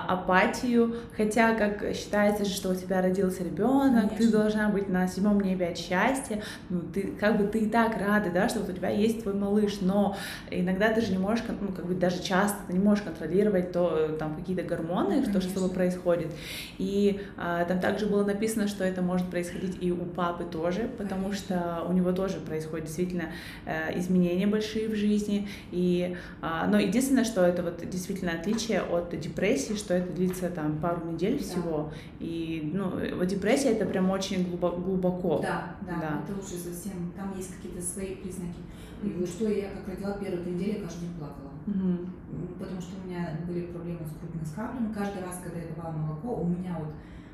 а, 0.08 0.14
апатию, 0.14 0.96
хотя, 1.16 1.54
как 1.54 1.94
считается, 1.96 2.44
же, 2.46 2.52
что 2.52 2.70
у 2.72 2.76
тебя 2.76 3.02
родился 3.04 3.44
ребенок, 3.44 4.16
ты 4.18 4.32
должна 4.32 4.70
быть 4.70 4.90
на 4.90 5.08
седьмом 5.08 5.40
небе 5.42 5.68
от 5.68 5.78
счастья, 5.78 6.42
ну, 6.70 6.82
ты, 6.92 7.14
как 7.20 7.38
бы, 7.38 7.44
ты 7.46 7.60
и 7.60 7.70
так 7.70 7.96
рада, 8.02 8.32
да, 8.32 8.50
что 8.50 8.60
вот 8.62 8.70
у 8.70 8.74
тебя 8.74 8.90
есть 8.90 9.22
твой 9.22 9.36
малыш, 9.36 9.78
но 9.82 10.18
иногда 10.50 10.90
ты 10.92 11.02
же 11.02 11.12
не 11.12 11.20
можешь, 11.20 11.44
ну, 11.62 11.68
как 11.72 11.86
бы, 11.86 11.94
даже 11.94 12.24
часто 12.24 12.58
ты 12.66 12.74
не 12.74 12.80
можешь 12.80 13.04
контролировать 13.04 13.72
то, 13.72 13.96
э, 13.96 14.18
там, 14.18 14.34
какие-то 14.36 14.64
гормоны, 14.76 15.24
что 15.24 15.42
с 15.42 15.46
Конечно. 15.46 15.70
происходит, 15.70 16.32
и 16.78 17.20
а, 17.38 17.66
там 17.66 17.80
также 17.80 18.06
было 18.06 18.24
написано, 18.24 18.68
что 18.68 18.84
это 18.84 19.02
может 19.02 19.28
происходить 19.30 19.78
и 19.82 19.92
у 19.92 20.06
папы 20.06 20.44
тоже, 20.46 20.90
потому 20.98 21.24
Конечно. 21.26 21.46
что 21.46 21.86
у 21.90 21.94
него 21.94 22.12
тоже 22.14 22.40
происходят 22.40 22.86
действительно 22.86 23.26
э, 23.66 24.00
изменения 24.00 24.48
большие 24.48 24.88
в 24.88 24.96
жизни, 24.96 25.48
и, 25.72 26.16
а, 26.42 26.68
но 26.68 26.80
единственное, 26.80 27.24
что 27.26 27.42
это 27.46 27.64
вот 27.64 27.88
действительно 27.90 28.32
отличие 28.32 28.82
от 28.82 29.20
депрессии, 29.20 29.74
что 29.74 29.94
это 29.94 30.12
длится 30.14 30.50
там 30.50 30.78
пару 30.78 31.06
недель 31.12 31.38
Да. 31.38 31.44
всего, 31.44 31.92
и, 32.20 32.70
ну, 32.74 32.92
вот 33.18 33.28
депрессия 33.28 33.70
это 33.70 33.86
прям 33.86 34.10
очень 34.10 34.44
глубо- 34.50 34.80
глубоко. 34.80 35.40
Да, 35.42 35.76
да, 35.82 35.98
Да. 36.02 36.22
это 36.24 36.40
уже 36.40 36.56
совсем, 36.56 37.12
там 37.18 37.34
есть 37.38 37.56
какие-то 37.56 37.82
свои 37.82 38.16
признаки. 38.16 38.62
И 39.04 39.26
что 39.26 39.50
я 39.50 39.70
как 39.72 39.88
родила 39.88 40.12
первую 40.14 40.44
две 40.44 40.52
недели, 40.54 40.84
каждый 40.84 41.02
день 41.02 41.16
плакала. 41.18 41.51
М, 41.68 42.14
Потому 42.60 42.80
что 42.82 42.96
у 43.04 43.08
меня 43.08 43.38
были 43.48 43.68
проблемы 43.68 44.00
с 44.06 44.18
крупными 44.20 44.46
скаплями. 44.46 44.94
Каждый 44.94 45.24
раз, 45.24 45.40
когда 45.44 45.60
я 45.60 45.74
давала 45.76 45.94
молоко, 45.96 46.42
у 46.42 46.48
меня 46.48 46.78
вот 46.80 46.94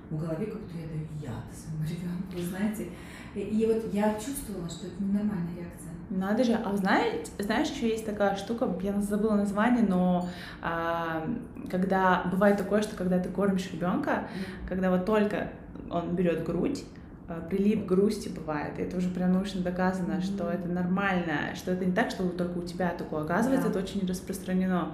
в 0.09 0.19
голове 0.19 0.45
как 0.47 0.61
будто 0.61 0.77
я 0.77 0.87
даю 0.87 1.05
яд 1.21 1.43
своему 1.53 1.83
ребенку, 1.83 2.33
вы 2.33 2.41
знаете. 2.41 2.87
И, 3.35 3.39
и 3.39 3.65
вот 3.65 3.93
я 3.93 4.13
чувствовала, 4.15 4.69
что 4.69 4.87
это 4.87 5.03
ненормальная 5.03 5.55
реакция. 5.55 5.91
Надо 6.09 6.43
же, 6.43 6.53
а 6.53 6.75
знаешь, 6.77 7.27
знаешь, 7.37 7.69
еще 7.69 7.89
есть 7.89 8.05
такая 8.05 8.35
штука, 8.37 8.69
я 8.81 8.99
забыла 9.01 9.35
название, 9.35 9.85
но 9.85 10.29
а, 10.61 11.27
когда 11.69 12.23
бывает 12.31 12.57
такое, 12.57 12.81
что 12.81 12.95
когда 12.95 13.19
ты 13.19 13.29
кормишь 13.29 13.69
ребенка, 13.73 14.27
когда 14.69 14.89
вот 14.89 15.05
только 15.05 15.51
он 15.91 16.15
берет 16.15 16.45
грудь, 16.45 16.85
прилив 17.49 17.85
грусти 17.85 18.29
бывает. 18.29 18.79
Это 18.79 18.97
уже 18.97 19.09
прям 19.09 19.33
научно 19.33 19.61
доказано, 19.61 20.15
Мгм. 20.15 20.21
что 20.21 20.49
это 20.49 20.67
нормально, 20.69 21.53
что 21.55 21.71
это 21.71 21.85
не 21.85 21.91
так, 21.91 22.09
что 22.09 22.27
только 22.29 22.57
у 22.59 22.63
тебя 22.63 22.89
такое. 22.97 23.23
Оказывается, 23.23 23.67
Да. 23.69 23.71
это 23.71 23.79
очень 23.79 24.07
распространено. 24.07 24.93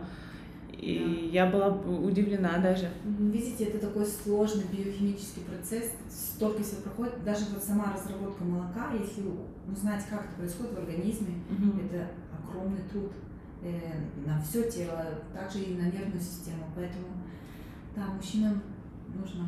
И 0.71 1.29
я 1.31 1.45
была 1.45 1.69
удивлена 1.69 2.57
даже. 2.57 2.89
Видите, 3.05 3.65
это 3.65 3.87
такой 3.87 4.05
сложный 4.05 4.65
биохимический 4.69 5.43
процесс, 5.43 5.91
столько 6.09 6.61
всего 6.61 6.81
проходит. 6.81 7.23
Даже 7.23 7.45
вот 7.53 7.63
сама 7.63 7.93
разработка 7.93 8.43
молока, 8.43 8.89
если 8.91 9.23
узнать, 9.71 10.03
как 10.09 10.25
это 10.25 10.33
происходит 10.39 10.73
в 10.73 10.77
организме, 10.79 11.35
это 11.89 12.07
огромный 12.37 12.81
труд 12.91 13.13
э, 13.63 13.79
на 14.25 14.41
все 14.41 14.69
тело, 14.69 15.05
также 15.33 15.59
и 15.59 15.75
на 15.77 15.83
нервную 15.85 16.19
систему. 16.19 16.65
Поэтому, 16.75 17.07
да, 17.95 18.07
мужчинам 18.07 18.61
нужно 19.15 19.45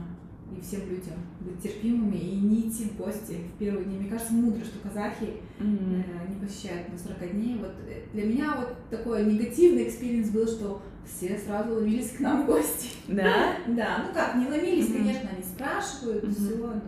и 0.56 0.62
всем 0.62 0.82
людям 0.90 1.16
быть 1.40 1.62
терпимыми 1.62 2.18
и 2.18 2.36
не 2.40 2.70
идти 2.70 2.86
в 2.86 2.98
гости 2.98 3.40
в 3.56 3.58
первые 3.58 3.86
дни. 3.86 3.98
Мне 3.98 4.10
кажется, 4.10 4.34
мудро, 4.34 4.64
что 4.64 4.80
казахи 4.80 5.34
Мгм. 5.60 6.04
э, 6.08 6.30
не 6.30 6.46
посещают 6.46 6.92
до 6.92 6.98
40 6.98 7.32
дней. 7.32 7.58
Вот 7.60 7.74
э, 7.88 8.04
для 8.14 8.26
меня 8.26 8.56
вот 8.58 8.76
такой 8.90 9.26
негативный 9.26 9.88
experience 9.88 10.30
был, 10.30 10.46
что 10.48 10.82
все 11.06 11.38
сразу 11.38 11.74
ломились 11.76 12.12
к 12.12 12.20
нам 12.20 12.44
в 12.44 12.46
гости. 12.48 12.90
Да? 13.08 13.56
Да, 13.68 14.06
ну 14.08 14.14
как, 14.14 14.36
не 14.36 14.48
ломились, 14.48 14.92
конечно, 14.92 15.30
они 15.30 15.44
спрашивают, 15.44 16.26
все, 16.34 16.56
но 16.58 16.82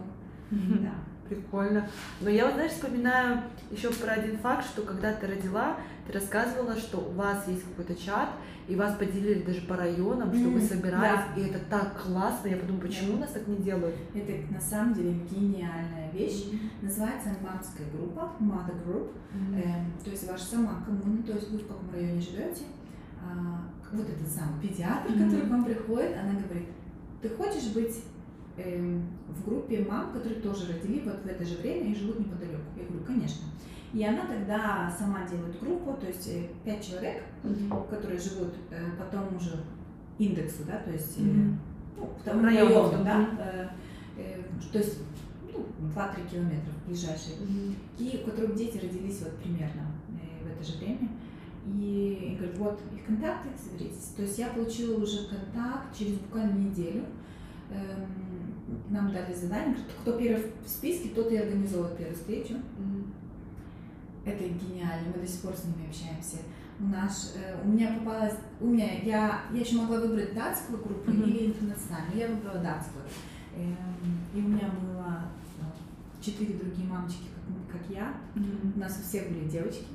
да. 0.51 0.93
Прикольно. 1.27 1.89
Но 2.21 2.29
я 2.29 2.45
вот, 2.45 2.53
знаешь, 2.53 2.71
вспоминаю 2.71 3.41
еще 3.69 3.91
про 3.91 4.13
один 4.13 4.37
факт, 4.37 4.65
что 4.65 4.81
когда 4.83 5.11
ты 5.11 5.27
родила, 5.27 5.75
ты 6.05 6.13
рассказывала, 6.13 6.77
что 6.77 6.99
у 6.99 7.11
вас 7.11 7.45
есть 7.49 7.63
какой-то 7.65 8.01
чат, 8.01 8.29
и 8.67 8.75
вас 8.75 8.95
поделили 8.97 9.43
даже 9.43 9.61
по 9.61 9.75
районам, 9.77 10.33
что 10.33 10.49
вы 10.49 10.59
М, 10.59 10.67
собирались, 10.67 11.21
и 11.37 11.41
это 11.41 11.59
так 11.69 12.01
классно. 12.01 12.47
Я 12.49 12.57
подумала, 12.57 12.81
почему 12.81 13.13
Да. 13.13 13.19
нас 13.21 13.31
так 13.31 13.47
не 13.47 13.57
делают? 13.57 13.95
Это 14.13 14.53
на 14.53 14.59
самом 14.59 14.93
деле 14.93 15.13
гениальная 15.31 16.11
вещь. 16.11 16.45
Называется 16.81 17.29
мамская 17.41 17.87
группа, 17.95 18.31
mother 18.39 18.75
group. 18.85 19.11
Эм, 19.55 19.91
то 20.03 20.09
есть 20.09 20.29
ваша 20.29 20.43
сама 20.45 20.83
коммуна, 20.85 21.23
то 21.23 21.33
есть 21.33 21.49
вы 21.51 21.59
в 21.59 21.67
каком 21.67 21.89
районе 21.93 22.19
живете, 22.21 22.63
а, 23.23 23.61
вот 23.91 24.07
этот 24.09 24.27
самый 24.27 24.59
педиатр, 24.61 25.13
который 25.13 25.47
к 25.47 25.49
вам 25.49 25.63
приходит, 25.65 26.17
она 26.21 26.33
говорит, 26.39 26.67
ты 27.21 27.29
хочешь 27.29 27.71
быть 27.73 28.03
в 28.57 29.45
группе 29.45 29.85
мам, 29.87 30.11
которые 30.11 30.41
тоже 30.41 30.71
родили 30.73 31.01
вот 31.05 31.21
в 31.21 31.25
это 31.27 31.45
же 31.45 31.57
время 31.57 31.91
и 31.91 31.95
живут 31.95 32.19
неподалеку? 32.19 32.61
Я 32.75 32.83
говорю, 32.85 33.05
конечно. 33.05 33.45
И 33.93 34.03
она 34.03 34.25
тогда 34.25 34.93
сама 34.97 35.25
делает 35.27 35.59
группу, 35.59 35.93
то 35.93 36.07
есть 36.07 36.27
э, 36.27 36.47
пять 36.65 36.85
человек, 36.85 37.23
которые 37.89 38.19
живут 38.19 38.53
э, 38.69 38.75
по 38.97 39.05
тому 39.05 39.39
же 39.39 39.63
индексу, 40.17 40.63
да, 40.67 40.79
то 40.79 40.91
есть 40.91 41.17
Мгм. 41.19 41.57
ну, 41.95 42.09
Району. 42.25 42.43
району, 42.43 43.03
да, 43.05 43.17
Мгм. 43.19 43.37
э, 43.39 43.67
э, 44.17 44.41
то 44.73 44.77
есть 44.79 44.99
ну, 45.53 45.65
2-3 45.95 46.29
километра 46.29 46.73
ближайшие 46.85 47.35
и 47.97 48.21
у 48.23 48.29
которых 48.29 48.55
дети 48.55 48.77
родились 48.77 49.21
вот 49.21 49.35
примерно 49.37 49.83
э, 50.09 50.43
в 50.43 50.51
это 50.51 50.63
же 50.69 50.77
время. 50.79 51.07
И, 51.73 52.31
и 52.33 52.35
говорит, 52.37 52.57
вот 52.57 52.79
их 52.95 53.05
контакты, 53.05 53.49
соберитесь. 53.57 54.13
То 54.15 54.21
есть 54.21 54.37
я 54.39 54.47
получила 54.47 55.01
уже 55.03 55.27
контакт 55.27 55.97
через 55.97 56.13
буквально 56.13 56.57
неделю. 56.59 57.03
Эм, 57.71 58.07
нам 58.89 59.11
дали 59.11 59.33
задание, 59.33 59.75
кто, 59.75 60.11
кто 60.11 60.19
первый 60.19 60.51
в 60.65 60.69
списке, 60.69 61.09
тот 61.09 61.31
и 61.31 61.37
организовывает 61.37 61.97
первую 61.97 62.15
встречу. 62.15 62.55
Это 64.25 64.43
гениально, 64.43 65.13
мы 65.15 65.21
до 65.21 65.27
сих 65.27 65.41
пор 65.41 65.53
с 65.55 65.63
ними 65.65 65.87
общаемся. 65.87 66.37
У 66.79 66.85
нас, 66.85 67.33
э, 67.35 67.59
у 67.63 67.69
меня 67.69 67.93
попалась, 67.97 68.35
у 68.59 68.67
меня, 68.67 68.99
я, 69.01 69.41
я 69.51 69.59
еще 69.59 69.77
могла 69.77 69.99
выбрать 69.99 70.33
датскую 70.35 70.83
группу 70.83 71.09
Мгм. 71.11 71.23
или 71.23 71.45
интернациональную, 71.47 72.17
я 72.19 72.27
выбрала 72.27 72.59
датскую. 72.59 73.03
Эм, 73.55 74.19
и 74.35 74.45
у 74.45 74.47
меня 74.49 74.69
было 74.79 75.23
э, 75.59 76.21
четыре 76.21 76.55
другие 76.55 76.87
мамочки, 76.87 77.23
как, 77.69 77.79
как 77.81 77.89
я. 77.89 78.13
У 78.75 78.79
нас 78.79 78.99
у 78.99 79.03
всех 79.07 79.29
были 79.29 79.45
девочки. 79.49 79.85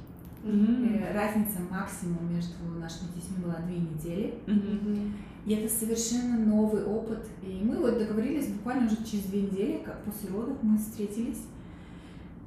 Э, 0.44 1.12
Разница 1.14 1.60
максимум 1.70 2.34
между 2.34 2.64
нашими 2.80 3.08
детьми 3.14 3.44
была 3.44 3.56
две 3.66 3.76
недели. 3.78 4.34
Мгм. 4.46 5.12
И 5.44 5.52
это 5.54 5.72
совершенно 5.72 6.38
новый 6.38 6.84
опыт. 6.84 7.26
И 7.42 7.60
мы 7.64 7.76
вот 7.78 7.98
договорились 7.98 8.46
буквально 8.48 8.86
уже 8.86 8.96
через 9.04 9.24
две 9.24 9.42
недели, 9.42 9.82
как 9.84 10.02
после 10.04 10.30
родов 10.30 10.56
мы 10.62 10.78
встретились. 10.78 11.42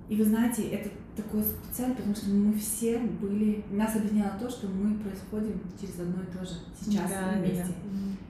И 0.08 0.16
вы 0.16 0.24
знаете, 0.24 0.64
это 0.70 0.90
такое 1.16 1.44
специально, 1.44 1.96
потому 1.96 2.16
что 2.16 2.30
мы 2.30 2.54
все 2.54 3.00
были... 3.00 3.64
Нас 3.72 3.96
объединяло 3.96 4.38
то, 4.40 4.50
что 4.50 4.68
мы 4.68 4.96
происходим 5.00 5.60
через 5.82 6.00
одно 6.00 6.22
и 6.24 6.38
то 6.38 6.46
же 6.46 6.54
сейчас 6.80 7.10
Да, 7.10 7.32
да, 7.34 7.40
вместе. 7.40 7.74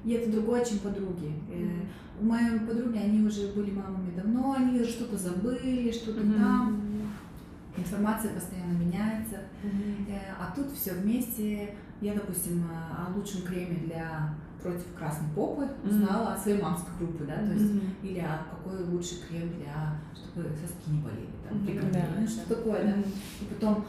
И 0.05 0.11
это 0.13 0.31
другое, 0.31 0.63
чем 0.63 0.79
подруги. 0.79 1.31
Э, 1.51 1.81
У 2.21 2.25
моей 2.25 2.59
подруги 2.59 2.97
они 2.97 3.25
уже 3.27 3.47
были 3.53 3.71
мамами 3.71 4.15
давно, 4.15 4.53
они 4.57 4.83
что-то 4.83 5.17
забыли, 5.17 5.91
что-то 5.91 6.21
Мгм. 6.21 6.33
там. 6.39 6.81
Информация 7.77 8.33
постоянно 8.33 8.77
меняется. 8.77 9.41
Э, 9.63 10.33
А 10.39 10.53
тут 10.55 10.71
все 10.71 10.93
вместе. 10.93 11.75
Я, 12.01 12.13
допустим, 12.13 12.63
о 12.71 13.11
лучшем 13.17 13.41
креме 13.41 13.79
для 13.85 14.33
против 14.65 14.85
красной 14.97 15.27
попы 15.35 15.67
узнала 15.83 16.33
от 16.33 16.41
своей 16.41 16.59
мамской 16.61 16.91
группы, 16.97 17.23
да, 17.25 17.35
то 17.35 17.53
есть 17.53 17.71
Мгм. 17.73 17.81
или 18.01 18.19
а 18.19 18.41
какой 18.49 18.83
лучший 18.85 19.19
крем 19.29 19.49
для 19.57 19.99
чтобы 20.15 20.49
соски 20.49 20.89
не 20.89 21.01
болели, 21.01 21.29
там, 21.47 21.57
Мгм, 21.57 21.65
прикольно, 21.67 21.93
да, 21.93 22.05
ну, 22.19 22.27
что 22.27 22.55
такое, 22.55 22.83
да. 22.83 22.93
И 23.41 23.45
потом, 23.53 23.85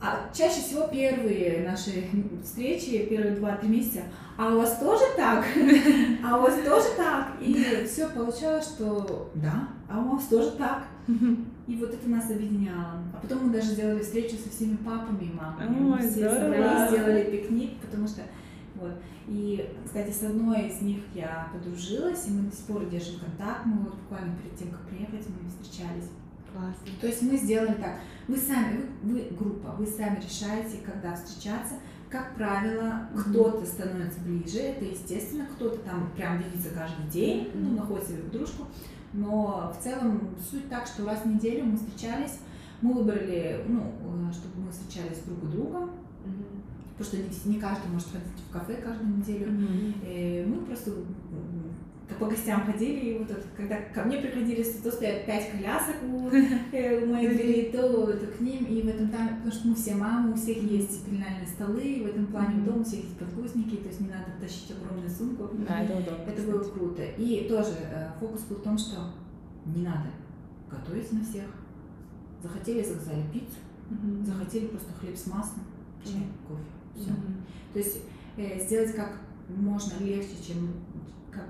а 0.00 0.30
чаще 0.32 0.60
всего 0.60 0.86
первые 0.86 1.68
наши 1.68 2.04
встречи, 2.44 3.06
первые 3.10 3.34
два-три 3.36 3.68
месяца, 3.68 4.02
а 4.36 4.54
у 4.54 4.58
вас 4.58 4.78
тоже 4.78 5.02
так? 5.16 5.44
А 6.24 6.38
у 6.38 6.42
вас 6.42 6.54
тоже 6.64 6.88
так? 6.96 7.32
И 7.40 7.84
все 7.86 8.08
получалось, 8.08 8.66
что 8.66 9.30
да, 9.34 9.68
а 9.88 9.98
у 10.00 10.10
вас 10.14 10.26
тоже 10.26 10.52
так. 10.52 10.84
И 11.66 11.74
вот 11.76 11.92
это 11.92 12.08
нас 12.08 12.30
объединяло. 12.30 13.02
А 13.12 13.18
потом 13.20 13.46
мы 13.48 13.52
даже 13.52 13.72
сделали 13.72 14.00
встречу 14.02 14.36
со 14.36 14.48
всеми 14.48 14.76
папами 14.76 15.24
и 15.24 15.34
мамами. 15.34 15.74
Ой, 15.76 15.80
мы 15.80 15.98
все 15.98 16.10
здорово. 16.30 16.34
собрались, 16.40 16.90
сделали 16.90 17.30
пикник, 17.30 17.78
потому 17.80 18.06
что 18.06 18.22
вот. 18.80 18.92
И, 19.26 19.68
кстати, 19.84 20.10
с 20.10 20.22
одной 20.22 20.68
из 20.68 20.80
них 20.80 21.00
я 21.14 21.48
подружилась, 21.52 22.26
и 22.26 22.30
мы 22.30 22.50
до 22.50 22.56
сих 22.56 22.64
пор 22.66 22.86
держим 22.86 23.20
контакт. 23.20 23.66
Мы 23.66 23.78
вот 23.78 23.94
буквально 23.94 24.36
перед 24.36 24.56
тем, 24.56 24.70
как 24.70 24.80
приехать, 24.88 25.26
мы 25.28 25.48
встречались. 25.48 26.10
Классно. 26.52 27.00
То 27.00 27.06
есть 27.06 27.22
мы 27.22 27.36
сделали 27.36 27.74
так. 27.74 27.96
Вы 28.26 28.36
сами, 28.36 28.86
вы, 29.02 29.12
вы 29.12 29.36
группа, 29.36 29.72
вы 29.72 29.86
сами 29.86 30.16
решаете, 30.16 30.78
когда 30.84 31.14
встречаться. 31.14 31.74
Как 32.08 32.34
правило, 32.36 33.06
кто-то 33.14 33.66
становится 33.66 34.20
ближе, 34.20 34.60
это 34.60 34.84
естественно, 34.86 35.46
кто-то 35.54 35.76
там 35.80 36.10
прям 36.16 36.38
видится 36.38 36.70
каждый 36.70 37.06
день, 37.10 37.50
ну, 37.52 37.76
находит 37.76 38.08
себе 38.08 38.22
дружку. 38.32 38.64
Но 39.12 39.74
в 39.78 39.82
целом 39.82 40.34
суть 40.50 40.70
так, 40.70 40.86
что 40.86 41.04
раз 41.04 41.20
в 41.20 41.26
неделю 41.26 41.66
мы 41.66 41.76
встречались, 41.76 42.38
мы 42.80 42.94
выбрали, 42.94 43.62
ну, 43.68 43.80
э, 43.80 44.32
чтобы 44.32 44.64
мы 44.64 44.70
встречались 44.70 45.18
друг 45.26 45.42
у 45.42 45.46
друга, 45.46 45.90
потому 46.98 47.04
что 47.04 47.16
не, 47.16 47.54
не 47.54 47.60
каждый 47.60 47.88
может 47.90 48.08
ходить 48.08 48.26
в 48.48 48.52
кафе 48.52 48.76
каждую 48.76 49.18
неделю. 49.18 49.52
Э, 50.04 50.44
Мы 50.46 50.66
просто 50.66 50.92
по 52.18 52.26
гостям 52.26 52.64
ходили, 52.64 53.00
и 53.00 53.18
вот 53.18 53.28
когда 53.56 53.76
ко 53.94 54.04
мне 54.04 54.18
приходили, 54.18 54.62
то 54.62 54.90
стоят 54.90 55.26
пять 55.26 55.52
колясок 55.52 55.96
у, 56.02 56.28
э, 56.72 57.04
у 57.04 57.12
моей 57.12 57.28
двери, 57.28 57.70
то, 57.70 58.06
то 58.12 58.26
к 58.26 58.40
ним, 58.40 58.64
и 58.64 58.82
в 58.82 58.88
этом 58.88 59.08
там, 59.10 59.28
потому 59.28 59.52
что 59.52 59.68
мы 59.68 59.74
все 59.74 59.94
мамы, 59.94 60.32
у 60.32 60.34
всех 60.34 60.62
есть 60.62 61.04
пеленальные 61.04 61.46
столы, 61.46 61.82
и 61.82 62.02
в 62.02 62.06
этом 62.08 62.26
плане 62.26 62.56
mm-hmm. 62.56 62.64
дома 62.64 62.80
у 62.80 62.84
всех 62.84 63.04
есть 63.04 63.18
подгузники, 63.18 63.76
то 63.76 63.88
есть 63.88 64.00
не 64.00 64.08
надо 64.08 64.32
тащить 64.40 64.70
огромную 64.70 65.10
сумку. 65.10 65.50
Да, 65.66 65.82
это 65.82 65.92
удобно. 65.92 66.30
Это 66.30 66.42
было 66.42 66.62
круто. 66.64 67.04
И 67.04 67.46
тоже 67.48 67.74
э, 67.90 68.08
фокус 68.18 68.42
был 68.42 68.56
в 68.56 68.62
том, 68.62 68.78
что 68.78 68.96
не 69.66 69.82
надо 69.82 70.08
готовить 70.70 71.12
на 71.12 71.22
всех. 71.22 71.44
Захотели, 72.42 72.82
заказали 72.82 73.22
пиццу, 73.32 73.58
mm-hmm. 73.90 74.24
захотели 74.24 74.66
просто 74.68 74.92
хлеб 74.94 75.16
с 75.16 75.26
маслом, 75.26 75.64
чай, 76.04 76.14
mm-hmm. 76.14 76.48
кофе, 76.48 76.77
все. 76.98 77.10
Mm-hmm. 77.10 77.72
То 77.72 77.78
есть 77.78 77.98
э, 78.36 78.60
сделать 78.60 78.94
как 78.94 79.12
можно 79.48 80.04
легче, 80.04 80.34
чем 80.46 80.72
как 81.30 81.44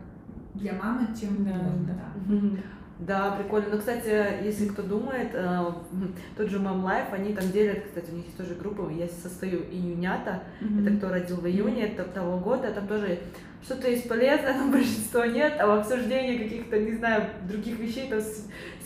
для 0.55 0.75
мамы, 0.75 1.09
чем 1.19 1.45
да, 1.45 1.53
можно. 1.53 1.95
Да. 2.27 2.35
Да. 2.57 2.63
Да, 2.99 3.31
прикольно. 3.37 3.69
Ну, 3.73 3.79
кстати, 3.79 4.45
если 4.45 4.67
кто 4.67 4.83
думает, 4.83 5.31
э, 5.33 5.73
тот 6.37 6.49
же 6.51 6.59
Mom 6.59 6.83
Life, 6.83 7.13
они 7.13 7.33
там 7.33 7.51
делят, 7.53 7.85
кстати, 7.85 8.11
у 8.11 8.17
них 8.17 8.25
есть 8.25 8.37
тоже 8.37 8.57
группа, 8.57 8.91
я 8.91 9.07
состою 9.07 9.63
июнята, 9.71 10.43
mm-hmm. 10.61 10.87
это 10.87 10.97
кто 10.97 11.09
родил 11.11 11.37
в 11.37 11.47
июне 11.47 11.87
это, 11.87 12.05
того 12.05 12.39
года, 12.39 12.73
там 12.73 12.89
тоже 12.89 13.21
что-то 13.63 13.91
есть 13.91 14.09
полезное, 14.09 14.55
но 14.55 14.73
большинство 14.73 15.25
нет, 15.25 15.55
а 15.59 15.67
в 15.67 15.81
обсуждении 15.81 16.39
каких-то, 16.39 16.79
не 16.79 16.93
знаю, 16.93 17.31
других 17.49 17.79
вещей, 17.79 18.09
там, 18.09 18.21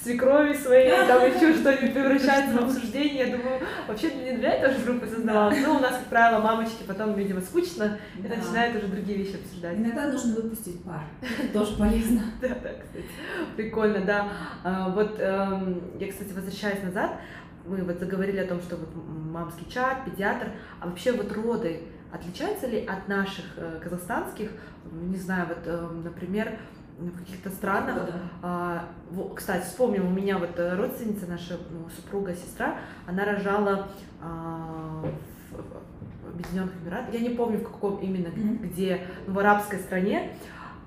свекрови 0.03 0.55
своей, 0.55 0.91
там 1.07 1.25
еще 1.25 1.55
что-нибудь 1.55 1.95
превращается 1.95 2.59
в 2.59 2.65
обсуждение. 2.65 3.27
Я 3.27 3.37
думаю, 3.37 3.61
вообще 3.87 4.15
не 4.15 4.37
для 4.37 4.55
этого 4.55 4.75
же 4.75 4.85
группа 4.85 5.07
создавалась. 5.07 5.59
Но 5.65 5.77
у 5.77 5.79
нас, 5.79 5.93
как 5.93 6.07
правило, 6.07 6.41
мамочки 6.41 6.83
потом, 6.87 7.15
видимо, 7.15 7.41
скучно 7.41 7.99
и 8.19 8.23
да. 8.23 8.37
начинают 8.37 8.77
уже 8.77 8.87
другие 8.89 9.19
вещи 9.19 9.37
обсуждать. 9.37 9.79
Иногда 9.79 10.09
нужно 10.09 10.35
выпустить 10.35 10.83
пар. 10.83 11.05
Тоже 11.53 11.77
полезно. 11.77 12.23
Да, 12.41 12.49
да, 12.49 12.71
кстати. 12.71 13.05
Прикольно, 13.57 14.05
да. 14.05 14.29
А, 14.65 14.89
вот 14.89 15.21
эм, 15.21 15.81
я, 16.01 16.09
кстати, 16.11 16.33
возвращаясь 16.33 16.83
назад, 16.83 17.21
мы 17.65 17.83
вот 17.85 17.99
заговорили 17.99 18.39
о 18.39 18.47
том, 18.47 18.61
что 18.61 18.77
вот 18.77 18.89
мамский 18.97 19.67
чат, 19.71 20.05
педиатр, 20.05 20.49
а 20.81 20.89
вообще 20.89 21.13
вот 21.13 21.31
роды 21.33 21.83
отличаются 22.13 22.67
ли 22.67 22.85
от 22.85 23.09
наших 23.09 23.45
э, 23.57 23.81
казахстанских, 23.83 24.51
не 24.91 25.17
знаю, 25.17 25.49
вот, 25.49 25.59
э, 25.65 25.89
например, 26.05 26.59
в 26.99 27.19
каких-то 27.19 27.51
странах. 27.51 28.07
Да. 28.07 28.13
А, 28.43 28.85
кстати, 29.35 29.65
вспомним, 29.65 30.07
у 30.07 30.11
меня 30.11 30.39
вот 30.39 30.59
э, 30.59 30.77
родственница, 30.77 31.27
наша 31.27 31.59
ну, 31.71 31.89
супруга, 31.89 32.35
сестра, 32.35 32.77
она 33.07 33.25
рожала 33.25 33.89
а, 34.21 35.05
в 35.51 36.29
Объединенных 36.29 36.73
Эмиратах, 36.83 37.15
я 37.15 37.21
не 37.21 37.31
помню 37.31 37.59
в 37.59 37.65
каком 37.65 37.97
именно, 37.99 38.29
mm-hmm. 38.29 38.67
где, 38.67 39.07
ну, 39.27 39.35
в 39.35 39.39
арабской 39.39 39.79
стране, 39.79 40.37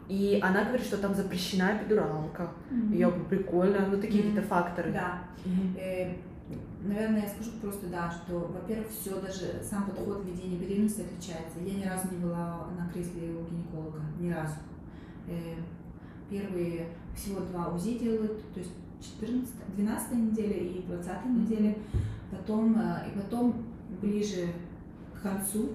и 0.07 0.39
она 0.43 0.63
говорит, 0.63 0.85
что 0.85 0.97
там 0.97 1.15
запрещена 1.15 1.77
эпидуралка. 1.77 2.49
Mm-hmm. 2.69 2.95
Я 2.95 3.07
говорю, 3.07 3.25
прикольно, 3.25 3.87
ну 3.87 3.97
такие 3.99 4.23
mm-hmm. 4.23 4.27
какие-то 4.27 4.47
факторы. 4.47 4.91
Да. 4.91 5.19
Mm-hmm. 5.43 6.17
Наверное, 6.85 7.23
я 7.23 7.27
скажу 7.27 7.51
просто, 7.61 7.87
да, 7.87 8.11
что, 8.11 8.39
во-первых, 8.39 8.87
все, 8.89 9.19
даже 9.19 9.61
сам 9.63 9.85
подход 9.85 10.23
ведения 10.23 10.57
беременности 10.57 11.01
отличается. 11.01 11.59
Я 11.59 11.73
ни 11.73 11.83
разу 11.83 12.13
не 12.13 12.17
была 12.17 12.67
на 12.77 12.87
кресле 12.93 13.31
у 13.31 13.51
гинеколога, 13.51 14.01
ни 14.19 14.29
разу. 14.29 14.55
Э, 15.27 15.55
Первые 16.29 16.87
всего 17.15 17.39
два 17.41 17.69
УЗИ 17.69 17.99
делают, 17.99 18.41
то 18.53 18.59
есть 18.59 18.71
14, 19.19 19.53
12 19.75 20.11
неделя 20.13 20.57
и 20.57 20.81
20 20.81 21.07
mm-hmm. 21.07 21.39
неделя. 21.39 21.77
Потом, 22.31 22.75
э, 22.79 23.09
и 23.09 23.17
потом 23.17 23.65
ближе 24.01 24.47
к 25.13 25.21
концу, 25.21 25.69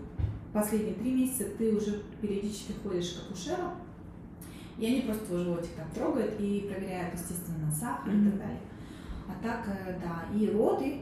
последние 0.53 0.95
три 0.95 1.13
месяца, 1.13 1.45
ты 1.57 1.75
уже 1.75 2.03
периодически 2.21 2.73
ходишь 2.83 3.13
к 3.13 3.27
акушеру, 3.27 3.71
и 4.79 4.87
они 4.87 5.03
просто 5.03 5.27
твой 5.27 5.45
животик 5.45 5.71
там 5.77 5.91
трогают 5.91 6.41
и 6.41 6.69
проверяют, 6.73 7.15
естественно, 7.15 7.67
на 7.67 7.73
сахар 7.73 8.13
mm-hmm. 8.13 8.27
и 8.27 8.31
так 8.31 8.39
далее. 8.39 8.61
А 9.31 9.43
так, 9.43 9.69
э, 9.69 9.99
да, 10.03 10.25
и 10.37 10.51
роды, 10.51 10.99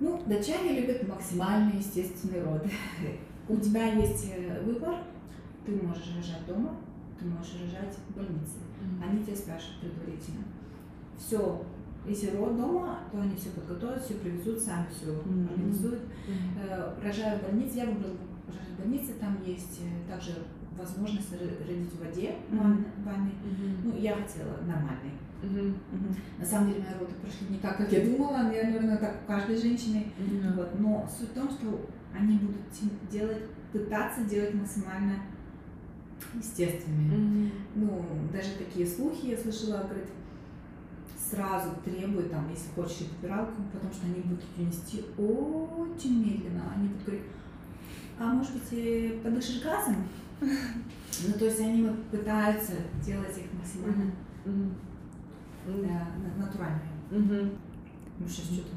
ну, 0.00 0.22
датчане 0.26 0.80
любят 0.80 1.08
максимально 1.08 1.72
естественные 1.76 2.44
роды. 2.44 2.70
У 3.48 3.56
тебя 3.56 3.86
есть 3.94 4.30
э, 4.32 4.62
выбор, 4.62 4.94
ты 5.66 5.72
можешь 5.72 6.14
рожать 6.16 6.46
дома, 6.46 6.76
ты 7.18 7.26
можешь 7.26 7.54
рожать 7.60 7.96
в 8.08 8.14
больнице. 8.14 8.58
Mm-hmm. 8.58 9.08
Они 9.08 9.24
тебя 9.24 9.36
спрашивают 9.36 9.80
предварительно. 9.80 10.44
Все, 11.16 11.62
если 12.06 12.36
род 12.36 12.56
дома, 12.56 13.00
то 13.10 13.20
они 13.20 13.34
все 13.34 13.50
подготовят, 13.50 14.02
все 14.02 14.14
привезут, 14.14 14.60
сами 14.60 14.86
все 14.90 15.10
mm-hmm. 15.10 15.52
организуют. 15.52 16.02
Mm-hmm. 16.28 17.04
Рожаю 17.04 17.38
в 17.38 17.42
больнице, 17.42 17.78
я 17.78 17.86
выбрала 17.86 18.16
рожать 18.46 18.68
в 18.76 18.80
больнице, 18.80 19.14
там 19.14 19.36
есть 19.44 19.80
э, 19.82 20.10
также 20.10 20.32
возможность 20.78 21.32
родить 21.32 21.92
в 21.92 21.98
воде 21.98 22.36
mm-hmm. 22.50 23.04
ванной. 23.04 23.32
Mm-hmm. 23.32 23.80
Ну, 23.84 23.96
я 23.98 24.14
хотела 24.14 24.58
нормальной. 24.64 25.12
Mm-hmm. 25.42 26.16
На 26.38 26.44
самом 26.44 26.68
деле 26.68 26.80
мои 26.80 26.98
роды 26.98 27.14
прошли 27.14 27.46
не 27.48 27.58
так, 27.58 27.76
как 27.76 27.92
я 27.92 28.04
думала, 28.04 28.38
наверное, 28.38 28.96
так 28.96 29.22
у 29.24 29.26
каждой 29.26 29.56
женщины. 29.56 30.06
Вот. 30.56 30.78
Но 30.78 31.08
суть 31.08 31.30
в 31.30 31.34
том, 31.34 31.48
что 31.50 31.88
они 32.12 32.38
будут 32.38 32.56
делать, 33.10 33.42
пытаться 33.72 34.24
делать 34.24 34.54
максимально 34.54 35.14
естественными. 36.34 37.14
Mm-hmm. 37.14 37.50
Ну, 37.76 38.04
даже 38.32 38.50
такие 38.58 38.86
слухи 38.86 39.26
я 39.26 39.36
слышала, 39.36 39.84
говорит, 39.84 40.08
сразу 41.30 41.70
требуют, 41.84 42.30
там, 42.30 42.48
если 42.50 42.70
хочешь 42.74 43.02
эпидуралку, 43.02 43.62
потому 43.72 43.92
что 43.92 44.06
они 44.06 44.20
будут 44.22 44.44
ее 44.56 44.66
нести 44.66 45.04
очень 45.16 46.24
медленно. 46.24 46.72
Они 46.74 46.88
будут 46.88 47.04
говорить, 47.04 47.26
а 48.18 48.32
может 48.32 48.52
быть, 48.54 49.22
подышишь 49.22 49.62
газом? 49.62 50.08
Ну, 51.26 51.32
то 51.32 51.46
есть 51.46 51.58
они 51.58 51.82
вот 51.82 52.00
пытаются 52.10 52.74
делать 53.04 53.36
их 53.36 53.46
максимально 53.52 54.12
mm-hmm. 54.44 54.70
Натуральными. 56.36 57.50
Ну, 58.18 58.26
сейчас 58.26 58.46
что-то 58.46 58.72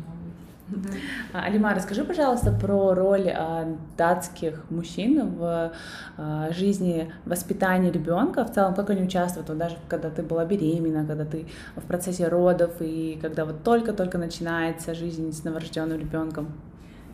а, 1.34 1.44
Алима, 1.44 1.74
расскажи, 1.74 2.04
пожалуйста, 2.04 2.52
про 2.52 2.94
роль 2.94 3.30
а, 3.30 3.78
датских 3.98 4.70
мужчин 4.70 5.36
в 5.36 5.72
а, 6.18 6.52
жизни 6.52 7.12
воспитания 7.26 7.92
ребенка, 7.92 8.46
в 8.46 8.54
целом, 8.54 8.74
как 8.74 8.90
они 8.90 9.04
участвуют, 9.04 9.50
вот 9.50 9.58
даже 9.58 9.78
когда 9.88 10.10
ты 10.10 10.24
была 10.24 10.46
беременна, 10.46 11.06
когда 11.06 11.26
ты 11.26 11.46
в 11.76 11.84
процессе 11.84 12.28
родов 12.28 12.74
и 12.80 13.18
когда 13.22 13.46
вот 13.46 13.64
только-только 13.64 14.18
начинается 14.18 14.94
жизнь 14.94 15.32
с 15.32 15.44
новорожденным 15.44 16.00
ребенком. 16.00 16.48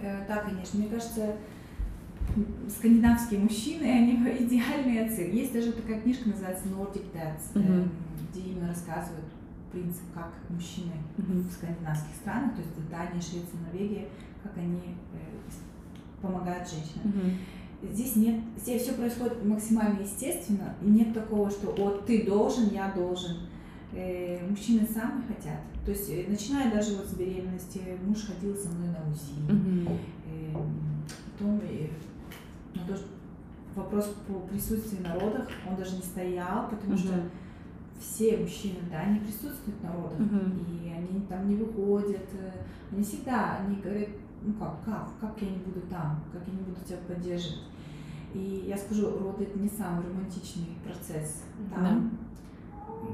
Э, 0.02 0.28
да, 0.28 0.38
конечно. 0.38 0.80
Мне 0.80 0.90
кажется, 0.90 1.34
скандинавские 2.70 3.40
мужчины, 3.40 3.84
они 3.86 4.14
идеальные 4.46 5.06
отцы. 5.06 5.22
Есть 5.22 5.54
даже 5.54 5.72
такая 5.72 6.02
книжка, 6.02 6.30
называется 6.30 6.68
Nordic 6.68 7.06
Dads, 7.14 7.54
mm-hmm. 7.56 7.90
где 8.32 8.42
именно 8.42 8.68
рассказывают 8.70 9.26
принцип, 9.78 10.04
как 10.14 10.32
мужчины 10.50 10.94
mm-hmm. 11.18 11.48
в 11.48 11.52
скандинавских 11.52 12.16
странах, 12.16 12.56
то 12.56 12.62
есть 12.62 12.76
в 12.76 12.90
Дании, 12.90 13.22
Швеции, 13.22 13.58
Норвегии, 13.66 14.08
как 14.44 14.58
они 14.58 14.96
э, 15.14 16.22
помогают 16.22 16.68
женщинам. 16.68 17.14
Mm-hmm. 17.14 17.94
Здесь 17.94 18.16
нет, 18.16 18.42
здесь 18.58 18.82
все 18.82 18.94
происходит 18.94 19.46
максимально 19.46 20.02
естественно, 20.02 20.74
и 20.82 20.86
нет 20.90 21.14
такого, 21.14 21.50
что 21.52 21.72
вот 21.78 22.06
ты 22.06 22.24
должен, 22.26 22.70
я 22.70 22.92
должен. 22.92 23.38
Э, 23.94 24.46
мужчины 24.50 24.88
сами 24.88 25.22
хотят. 25.28 25.62
То 25.86 25.92
есть, 25.92 26.10
э, 26.10 26.26
начиная 26.28 26.72
даже 26.72 26.96
вот 26.96 27.06
с 27.06 27.14
беременности, 27.14 27.82
муж 28.04 28.26
ходил 28.26 28.56
со 28.56 28.70
мной 28.70 28.90
на 28.90 29.12
УЗИ. 29.12 29.40
Mm-hmm. 29.48 30.00
Э, 30.26 30.58
потом 31.32 31.62
э, 31.64 31.88
ну, 32.74 32.82
тоже 32.88 33.04
вопрос 33.76 34.16
по 34.28 34.34
присутствию 34.48 35.04
на 35.04 35.14
родах, 35.14 35.48
он 35.70 35.76
даже 35.76 35.96
не 35.96 36.02
стоял, 36.02 36.68
потому 36.68 36.94
mm-hmm. 36.94 36.98
что 36.98 37.24
все 38.00 38.38
мужчины, 38.38 38.80
да, 38.92 39.00
они 39.00 39.20
присутствуют 39.20 39.82
на 39.84 39.92
родах, 39.92 40.20
uh-huh. 40.20 40.84
и 40.84 40.92
они 40.92 41.22
там 41.28 41.50
не 41.50 41.56
выходят, 41.56 42.28
э, 42.34 42.52
они 42.92 43.04
всегда, 43.04 43.58
они 43.58 43.78
говорят, 43.78 44.10
ну 44.42 44.54
как, 44.54 44.84
как, 44.84 45.10
как 45.20 45.42
я 45.42 45.50
не 45.50 45.58
буду 45.58 45.82
там, 45.90 46.24
как 46.32 46.42
я 46.48 46.54
не 46.54 46.62
буду 46.62 46.78
тебя 46.86 47.00
поддерживать. 47.08 47.64
И 48.34 48.66
я 48.68 48.78
скажу, 48.78 49.18
роды 49.20 49.46
это 49.46 49.58
не 49.58 49.70
самый 49.70 50.06
романтичный 50.06 50.78
процесс. 50.84 51.44
Там 51.74 52.12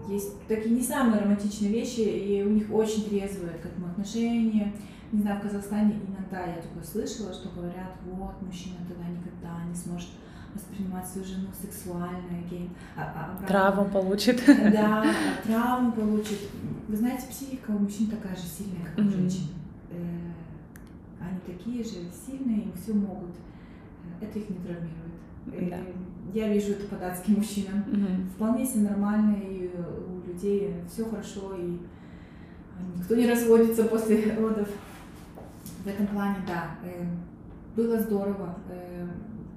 да. 0.08 0.14
есть 0.14 0.46
такие 0.48 0.76
не 0.76 0.82
самые 0.82 1.22
романтичные 1.22 1.72
вещи, 1.72 2.02
и 2.02 2.44
у 2.44 2.50
них 2.50 2.72
очень 2.72 3.06
трезвые 3.06 3.54
к 3.54 3.66
этому 3.66 3.88
отношения. 3.88 4.74
Не 5.12 5.22
знаю, 5.22 5.40
в 5.40 5.44
Казахстане 5.44 6.00
иногда 6.08 6.44
я 6.46 6.62
такое 6.62 6.84
слышала, 6.84 7.32
что 7.32 7.50
говорят, 7.50 7.94
вот, 8.06 8.42
мужчина 8.42 8.78
тогда 8.88 9.04
никогда 9.08 9.64
не 9.70 9.76
сможет 9.76 10.10
воспринимать 10.74 11.07
свою 11.07 11.26
жену 11.26 11.47
сексуально, 11.59 12.41
гей. 12.49 12.69
А, 12.95 13.38
а, 13.41 13.45
травму 13.45 13.86
получит. 13.86 14.41
Да, 14.47 15.05
травму 15.43 15.91
получит. 15.91 16.39
Вы 16.88 16.97
знаете, 16.97 17.28
психика 17.30 17.71
у 17.71 17.80
мужчин 17.80 18.07
такая 18.07 18.36
же 18.36 18.43
сильная, 18.43 18.86
как 18.86 18.97
у 18.97 19.01
mm-hmm. 19.01 19.11
женщин. 19.11 19.47
Э, 19.91 19.95
они 21.21 21.39
такие 21.45 21.84
же 21.84 22.09
сильные, 22.26 22.63
им 22.63 22.74
все 22.74 22.93
могут. 22.93 23.36
Это 24.21 24.39
их 24.39 24.49
не 24.49 24.57
травмирует. 24.57 25.13
Э, 25.47 25.69
да. 25.69 25.78
Я 26.34 26.53
вижу 26.53 26.71
это 26.71 26.88
по 26.88 26.95
датским 26.95 27.36
мужчинам. 27.36 27.84
Mm-hmm. 27.88 28.30
Вполне 28.36 28.65
себе 28.65 28.89
нормально, 28.89 29.36
и 29.38 29.69
у 30.07 30.28
людей 30.28 30.76
все 30.91 31.05
хорошо, 31.05 31.55
и 31.55 31.80
никто 32.97 33.15
не 33.15 33.30
разводится 33.30 33.86
после 33.86 34.36
родов. 34.36 34.67
В 35.84 35.88
этом 35.88 36.07
плане, 36.07 36.38
да, 36.47 36.71
э, 36.84 37.05
было 37.76 37.99
здорово 37.99 38.55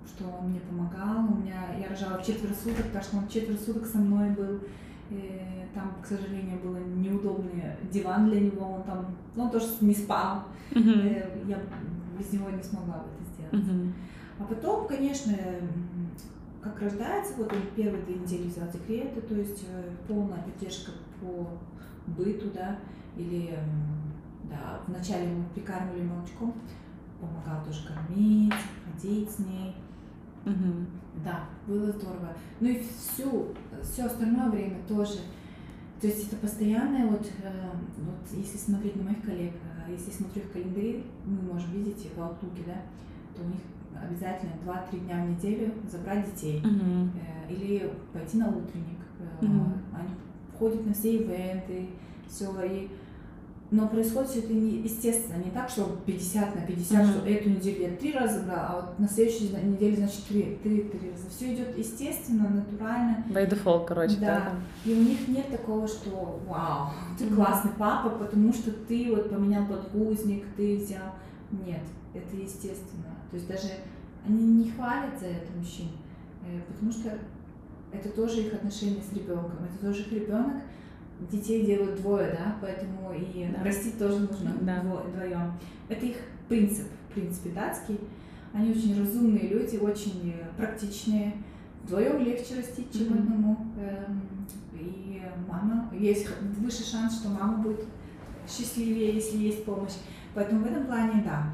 что 0.06 0.24
он 0.28 0.50
мне 0.50 0.60
помогал. 0.60 1.24
У 1.32 1.36
меня 1.36 1.74
я 1.78 1.88
рожала 1.88 2.18
в 2.18 2.24
четверо 2.24 2.54
суток, 2.54 2.86
так 2.92 3.02
что 3.02 3.18
он 3.18 3.28
четверо 3.28 3.58
суток 3.58 3.86
со 3.86 3.98
мной 3.98 4.30
был. 4.30 4.60
И 5.10 5.40
там, 5.74 5.94
к 6.02 6.06
сожалению, 6.06 6.58
был 6.60 6.74
неудобный 6.74 7.62
диван 7.92 8.30
для 8.30 8.40
него, 8.40 8.66
он 8.66 8.82
там, 8.82 9.14
ну, 9.34 9.44
он 9.44 9.50
тоже 9.50 9.66
не 9.80 9.94
спал. 9.94 10.44
Mm-hmm. 10.72 11.48
Я 11.48 11.58
без 12.18 12.32
него 12.32 12.50
не 12.50 12.62
смогла 12.62 12.94
бы 12.94 13.04
это 13.14 13.30
сделать. 13.30 13.68
Mm-hmm. 13.68 13.92
А 14.38 14.44
потом, 14.44 14.88
конечно, 14.88 15.34
как 16.62 16.80
рождается, 16.80 17.34
вот 17.36 17.52
он 17.52 17.58
первые 17.76 18.04
две 18.04 18.16
недели 18.16 18.48
взял 18.48 18.66
декреты, 18.68 19.20
то 19.20 19.34
есть 19.34 19.64
э, 19.68 19.90
полная 20.08 20.42
поддержка 20.42 20.92
по 21.20 21.48
быту, 22.06 22.50
да, 22.52 22.78
или, 23.16 23.56
да, 24.44 24.80
вначале 24.86 25.28
мы 25.28 25.44
прикармливали 25.54 26.02
молочком, 26.02 26.54
помогал 27.20 27.64
тоже 27.64 27.86
кормить, 27.86 28.52
ходить 28.84 29.30
с 29.30 29.38
ней. 29.38 29.74
Угу. 30.46 30.86
Да, 31.24 31.44
было 31.66 31.90
здорово. 31.90 32.34
Ну 32.60 32.68
и 32.68 32.78
всю, 32.80 33.48
все 33.82 34.04
остальное 34.04 34.48
время 34.50 34.78
тоже. 34.88 35.18
То 36.00 36.06
есть 36.06 36.28
это 36.28 36.36
постоянное, 36.36 37.06
вот, 37.06 37.26
э, 37.42 37.70
вот 37.98 38.38
если 38.38 38.58
смотреть 38.58 38.96
на 38.96 39.04
моих 39.04 39.22
коллег, 39.22 39.54
э, 39.86 39.92
если 39.92 40.10
смотрю 40.10 40.42
их 40.42 40.52
календари, 40.52 41.04
мы 41.24 41.54
можем 41.54 41.72
видеть 41.72 42.08
в 42.14 42.18
Outlook, 42.18 42.64
да, 42.66 42.82
то 43.34 43.42
у 43.42 43.46
них 43.46 43.60
обязательно 43.98 44.52
2-3 44.64 45.00
дня 45.00 45.24
в 45.24 45.30
неделю 45.30 45.72
забрать 45.90 46.26
детей 46.26 46.62
э, 46.62 47.52
или 47.52 47.90
пойти 48.12 48.36
на 48.36 48.48
утренник. 48.48 48.98
Uh-huh. 49.40 49.72
Они 49.94 50.10
ходят 50.58 50.86
на 50.86 50.92
все 50.92 51.16
ивенты, 51.16 51.88
все, 52.28 52.52
и 52.62 52.88
но 53.76 53.88
происходит 53.88 54.30
все 54.30 54.38
это 54.40 54.52
не, 54.54 54.78
естественно, 54.78 55.36
не 55.42 55.50
так, 55.50 55.68
что 55.68 55.98
50 56.06 56.54
на 56.54 56.60
50, 56.62 56.98
mm-hmm. 56.98 57.10
что 57.10 57.28
эту 57.28 57.50
неделю 57.50 57.82
я 57.82 57.96
три 57.96 58.12
раза 58.12 58.42
брала, 58.42 58.66
а 58.68 58.76
вот 58.76 58.98
на 58.98 59.06
следующей 59.06 59.50
неделе, 59.50 59.96
значит, 59.96 60.24
три, 60.28 60.58
три, 60.62 60.84
три 60.84 61.10
раза. 61.10 61.28
Все 61.28 61.54
идет 61.54 61.76
естественно, 61.76 62.48
натурально. 62.48 63.22
By 63.28 63.48
default, 63.48 63.84
короче, 63.86 64.16
да. 64.16 64.26
да. 64.26 64.90
И 64.90 64.94
у 64.94 65.02
них 65.02 65.28
нет 65.28 65.50
такого, 65.50 65.86
что 65.86 66.40
вау, 66.48 66.88
ты 67.18 67.24
mm-hmm. 67.24 67.34
классный 67.34 67.72
папа, 67.78 68.08
потому 68.08 68.52
что 68.54 68.70
ты 68.70 69.14
вот 69.14 69.28
поменял 69.28 69.66
подгузник, 69.66 70.44
ты 70.56 70.78
взял. 70.78 71.12
Нет, 71.66 71.82
это 72.14 72.34
естественно. 72.34 73.14
То 73.30 73.36
есть 73.36 73.46
даже 73.46 73.68
они 74.26 74.64
не 74.64 74.70
хвалят 74.70 75.20
за 75.20 75.26
это 75.26 75.52
мужчин, 75.54 75.88
э, 76.42 76.60
потому 76.66 76.90
что 76.90 77.18
это 77.92 78.08
тоже 78.08 78.40
их 78.40 78.54
отношения 78.54 79.02
с 79.02 79.12
ребенком, 79.14 79.58
это 79.64 79.86
тоже 79.86 80.00
их 80.02 80.12
ребенок, 80.12 80.62
детей 81.30 81.64
делают 81.64 82.00
двое, 82.00 82.30
да, 82.32 82.56
поэтому 82.60 83.12
и 83.14 83.48
да. 83.52 83.64
растить 83.64 83.98
тоже 83.98 84.20
нужно 84.20 84.56
да. 84.60 84.82
вдвоем. 84.82 85.52
Это 85.88 86.06
их 86.06 86.16
принцип, 86.48 86.86
в 87.08 87.14
принципе, 87.14 87.50
датский. 87.50 87.98
Они 88.52 88.70
очень 88.70 88.98
разумные 88.98 89.48
люди, 89.48 89.76
очень 89.76 90.34
практичные. 90.56 91.34
Вдвоем 91.82 92.24
легче 92.24 92.56
растить, 92.56 92.92
чем 92.92 93.08
mm-hmm. 93.08 93.18
одному. 93.18 93.56
Эм, 93.78 94.22
и 94.78 95.22
мама, 95.48 95.90
есть 95.98 96.26
выше 96.58 96.84
шанс, 96.84 97.20
что 97.20 97.28
мама 97.28 97.58
будет 97.58 97.84
счастливее, 98.48 99.14
если 99.14 99.38
есть 99.38 99.64
помощь. 99.64 99.94
Поэтому 100.34 100.64
в 100.64 100.66
этом 100.66 100.86
плане, 100.86 101.22
да, 101.24 101.52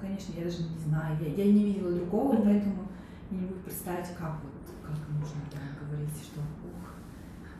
конечно, 0.00 0.32
я 0.36 0.44
даже 0.44 0.62
не 0.62 0.78
знаю, 0.78 1.16
я, 1.20 1.44
я 1.44 1.52
не 1.52 1.64
видела 1.64 1.92
другого, 1.92 2.34
mm-hmm. 2.34 2.44
поэтому 2.44 2.88
я 3.30 3.36
не 3.38 3.46
могу 3.46 3.54
представить, 3.60 4.08
как 4.18 4.40
вот, 4.42 4.74
как 4.82 4.96
нужно 5.08 5.33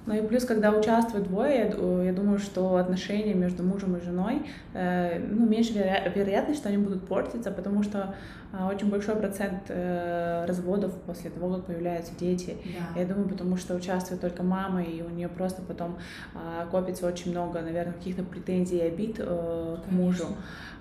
ну 0.07 0.15
и 0.15 0.27
плюс, 0.27 0.45
когда 0.45 0.71
участвуют 0.71 1.29
двое, 1.29 1.57
я, 1.57 2.03
я 2.05 2.13
думаю, 2.13 2.39
что 2.39 2.77
отношения 2.77 3.33
между 3.33 3.63
мужем 3.63 3.97
и 3.97 4.01
женой, 4.01 4.43
э, 4.75 5.19
ну, 5.19 5.47
меньше 5.47 5.73
веро- 5.73 6.13
вероятность, 6.15 6.61
что 6.61 6.69
они 6.69 6.79
будут 6.79 7.07
портиться, 7.09 7.51
потому 7.51 7.83
что 7.83 8.15
э, 8.53 8.65
очень 8.67 8.91
большой 8.91 9.17
процент 9.17 9.63
э, 9.69 10.45
разводов 10.47 10.93
после 11.07 11.31
того, 11.31 11.55
как 11.55 11.67
появляются 11.67 12.13
дети. 12.19 12.59
Да. 12.65 13.01
Я 13.01 13.07
думаю, 13.07 13.29
потому 13.29 13.57
что 13.57 13.75
участвует 13.75 14.21
только 14.21 14.43
мама, 14.43 14.83
и 14.83 15.01
у 15.01 15.09
нее 15.09 15.29
просто 15.29 15.63
потом 15.63 15.97
э, 16.35 16.67
копится 16.71 17.07
очень 17.07 17.31
много, 17.31 17.63
наверное, 17.63 17.95
каких-то 17.95 18.23
претензий 18.25 18.79
и 18.79 18.83
обид 18.83 19.17
э, 19.19 19.77
к 19.87 19.91
мужу. 19.91 20.27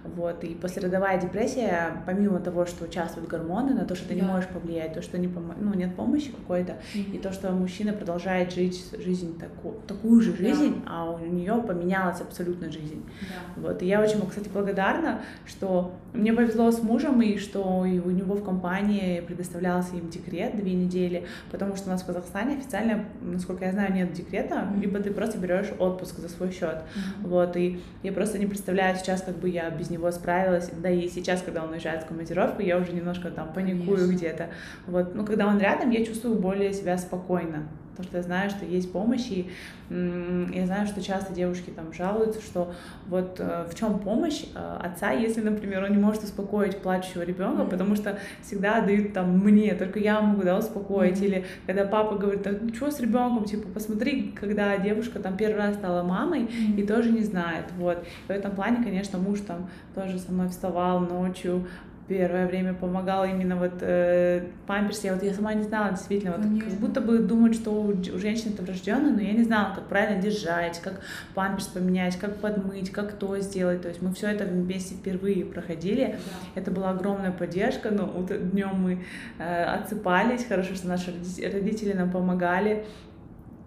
Вот, 0.04 0.44
и 0.44 0.54
послеродовая 0.54 1.18
депрессия, 1.18 2.04
помимо 2.06 2.42
того, 2.42 2.66
что 2.66 2.84
участвуют 2.84 3.30
гормоны, 3.30 3.74
на 3.74 3.86
то, 3.86 3.96
что 3.96 4.10
ты 4.10 4.16
да. 4.16 4.20
не 4.20 4.28
можешь 4.28 4.50
повлиять, 4.50 4.94
то, 4.94 5.02
что 5.02 5.18
не 5.18 5.28
пом- 5.28 5.56
ну, 5.58 5.74
нет 5.74 5.96
помощи 5.96 6.30
какой-то, 6.30 6.74
mm-hmm. 6.94 7.16
и 7.16 7.20
то, 7.20 7.32
что 7.32 7.52
мужчина 7.52 7.94
продолжает 7.94 8.52
жить 8.52 8.86
жизнь 9.00 9.13
таку- 9.40 9.80
такую 9.88 10.22
же 10.22 10.36
жизнь, 10.36 10.82
да. 10.84 10.92
а 10.92 11.12
у 11.12 11.20
нее 11.26 11.62
поменялась 11.66 12.22
абсолютно 12.22 12.72
жизнь. 12.72 13.04
Да. 13.22 13.62
Вот, 13.62 13.82
и 13.82 13.86
я 13.88 14.02
очень, 14.02 14.22
кстати, 14.28 14.50
благодарна, 14.50 15.22
что 15.46 15.94
мне 16.14 16.34
повезло 16.34 16.72
с 16.72 16.82
мужем, 16.82 17.22
и 17.22 17.38
что 17.38 17.86
и 17.86 18.00
у 18.00 18.12
него 18.12 18.36
в 18.36 18.44
компании 18.44 19.22
предоставлялся 19.22 19.96
им 19.96 20.10
декрет 20.10 20.56
две 20.56 20.74
недели, 20.74 21.26
потому 21.52 21.76
что 21.76 21.88
у 21.88 21.92
нас 21.92 22.04
в 22.04 22.06
Казахстане 22.06 22.58
официально, 22.58 23.06
насколько 23.22 23.66
я 23.66 23.72
знаю, 23.72 23.94
нет 23.94 24.14
декрета, 24.14 24.56
mm-hmm. 24.56 24.82
либо 24.82 25.00
ты 25.00 25.12
просто 25.12 25.38
берешь 25.38 25.72
отпуск 25.80 26.20
за 26.20 26.30
свой 26.30 26.52
счет. 26.52 26.76
Mm-hmm. 26.76 27.28
Вот, 27.28 27.58
и 27.58 27.82
я 28.04 28.12
просто 28.12 28.40
не 28.40 28.46
представляю 28.46 28.96
сейчас, 28.96 29.22
как 29.22 29.38
бы 29.38 29.50
я 29.50 29.70
без 29.70 29.90
него 29.90 30.12
справилась. 30.12 30.70
Да 30.82 30.90
и 30.90 31.08
сейчас, 31.10 31.42
когда 31.42 31.64
он 31.64 31.72
уезжает 31.72 32.04
в 32.04 32.08
командировку, 32.08 32.62
я 32.62 32.78
уже 32.78 32.94
немножко 32.94 33.30
там 33.32 33.54
паникую 33.54 34.12
где-то. 34.12 34.50
Вот, 34.88 35.16
ну, 35.16 35.26
когда 35.26 35.48
он 35.48 35.60
рядом, 35.60 35.90
я 35.90 36.06
чувствую 36.06 36.40
более 36.40 36.74
себя 36.74 36.98
спокойно. 36.98 37.68
Потому 37.96 38.08
что 38.08 38.18
я 38.18 38.24
знаю, 38.24 38.50
что 38.50 38.66
есть 38.66 38.92
помощь, 38.92 39.30
и 39.30 39.50
я 39.90 40.66
знаю, 40.66 40.88
что 40.88 41.02
часто 41.04 41.34
девушки 41.34 41.70
там 41.70 41.94
жалуются, 41.94 42.42
что 42.42 42.74
вот 43.08 43.40
э, 43.40 43.68
в 43.70 43.76
чем 43.76 44.00
помощь 44.00 44.46
э, 44.56 44.78
отца, 44.82 45.12
если, 45.12 45.42
например, 45.42 45.84
он 45.84 45.92
не 45.92 45.98
может 45.98 46.24
успокоить 46.24 46.78
плачущего 46.78 47.22
ребенка, 47.22 47.62
mm-hmm. 47.62 47.70
потому 47.70 47.96
что 47.96 48.18
всегда 48.42 48.82
дают 48.82 49.14
там 49.14 49.38
мне, 49.38 49.76
только 49.76 50.00
я 50.00 50.20
могу 50.22 50.42
да, 50.42 50.58
успокоить, 50.58 51.20
mm-hmm. 51.20 51.26
или 51.26 51.46
когда 51.68 51.86
папа 51.86 52.16
говорит, 52.16 52.48
ну 52.62 52.74
что 52.74 52.90
с 52.90 53.00
ребенком, 53.00 53.46
типа 53.46 53.68
посмотри, 53.70 54.32
когда 54.32 54.78
девушка 54.78 55.20
там 55.20 55.38
первый 55.38 55.58
раз 55.58 55.76
стала 55.76 56.02
мамой 56.02 56.44
mm-hmm. 56.44 56.82
и 56.82 56.88
тоже 56.88 57.12
не 57.12 57.22
знает, 57.22 57.66
вот. 57.78 58.04
И 58.28 58.32
в 58.32 58.32
этом 58.32 58.56
плане, 58.56 58.84
конечно, 58.84 59.20
муж 59.20 59.42
там 59.42 59.70
тоже 59.94 60.18
со 60.18 60.32
мной 60.32 60.50
вставал 60.50 61.02
ночью, 61.02 61.68
первое 62.14 62.46
время 62.46 62.76
помогала 62.76 63.26
именно 63.26 63.56
вот 63.56 63.82
э, 63.82 64.44
памперс. 64.68 65.04
Я 65.04 65.14
вот 65.14 65.24
я 65.24 65.34
сама 65.34 65.54
не 65.56 65.64
знала 65.64 65.90
действительно, 65.90 66.38
вот, 66.38 66.64
как 66.64 66.74
будто 66.74 67.02
бы 67.02 67.18
думают, 67.18 67.56
что 67.56 67.72
у, 67.72 67.90
у 67.90 68.20
женщин 68.20 68.52
это 68.54 68.62
врожденно, 68.62 69.12
но 69.12 69.20
я 69.20 69.34
не 69.34 69.44
знала, 69.44 69.74
как 69.74 69.86
правильно 69.86 70.22
держать, 70.22 70.80
как 70.80 71.02
памперс 71.34 71.66
поменять, 71.68 72.18
как 72.18 72.36
подмыть, 72.36 72.92
как 72.92 73.14
то 73.14 73.40
сделать. 73.40 73.82
То 73.82 73.88
есть 73.88 74.04
мы 74.04 74.14
все 74.14 74.28
это 74.28 74.46
вместе 74.46 74.94
впервые 74.94 75.44
проходили. 75.44 76.18
Да. 76.56 76.62
Это 76.62 76.72
была 76.72 76.92
огромная 76.92 77.32
поддержка. 77.32 77.90
Но 77.90 78.06
вот 78.06 78.52
днем 78.52 78.76
мы 78.76 79.04
э, 79.40 79.64
отсыпались, 79.64 80.46
хорошо, 80.46 80.76
что 80.76 80.88
наши 80.88 81.14
родители 81.52 81.94
нам 81.94 82.12
помогали. 82.12 82.86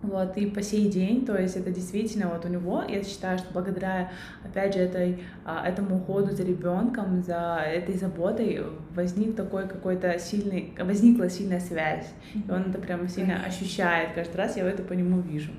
Вот, 0.06 0.36
и 0.36 0.46
по 0.46 0.62
сей 0.62 0.88
день, 0.88 1.26
то 1.26 1.36
есть 1.36 1.56
это 1.56 1.70
действительно 1.70 2.28
вот 2.28 2.44
у 2.44 2.48
него, 2.48 2.84
я 2.88 3.02
считаю, 3.02 3.38
что 3.38 3.48
благодаря, 3.52 4.10
опять 4.44 4.74
же, 4.74 4.80
этой, 4.80 5.18
а, 5.44 5.66
этому 5.66 5.96
уходу 5.96 6.30
за 6.30 6.44
ребенком, 6.44 7.22
за 7.22 7.60
этой 7.66 7.96
заботой 7.96 8.62
возник 8.94 9.34
такой 9.34 9.68
какой-то 9.68 10.16
сильный, 10.20 10.72
возникла 10.78 11.28
сильная 11.28 11.58
связь. 11.58 12.06
И 12.34 12.50
он 12.50 12.70
это 12.70 12.78
прямо 12.78 13.08
сильно 13.08 13.34
Конечно. 13.34 13.48
ощущает. 13.48 14.14
Каждый 14.14 14.36
раз 14.36 14.56
я 14.56 14.68
это 14.68 14.84
по 14.84 14.92
нему 14.92 15.20
вижу. 15.20 15.50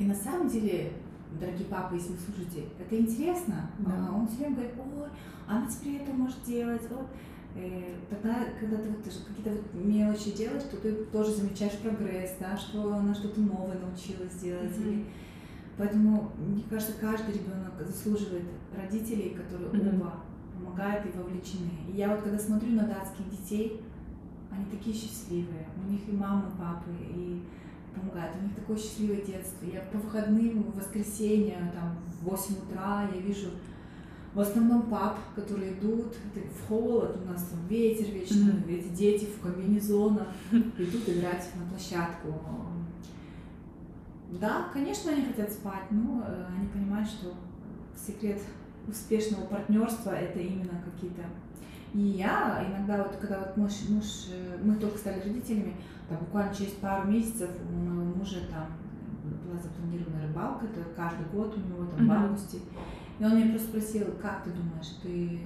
И 0.00 0.04
на 0.04 0.14
самом 0.14 0.48
деле, 0.48 0.90
дорогие 1.40 1.66
папы, 1.66 1.94
если 1.94 2.12
вы 2.12 2.18
слушаете, 2.18 2.68
это 2.80 2.98
интересно. 2.98 3.70
Да. 3.78 3.92
А 4.10 4.14
он 4.16 4.26
все 4.26 4.38
время 4.38 4.56
говорит, 4.56 4.74
ой, 4.78 5.08
она 5.46 5.66
теперь 5.68 6.02
это 6.02 6.12
может 6.12 6.42
делать, 6.44 6.82
вот 6.90 7.06
Э, 7.56 7.94
тогда, 8.10 8.44
когда 8.60 8.76
ты 8.76 8.90
вот 8.90 8.98
какие-то 9.02 9.50
вот 9.50 9.74
мелочи 9.74 10.32
делаешь, 10.32 10.64
то 10.70 10.76
ты 10.76 10.92
тоже 11.06 11.32
замечаешь 11.32 11.78
прогресс, 11.78 12.36
да, 12.38 12.56
что 12.56 12.94
она 12.94 13.14
что-то 13.14 13.40
новое 13.40 13.78
научилась 13.78 14.34
делать. 14.40 14.72
Mm-hmm. 14.72 14.92
Или... 14.92 15.04
Поэтому, 15.78 16.32
мне 16.38 16.62
кажется, 16.68 16.94
каждый 17.00 17.34
ребенок 17.34 17.72
заслуживает 17.80 18.44
родителей, 18.74 19.36
которые 19.36 19.70
mm-hmm. 19.70 19.96
оба 19.96 20.14
помогают 20.54 21.06
и 21.06 21.18
вовлечены. 21.18 21.70
И 21.88 21.96
я 21.96 22.10
вот 22.10 22.22
когда 22.22 22.38
смотрю 22.38 22.72
на 22.72 22.86
датских 22.86 23.28
детей, 23.30 23.80
они 24.50 24.64
такие 24.66 24.94
счастливые. 24.94 25.66
У 25.86 25.90
них 25.90 26.00
и 26.08 26.12
мамы, 26.12 26.48
и 26.48 26.58
папы, 26.58 26.90
и 27.14 27.42
помогают. 27.94 28.36
У 28.40 28.44
них 28.44 28.54
такое 28.54 28.76
счастливое 28.76 29.22
детство. 29.22 29.66
Я 29.66 29.80
по 29.80 29.98
выходным, 29.98 30.62
в 30.62 30.76
воскресенье, 30.76 31.72
там, 31.74 31.98
в 32.20 32.24
8 32.24 32.54
утра 32.54 33.08
я 33.14 33.20
вижу 33.20 33.48
в 34.36 34.40
основном 34.40 34.82
пап, 34.82 35.18
которые 35.34 35.72
идут 35.72 36.14
в 36.34 36.68
холод, 36.68 37.16
у 37.24 37.26
нас 37.26 37.44
там 37.44 37.66
ветер 37.68 38.12
вечно, 38.12 38.50
mm-hmm. 38.50 38.78
эти 38.78 38.88
дети 38.88 39.24
в 39.24 39.40
комбинезонах 39.40 40.28
идут 40.52 41.08
играть 41.08 41.48
на 41.56 41.64
площадку. 41.70 42.34
Да, 44.38 44.68
конечно, 44.74 45.10
они 45.10 45.24
хотят 45.24 45.50
спать, 45.50 45.90
но 45.90 46.22
э, 46.26 46.46
они 46.54 46.68
понимают, 46.68 47.08
что 47.08 47.32
секрет 47.96 48.42
успешного 48.86 49.46
партнерства 49.46 50.10
это 50.10 50.38
именно 50.38 50.82
какие-то. 50.84 51.22
И 51.94 52.00
я 52.00 52.62
иногда 52.68 53.04
вот, 53.04 53.16
когда 53.16 53.38
вот 53.38 53.56
муж, 53.56 53.72
муж, 53.88 54.04
э, 54.34 54.58
мы 54.62 54.76
только 54.76 54.98
стали 54.98 55.22
родителями, 55.22 55.76
там 56.10 56.18
буквально 56.18 56.54
через 56.54 56.72
пару 56.72 57.08
месяцев 57.10 57.48
у 57.70 57.74
моего 57.74 58.14
мужа 58.14 58.40
там 58.50 58.66
была 59.46 59.58
запланирована 59.58 60.26
рыбалка, 60.26 60.66
это 60.66 60.84
каждый 60.94 61.24
год 61.32 61.56
у 61.56 61.60
него 61.60 61.86
там 61.86 62.04
mm-hmm. 62.04 62.08
в 62.08 62.24
августе. 62.24 62.58
И 63.18 63.24
он 63.24 63.36
меня 63.36 63.50
просто 63.50 63.68
спросил, 63.68 64.06
как 64.20 64.44
ты 64.44 64.50
думаешь, 64.50 64.98
ты 65.02 65.40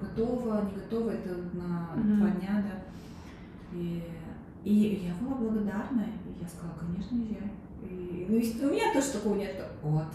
готова, 0.00 0.64
не 0.66 0.74
готова, 0.74 1.10
это 1.10 1.36
на 1.54 1.90
mm-hmm. 1.96 2.16
два 2.16 2.28
дня, 2.30 2.64
да. 2.66 3.76
И, 3.76 4.02
и 4.64 5.06
я 5.06 5.14
была 5.14 5.36
благодарна, 5.36 6.02
и 6.02 6.42
я 6.42 6.48
сказала, 6.48 6.76
конечно, 6.78 7.16
езжай. 7.16 7.50
И, 7.82 8.26
и 8.28 8.60
ну, 8.60 8.68
у 8.68 8.72
меня 8.72 8.92
тоже 8.92 9.12
такого 9.12 9.36
нет 9.36 9.56
вот, 9.82 10.12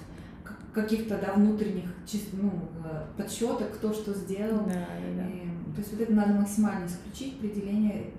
каких-то 0.74 1.18
да, 1.18 1.34
внутренних 1.34 1.90
ну, 2.34 2.70
э, 2.86 3.06
подсчеток, 3.18 3.74
кто 3.74 3.92
что 3.92 4.14
сделал. 4.14 4.66
Да, 4.66 4.74
да, 4.74 5.24
да. 5.24 5.28
И, 5.28 5.74
то 5.74 5.80
есть 5.80 5.92
вот 5.92 6.02
это 6.02 6.14
надо 6.14 6.34
максимально 6.34 6.86
исключить, 6.86 7.38
определение, 7.38 8.12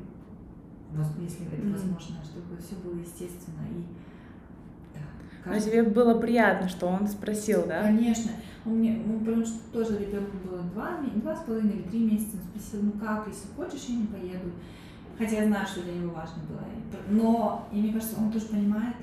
если 1.21 1.47
это 1.47 1.57
mm-hmm. 1.57 1.73
возможно, 1.73 2.17
чтобы 2.25 2.57
все 2.61 2.75
было 2.77 2.99
естественно. 2.99 3.63
И, 3.71 3.85
да, 5.49 5.57
а 5.57 5.61
тебе 5.61 5.83
было 5.83 6.19
приятно, 6.19 6.69
что 6.69 6.87
он 6.87 7.07
спросил, 7.07 7.67
да? 7.67 7.83
Конечно. 7.83 8.31
Он 8.65 8.75
мне, 8.75 9.01
ну, 9.05 9.21
потому 9.21 9.45
что 9.45 9.59
тоже 9.73 9.99
ребенку 9.99 10.37
было 10.47 10.63
два, 10.63 10.99
два 11.15 11.37
с 11.37 11.41
половиной 11.41 11.77
или 11.77 11.83
три 11.83 12.01
месяца, 12.01 12.37
он 12.37 12.61
спросил, 12.61 12.83
ну 12.83 12.93
как, 13.01 13.27
если 13.29 13.49
хочешь, 13.57 13.89
я 13.89 13.97
не 13.97 14.07
поеду. 14.07 14.51
Хотя 15.17 15.43
я 15.43 15.47
знаю, 15.47 15.67
что 15.67 15.83
для 15.83 15.95
него 15.95 16.13
важно 16.13 16.43
было. 16.49 16.61
Но, 17.11 17.69
и 17.73 17.77
мне 17.77 17.93
кажется, 17.93 18.17
он 18.19 18.31
тоже 18.31 18.47
понимает, 18.47 18.95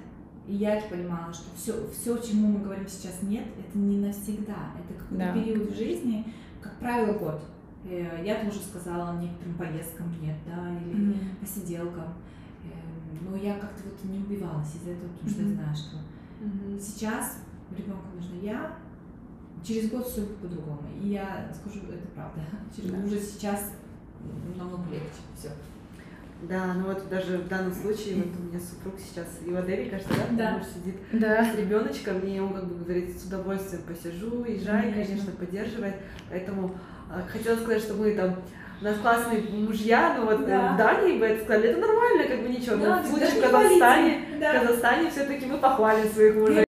и 0.47 0.55
я 0.55 0.75
это 0.75 0.87
понимала, 0.89 1.33
что 1.33 1.45
все, 1.57 1.73
все, 1.91 2.17
чему 2.17 2.47
мы 2.47 2.59
говорим 2.63 2.87
сейчас 2.87 3.21
нет, 3.23 3.45
это 3.57 3.77
не 3.77 3.97
навсегда. 3.97 4.71
Это 4.79 4.99
какой-то 4.99 5.25
да. 5.25 5.33
период 5.33 5.71
в 5.71 5.75
жизни, 5.75 6.25
как 6.61 6.77
правило, 6.77 7.17
год. 7.17 7.41
Э, 7.85 8.21
я 8.23 8.43
тоже 8.43 8.59
сказала 8.59 9.19
некоторым 9.19 9.55
поездкам 9.55 10.13
нет, 10.21 10.37
да, 10.45 10.69
или 10.79 11.13
mm-hmm. 11.13 11.39
посиделкам. 11.39 12.13
Эм, 12.63 13.29
но 13.29 13.35
я 13.35 13.55
как-то 13.55 13.83
вот 13.83 14.03
не 14.03 14.19
убивалась 14.19 14.75
из-за 14.75 14.91
этого, 14.91 15.09
потому 15.09 15.29
что 15.29 15.41
mm-hmm. 15.41 15.49
я 15.49 15.55
знаю, 15.55 15.75
что 15.75 15.97
сейчас 16.79 17.39
ребенку 17.75 18.07
нужно 18.15 18.35
я, 18.41 18.77
через 19.63 19.89
год 19.89 20.07
все 20.07 20.21
будет 20.21 20.37
по-другому. 20.37 20.81
И 21.01 21.09
я 21.09 21.51
скажу, 21.53 21.79
это 21.89 22.07
правда. 22.13 22.41
Через, 22.75 22.91
да. 22.91 22.97
Уже 22.99 23.19
сейчас 23.19 23.71
намного 24.57 24.91
легче 24.91 25.21
все. 25.37 25.49
Да, 26.43 26.73
ну 26.73 26.87
вот 26.87 27.07
даже 27.09 27.37
в 27.39 27.47
данном 27.47 27.73
случае, 27.73 28.17
вот 28.17 28.39
у 28.39 28.43
меня 28.43 28.59
супруг 28.59 28.95
сейчас 28.99 29.39
и 29.45 29.49
в 29.49 29.55
Адели, 29.55 29.89
кажется, 29.89 30.13
да, 30.31 30.37
да. 30.37 30.57
муж 30.57 30.67
сидит 30.67 30.95
да. 31.13 31.51
с 31.51 31.57
ребеночком, 31.57 32.19
и 32.19 32.39
он 32.39 32.53
как 32.53 32.67
бы 32.67 32.83
говорит, 32.83 33.17
с 33.17 33.25
удовольствием 33.25 33.83
посижу, 33.83 34.43
езжай, 34.43 34.91
конечно, 34.91 35.15
конечно 35.15 35.31
поддерживает. 35.31 35.95
Поэтому 36.29 36.75
э, 37.09 37.21
хотела 37.27 37.55
сказать, 37.55 37.81
что 37.81 37.93
мы 37.95 38.13
там 38.13 38.35
у 38.81 38.83
нас 38.83 38.97
классные 38.97 39.41
мужья, 39.41 40.15
но 40.17 40.25
вот 40.25 40.45
да. 40.45 40.73
в 40.73 40.77
Дании 40.77 41.17
бы 41.17 41.25
это 41.25 41.43
сказали, 41.43 41.69
это 41.69 41.79
нормально, 41.79 42.23
как 42.27 42.41
бы 42.41 42.49
ничего. 42.49 42.75
Да, 42.77 42.97
но 42.97 43.03
в 43.03 43.07
случае 43.07 43.41
в 43.41 43.41
Казахстане, 43.41 44.21
да. 44.39 44.51
в 44.51 44.61
Казахстане 44.61 45.09
все-таки 45.09 45.45
мы 45.45 45.57
похвалим 45.57 46.09
своих 46.09 46.35
мужей. 46.35 46.65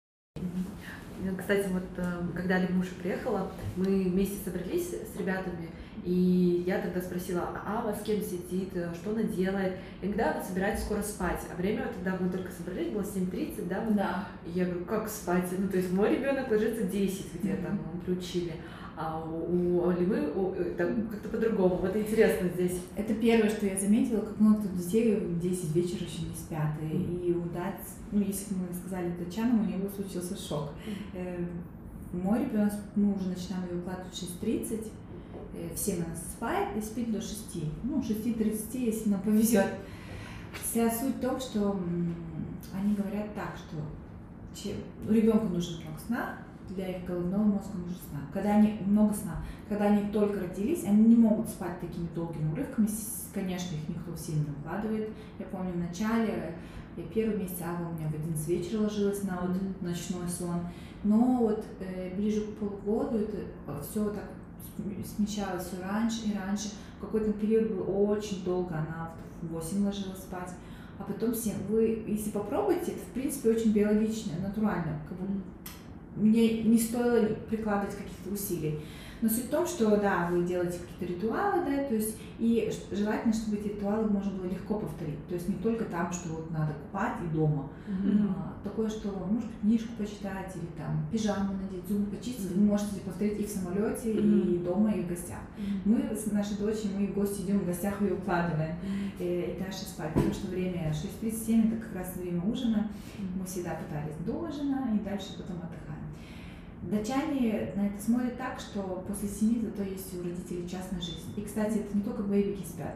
Кстати, 1.38 1.68
вот 1.70 1.84
э, 1.98 2.04
когда 2.36 2.60
Лимуша 2.60 2.92
приехала, 3.02 3.52
мы 3.76 4.04
вместе 4.04 4.38
собрались 4.44 4.90
с 4.90 5.18
ребятами, 5.18 5.70
и 6.04 6.64
я 6.66 6.80
тогда 6.80 7.02
спросила, 7.02 7.50
а 7.66 7.80
Ава 7.80 7.94
с 7.94 8.02
кем 8.02 8.22
сидит, 8.22 8.70
что 8.72 9.12
она 9.12 9.24
делает? 9.24 9.74
И 10.02 10.08
когда 10.08 10.32
она 10.32 10.42
собирается 10.42 10.86
скоро 10.86 11.02
спать? 11.02 11.42
А 11.52 11.56
время, 11.56 11.88
тогда 11.94 12.18
мы 12.20 12.30
только 12.30 12.50
собрались, 12.52 12.92
было 12.92 13.02
7.30, 13.02 13.68
да? 13.68 13.86
Да. 13.90 14.28
И 14.46 14.58
я 14.58 14.66
говорю, 14.66 14.86
как 14.86 15.10
спать? 15.10 15.46
Ну, 15.58 15.68
то 15.68 15.78
есть 15.78 15.92
мой 15.92 16.16
ребенок 16.16 16.50
ложится 16.50 16.84
10 16.84 17.42
где-то, 17.42 17.68
mm-hmm. 17.68 17.80
мы 17.94 18.02
приучили. 18.02 18.54
А 19.00 19.24
у, 19.24 19.78
у 19.78 19.90
Алимы 19.90 20.32
там 20.76 21.08
как-то 21.08 21.30
по-другому. 21.30 21.76
Вот 21.76 21.96
интересно 21.96 22.50
здесь. 22.50 22.82
Это 22.96 23.14
первое, 23.14 23.50
что 23.50 23.68
я 23.68 23.78
заметила, 23.78 24.22
как 24.22 24.40
много 24.40 24.64
тут 24.64 24.76
детей 24.76 25.16
в 25.18 25.40
10 25.40 25.76
вечера 25.76 26.04
еще 26.04 26.24
не 26.24 26.36
спят. 26.36 26.72
И, 26.82 27.28
и 27.30 27.32
у 27.32 27.42
Дать, 27.50 27.88
ну, 28.12 28.22
если 28.22 28.56
мы 28.56 28.74
сказали 28.74 29.14
датчанам, 29.20 29.62
у 29.62 29.66
него 29.66 29.88
случился 29.88 30.36
шок. 30.36 30.72
Э, 31.14 31.46
мой 32.12 32.40
ребенок, 32.40 32.74
мы 32.96 33.14
уже 33.14 33.30
начинаем 33.30 33.70
его 33.70 33.80
укладывать 33.80 34.14
в 34.14 34.44
6.30, 34.44 34.88
Э, 35.58 35.70
все 35.76 35.96
у 35.96 36.10
нас 36.10 36.20
спает 36.34 36.76
и 36.78 36.82
спит 36.82 37.12
до 37.12 37.22
6. 37.22 37.64
Ну, 37.84 38.00
6.30, 38.00 38.78
если 38.78 39.10
нам 39.10 39.22
повезет. 39.22 39.68
Вся 40.54 40.90
суть 40.90 41.16
в 41.16 41.20
том, 41.20 41.40
что 41.40 41.80
они 42.74 42.96
говорят 42.96 43.34
так, 43.36 43.56
что 43.58 44.72
ребенку 45.12 45.48
нужно 45.48 45.82
много 45.82 46.00
сна, 46.00 46.38
для 46.70 46.98
их 46.98 47.06
головного 47.06 47.44
мозга 47.44 47.78
нужно 47.78 47.98
сна. 48.10 48.20
Когда 48.34 48.56
они 48.56 48.80
много 48.86 49.14
сна, 49.14 49.44
когда 49.68 49.86
они 49.86 50.12
только 50.12 50.40
родились, 50.40 50.84
они 50.84 51.06
не 51.06 51.16
могут 51.16 51.50
спать 51.50 51.80
такими 51.80 52.08
долгими 52.14 52.52
урывками. 52.52 52.88
Конечно, 53.34 53.76
их 53.76 53.90
никто 53.90 54.16
сильно 54.16 54.46
не 54.46 54.52
укладывает. 54.52 55.10
Я 55.40 55.46
помню 55.46 55.74
в 55.74 55.78
начале, 55.78 56.56
я 56.96 57.04
первый 57.14 57.38
месяц 57.38 57.62
Ава 57.62 57.90
у 57.90 57.94
меня 57.94 58.10
в 58.10 58.16
11 58.16 58.48
вечера 58.48 58.82
ложилась 58.82 59.24
на 59.24 59.40
вот 59.42 59.82
ночной 59.82 60.28
сон. 60.28 60.62
Но 61.04 61.38
вот 61.38 61.64
э, 61.80 62.16
ближе 62.16 62.42
к 62.42 62.56
полугоду 62.56 63.20
это 63.20 63.38
все 63.82 64.10
так 64.10 64.26
смещалась 65.06 65.68
все 65.68 65.82
раньше 65.82 66.28
и 66.28 66.38
раньше. 66.38 66.70
В 66.98 67.02
какой-то 67.02 67.34
период 67.34 67.72
был 67.72 68.10
очень 68.10 68.44
долго, 68.44 68.76
она 68.76 69.12
в 69.42 69.48
8 69.48 69.86
ложилась 69.86 70.20
спать, 70.20 70.52
а 70.98 71.04
потом 71.04 71.34
7. 71.34 71.68
Вы, 71.70 72.04
если 72.08 72.32
попробуете, 72.32 72.94
это 72.94 73.02
в 73.02 73.14
принципе 73.14 73.52
очень 73.52 73.72
биологично, 73.72 74.34
натурально. 74.42 75.00
Как 75.08 75.18
бы 75.18 75.28
мне 76.18 76.64
не 76.64 76.78
стоило 76.78 77.26
прикладывать 77.50 77.96
каких-то 77.96 78.32
усилий. 78.32 78.80
Но 79.22 79.30
суть 79.30 79.46
в 79.46 79.50
том, 79.50 79.66
что 79.66 79.98
да, 79.98 80.30
вы 80.32 80.44
делаете 80.44 80.80
какие-то 80.80 81.14
ритуалы, 81.16 81.66
да, 81.66 81.84
то 81.86 81.96
есть 81.96 82.18
и 82.38 82.72
желательно, 82.92 83.34
чтобы 83.34 83.58
эти 83.58 83.70
ритуалы 83.70 84.08
можно 84.08 84.32
было 84.32 84.46
легко 84.46 84.80
повторить. 84.80 85.26
То 85.28 85.34
есть 85.34 85.50
не 85.50 85.56
только 85.56 85.86
там, 85.86 86.12
что 86.14 86.30
вот 86.30 86.52
надо 86.52 86.74
купать 86.74 87.14
и 87.24 87.36
дома. 87.36 87.70
Mm-hmm. 87.88 88.30
А, 88.30 88.54
такое, 88.64 88.88
что 88.90 89.10
может 89.10 89.48
быть 89.48 89.60
книжку 89.62 89.90
почитать 89.98 90.56
или 90.56 90.68
там 90.78 91.08
пижаму 91.12 91.54
надеть, 91.54 91.88
зубы 91.88 92.06
почистить, 92.16 92.52
mm-hmm. 92.52 92.60
вы 92.60 92.66
можете 92.66 93.02
повторить 93.02 93.40
и 93.40 93.46
в 93.46 93.50
самолете, 93.50 94.14
mm-hmm. 94.14 94.56
и 94.56 94.58
дома, 94.60 94.92
и 94.92 95.02
в 95.02 95.08
гостях. 95.08 95.40
Mm-hmm. 95.58 95.82
Мы 95.86 96.16
с 96.16 96.32
нашей 96.32 96.58
дочерью, 96.58 97.00
мы 97.00 97.08
в 97.08 97.16
гости 97.16 97.42
идем 97.42 97.60
в 97.60 97.66
гостях 97.66 98.00
и 98.04 98.12
укладываем, 98.12 98.76
mm-hmm. 98.76 99.52
и, 99.52 99.56
и 99.56 99.60
дальше 99.60 99.80
спать, 99.80 100.14
потому 100.14 100.34
что 100.34 100.48
время 100.48 100.94
6.37 100.94 101.74
это 101.74 101.84
как 101.84 101.96
раз 101.96 102.16
время 102.18 102.44
ужина. 102.44 102.88
Mm-hmm. 103.18 103.40
Мы 103.40 103.46
всегда 103.46 103.72
пытались 103.72 104.16
до 104.24 104.34
ужина 104.34 104.96
и 104.96 105.04
дальше 105.04 105.38
потом 105.38 105.58
отдыхаем. 105.58 105.87
Датчане 106.90 107.74
на 107.76 107.88
это 107.88 108.02
смотрят 108.02 108.38
так, 108.38 108.60
что 108.60 109.04
после 109.08 109.28
семи 109.28 109.62
зато 109.62 109.84
есть 109.84 110.14
у 110.18 110.24
родителей 110.24 110.68
частная 110.70 111.02
жизнь. 111.02 111.34
И, 111.36 111.42
кстати, 111.42 111.80
это 111.80 111.98
не 111.98 112.02
только 112.02 112.24
бэбики 112.24 112.66
спят. 112.66 112.96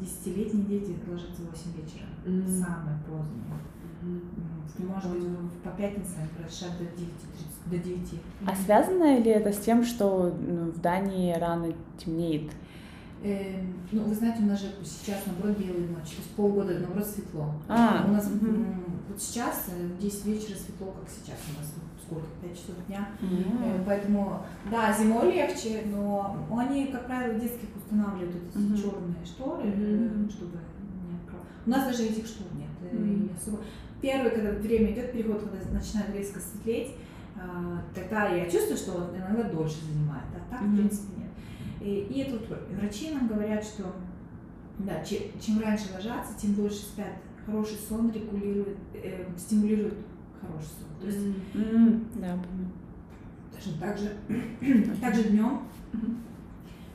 Десятилетние 0.00 0.64
дети 0.66 0.96
ложатся 1.08 1.42
в 1.42 1.50
8 1.50 1.72
вечера. 1.76 2.06
Mm-hmm. 2.24 2.60
Самое 2.60 2.98
позднее. 3.08 3.44
Mm-hmm. 4.02 4.94
Может 4.94 5.10
быть, 5.10 5.62
по 5.62 5.70
пятницам 5.70 6.22
разрешают 6.38 6.78
до 6.78 6.84
9, 6.84 7.12
до 7.66 7.78
9. 7.78 8.20
А 8.46 8.56
связано 8.56 9.18
ли 9.18 9.30
это 9.30 9.52
с 9.52 9.58
тем, 9.58 9.84
что 9.84 10.34
ну, 10.40 10.70
в 10.70 10.80
Дании 10.80 11.34
рано 11.34 11.72
темнеет? 11.98 12.52
Э, 13.22 13.62
ну, 13.92 14.02
вы 14.04 14.14
знаете, 14.14 14.42
у 14.42 14.46
нас 14.46 14.60
же 14.60 14.66
сейчас, 14.84 15.18
наоборот, 15.26 15.58
белые 15.58 15.88
ночи, 15.88 16.10
то 16.10 16.22
есть 16.22 16.30
полгода, 16.36 16.78
наоборот, 16.78 17.06
светло. 17.06 17.54
А, 17.68 18.04
у 18.08 18.12
нас 18.12 18.26
угу. 18.26 18.64
вот 19.08 19.22
сейчас 19.22 19.68
в 19.68 19.98
10 20.00 20.26
вечера 20.26 20.56
светло, 20.56 20.92
как 20.92 21.08
сейчас 21.08 21.38
у 21.54 21.60
нас 21.60 21.72
сколько, 22.12 22.28
5 22.42 22.56
часов 22.56 22.74
дня. 22.86 23.08
Mm-hmm. 23.20 23.82
Поэтому, 23.86 24.42
да, 24.70 24.92
зимой 24.92 25.32
легче, 25.32 25.82
но 25.86 26.36
они, 26.56 26.86
как 26.86 27.06
правило, 27.06 27.38
детских 27.38 27.68
устанавливают 27.76 28.36
эти 28.48 28.58
mm-hmm. 28.58 28.76
черные 28.76 29.24
шторы, 29.24 29.64
mm-hmm. 29.64 30.30
чтобы 30.30 30.58
не 31.08 31.66
У 31.66 31.70
нас 31.70 31.86
даже 31.86 32.04
этих 32.04 32.26
штор 32.26 32.46
нет. 32.54 32.92
Mm-hmm. 32.92 33.36
Особо... 33.36 33.58
Первое, 34.00 34.30
когда 34.30 34.50
время 34.50 34.92
идет 34.92 35.12
переход, 35.12 35.42
когда 35.42 35.58
начинает 35.70 36.14
резко 36.14 36.40
светлеть, 36.40 36.96
тогда 37.94 38.28
я 38.28 38.50
чувствую, 38.50 38.76
что 38.76 39.10
иногда 39.16 39.44
дольше 39.44 39.84
занимает, 39.84 40.24
а 40.34 40.50
так, 40.50 40.62
mm-hmm. 40.62 40.72
в 40.72 40.76
принципе, 40.76 41.12
нет. 41.18 41.30
И, 41.80 42.06
и 42.10 42.20
это 42.20 42.32
вот 42.36 42.58
врачи 42.72 43.10
нам 43.10 43.28
говорят, 43.28 43.62
что 43.62 43.84
да, 44.78 45.04
чем, 45.04 45.18
чем 45.40 45.60
раньше 45.60 45.92
ложатся, 45.94 46.34
тем 46.36 46.54
дольше 46.54 46.78
спят. 46.78 47.12
Хороший 47.46 47.76
сон 47.76 48.12
регулирует, 48.12 48.78
э, 48.94 49.24
стимулирует 49.36 49.94
хороший 50.42 50.68
сон. 50.68 50.88
То 51.00 51.06
есть, 51.06 51.18
mm-hmm. 51.54 52.20
да. 52.20 52.38
Точно 53.54 53.72
так 53.80 53.98
же, 53.98 54.16
также 55.00 55.24
днем 55.24 55.62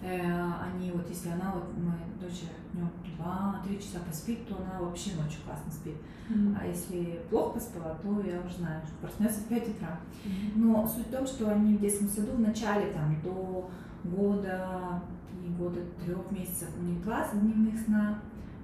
э, 0.01 0.51
они 0.61 0.91
вот, 0.91 1.07
если 1.09 1.29
она 1.29 1.53
вот, 1.53 1.71
моя 1.77 1.97
дочь 2.19 2.43
днем 2.73 2.89
2-3 3.17 3.77
часа 3.79 3.99
поспит, 4.05 4.47
то 4.47 4.57
она 4.57 4.79
вообще 4.79 5.11
ночью 5.15 5.41
классно 5.45 5.71
спит. 5.71 5.95
Mm-hmm. 6.29 6.57
А 6.59 6.65
если 6.65 7.19
плохо 7.29 7.55
поспала, 7.55 7.95
то 7.95 8.21
я 8.21 8.41
уже 8.41 8.57
знаю, 8.57 8.81
что 8.85 9.07
проснется 9.07 9.41
в 9.41 9.45
5 9.45 9.69
утра. 9.69 9.99
Mm-hmm. 10.25 10.51
Но 10.55 10.87
суть 10.87 11.07
в 11.07 11.11
том, 11.11 11.25
что 11.25 11.51
они 11.51 11.77
в 11.77 11.81
детском 11.81 12.07
саду 12.09 12.33
в 12.33 12.39
начале 12.39 12.91
там 12.91 13.21
до 13.21 13.69
года 14.03 15.01
и 15.45 15.49
года 15.49 15.79
трех 16.03 16.31
месяцев 16.31 16.69
у 16.79 16.83
них 16.83 17.03
класс 17.03 17.29
дневных 17.33 17.79
сна, 17.79 18.19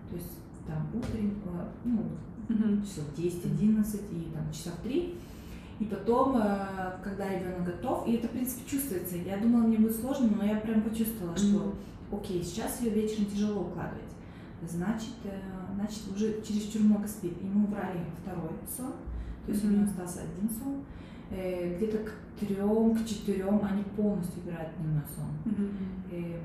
то 0.10 0.16
есть 0.16 0.40
там 0.68 0.88
утренний, 0.94 1.34
ну, 1.84 2.04
mm-hmm. 2.54 2.86
часов 2.86 3.06
10-11 3.18 4.00
и 4.12 4.32
там 4.34 4.52
часов 4.52 4.74
3. 4.84 5.16
И 5.80 5.86
потом, 5.86 6.38
э, 6.38 6.98
когда 7.04 7.30
ребенок 7.30 7.66
готов, 7.66 8.08
и 8.08 8.14
это, 8.14 8.28
в 8.28 8.32
принципе, 8.32 8.70
чувствуется. 8.70 9.18
Я 9.18 9.38
думала, 9.38 9.64
мне 9.64 9.78
будет 9.78 9.96
сложно, 9.96 10.30
но 10.36 10.44
я 10.44 10.58
прям 10.58 10.82
почувствовала, 10.82 11.36
что 11.36 11.74
окей, 12.12 12.44
сейчас 12.44 12.82
ее 12.82 12.92
вечером 12.92 13.26
тяжело 13.26 13.62
укладывать. 13.62 14.04
Значит, 14.68 15.16
э, 15.26 15.40
значит, 15.76 16.02
уже 16.16 16.42
чересчур 16.42 16.84
много 16.84 17.08
спит. 17.08 17.34
И 17.42 17.46
мы 17.46 17.66
убрали 17.66 18.00
второй 18.22 18.52
сон, 18.78 18.94
то 19.46 19.52
есть 19.52 19.64
у 19.66 19.68
нее 19.68 19.84
остался 19.84 20.22
один 20.22 20.50
сон. 20.50 20.84
Где-то 21.32 21.98
к 21.98 22.12
трем, 22.40 22.96
к 22.96 23.06
четырем 23.08 23.60
они 23.64 23.82
полностью 23.96 24.44
убирают 24.44 24.70
дневной 24.78 25.02
сон. 25.16 25.32
Mm-hmm. 25.46 26.40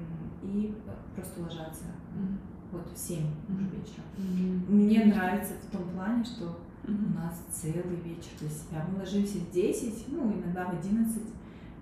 и 0.44 0.74
просто 1.14 1.42
ложатся. 1.42 1.84
Вот 2.72 2.86
в 2.94 2.98
7 2.98 3.26
уже 3.48 3.64
вечера. 3.64 4.04
Мгм. 4.16 4.76
Мне 4.76 5.04
нравится 5.06 5.54
в 5.54 5.70
том 5.76 5.88
плане, 5.90 6.24
что 6.24 6.58
у 6.86 6.90
Мгм. 6.90 7.14
нас 7.14 7.34
целый 7.52 7.96
вечер 8.04 8.30
для 8.40 8.48
себя. 8.48 8.86
Мы 8.90 8.98
ложимся 9.00 9.38
в 9.38 9.50
10, 9.50 10.06
ну, 10.08 10.32
иногда 10.32 10.66
в 10.66 10.78
11. 10.78 11.22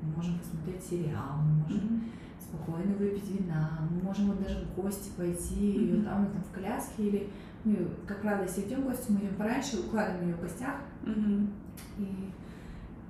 Мы 0.03 0.17
можем 0.17 0.39
посмотреть 0.39 0.83
сериал, 0.85 1.39
мы 1.43 1.63
можем 1.63 1.87
Мгм. 1.87 2.03
спокойно 2.41 2.95
выпить 2.95 3.29
вина, 3.31 3.81
мы 3.91 4.03
можем 4.03 4.27
вот 4.29 4.43
даже 4.43 4.65
в 4.65 4.81
гости 4.81 5.11
пойти, 5.17 5.73
и 5.75 5.79
Мгм. 5.93 5.97
вот 5.97 6.05
там, 6.05 6.27
там 6.27 6.43
в 6.43 6.55
коляске, 6.55 7.03
или, 7.09 7.31
ну, 7.65 7.73
и, 7.73 7.89
как 8.07 8.21
правило, 8.21 8.45
если 8.45 8.63
идем 8.63 8.83
в 8.83 8.85
гости, 8.87 9.11
мы 9.11 9.19
идем 9.21 9.35
пораньше, 9.37 9.81
укладываем 9.81 10.29
ее 10.29 10.35
в 10.37 10.41
гостях, 10.43 10.77
Мгм. 11.05 11.51
и 11.99 12.31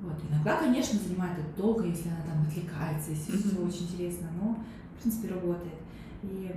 вот, 0.01 0.15
иногда, 0.31 0.59
конечно, 0.59 0.99
занимает 0.99 1.39
это 1.39 1.57
долго, 1.63 1.85
если 1.85 2.09
она 2.09 2.21
там 2.27 2.43
отвлекается, 2.47 3.11
если 3.11 3.33
Мгм. 3.33 3.43
все 3.43 3.59
очень 3.67 3.93
интересно, 3.93 4.29
но, 4.41 4.59
в 4.97 5.03
принципе, 5.03 5.29
работает. 5.35 5.75
И 6.23 6.51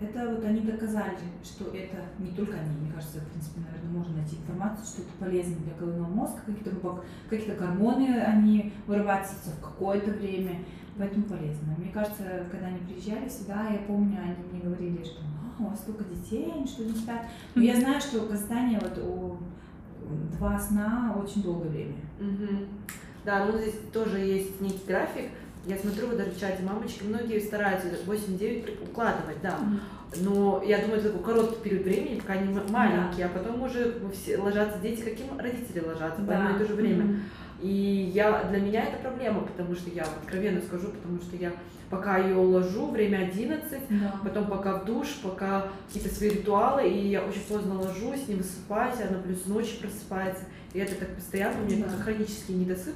это 0.00 0.28
вот 0.28 0.44
они 0.44 0.60
доказали, 0.60 1.16
что 1.42 1.64
это 1.76 1.96
не 2.18 2.30
только 2.30 2.56
они, 2.56 2.70
мне 2.80 2.92
кажется, 2.92 3.18
в 3.20 3.28
принципе, 3.28 3.60
наверное, 3.60 3.90
можно 3.90 4.16
найти 4.16 4.36
информацию, 4.36 4.86
что 4.86 5.02
это 5.02 5.10
полезно 5.18 5.56
для 5.56 5.74
головного 5.74 6.08
мозга, 6.08 6.40
какие-то 6.46 7.02
какие-то 7.28 7.56
гормоны, 7.56 8.20
они 8.20 8.72
вырабатываются 8.86 9.50
в 9.50 9.60
какое-то 9.60 10.12
время, 10.12 10.60
поэтому 10.96 11.24
полезно. 11.24 11.74
Мне 11.76 11.90
кажется, 11.92 12.46
когда 12.50 12.68
они 12.68 12.78
приезжали 12.78 13.28
сюда, 13.28 13.68
я 13.68 13.78
помню, 13.78 14.18
они 14.22 14.36
мне 14.52 14.60
говорили, 14.62 15.02
что 15.02 15.20
«А, 15.22 15.62
у 15.62 15.66
вас 15.66 15.80
столько 15.80 16.04
детей, 16.04 16.52
они 16.54 16.66
что 16.66 16.84
не 16.84 16.92
спят. 16.92 17.26
Но 17.54 17.62
я 17.62 17.80
знаю, 17.80 18.00
что 18.00 18.20
в 18.20 18.28
Казахстане 18.28 18.78
вот 18.80 18.98
у 18.98 19.36
два 20.38 20.58
сна 20.58 21.16
очень 21.20 21.42
долгое 21.42 21.68
время. 21.68 21.96
Мгм. 22.20 22.68
Да, 23.24 23.46
ну 23.46 23.58
здесь 23.58 23.74
тоже 23.92 24.18
есть 24.18 24.60
некий 24.60 24.86
график. 24.86 25.30
Я 25.66 25.76
смотрю, 25.76 26.06
вот 26.08 26.16
даже 26.16 26.30
в 26.30 26.40
чате 26.40 26.62
мамочки, 26.62 27.04
многие 27.04 27.38
стараются 27.40 27.88
8-9 28.06 28.62
при- 28.64 28.78
укладывать, 28.84 29.40
да. 29.42 29.58
Но 30.20 30.62
я 30.66 30.78
думаю, 30.78 31.00
это 31.00 31.10
такой 31.10 31.34
короткий 31.34 31.62
период 31.62 31.84
времени, 31.84 32.18
пока 32.20 32.32
они 32.34 32.58
маленькие, 32.70 33.26
а 33.26 33.28
потом 33.28 33.60
уже 33.62 34.00
все 34.14 34.38
ложатся 34.38 34.78
дети, 34.80 35.02
каким 35.02 35.38
родители 35.38 35.80
ложатся 35.80 36.22
в 36.22 36.30
одно 36.30 36.56
и 36.56 36.58
то 36.58 36.64
же 36.66 36.74
время. 36.74 37.04
Мгм. 37.04 37.20
И 37.60 38.10
я, 38.14 38.44
для 38.44 38.60
меня 38.60 38.84
это 38.84 38.96
проблема, 39.02 39.40
потому 39.42 39.74
что 39.74 39.90
я 39.90 40.04
откровенно 40.04 40.60
скажу, 40.62 40.88
потому 40.88 41.18
что 41.20 41.36
я 41.36 41.52
пока 41.90 42.16
ее 42.18 42.36
уложу, 42.36 42.86
время 42.90 43.26
11, 43.30 43.82
Да. 43.90 44.14
потом 44.22 44.46
пока 44.46 44.78
в 44.78 44.84
душ, 44.86 45.08
пока 45.22 45.66
какие-то 45.88 46.14
свои 46.14 46.30
ритуалы, 46.30 46.88
и 46.88 47.08
я 47.08 47.22
очень 47.24 47.40
поздно 47.42 47.74
ложусь, 47.80 48.28
не 48.28 48.36
высыпаюсь, 48.36 49.00
она 49.00 49.18
плюс 49.18 49.44
ночью 49.46 49.80
просыпается, 49.80 50.44
и 50.72 50.78
это 50.78 50.94
так 50.94 51.14
постоянно, 51.16 51.60
у 51.62 51.64
меня 51.66 51.84
Да. 51.86 52.02
хронический 52.02 52.52
недосып, 52.54 52.94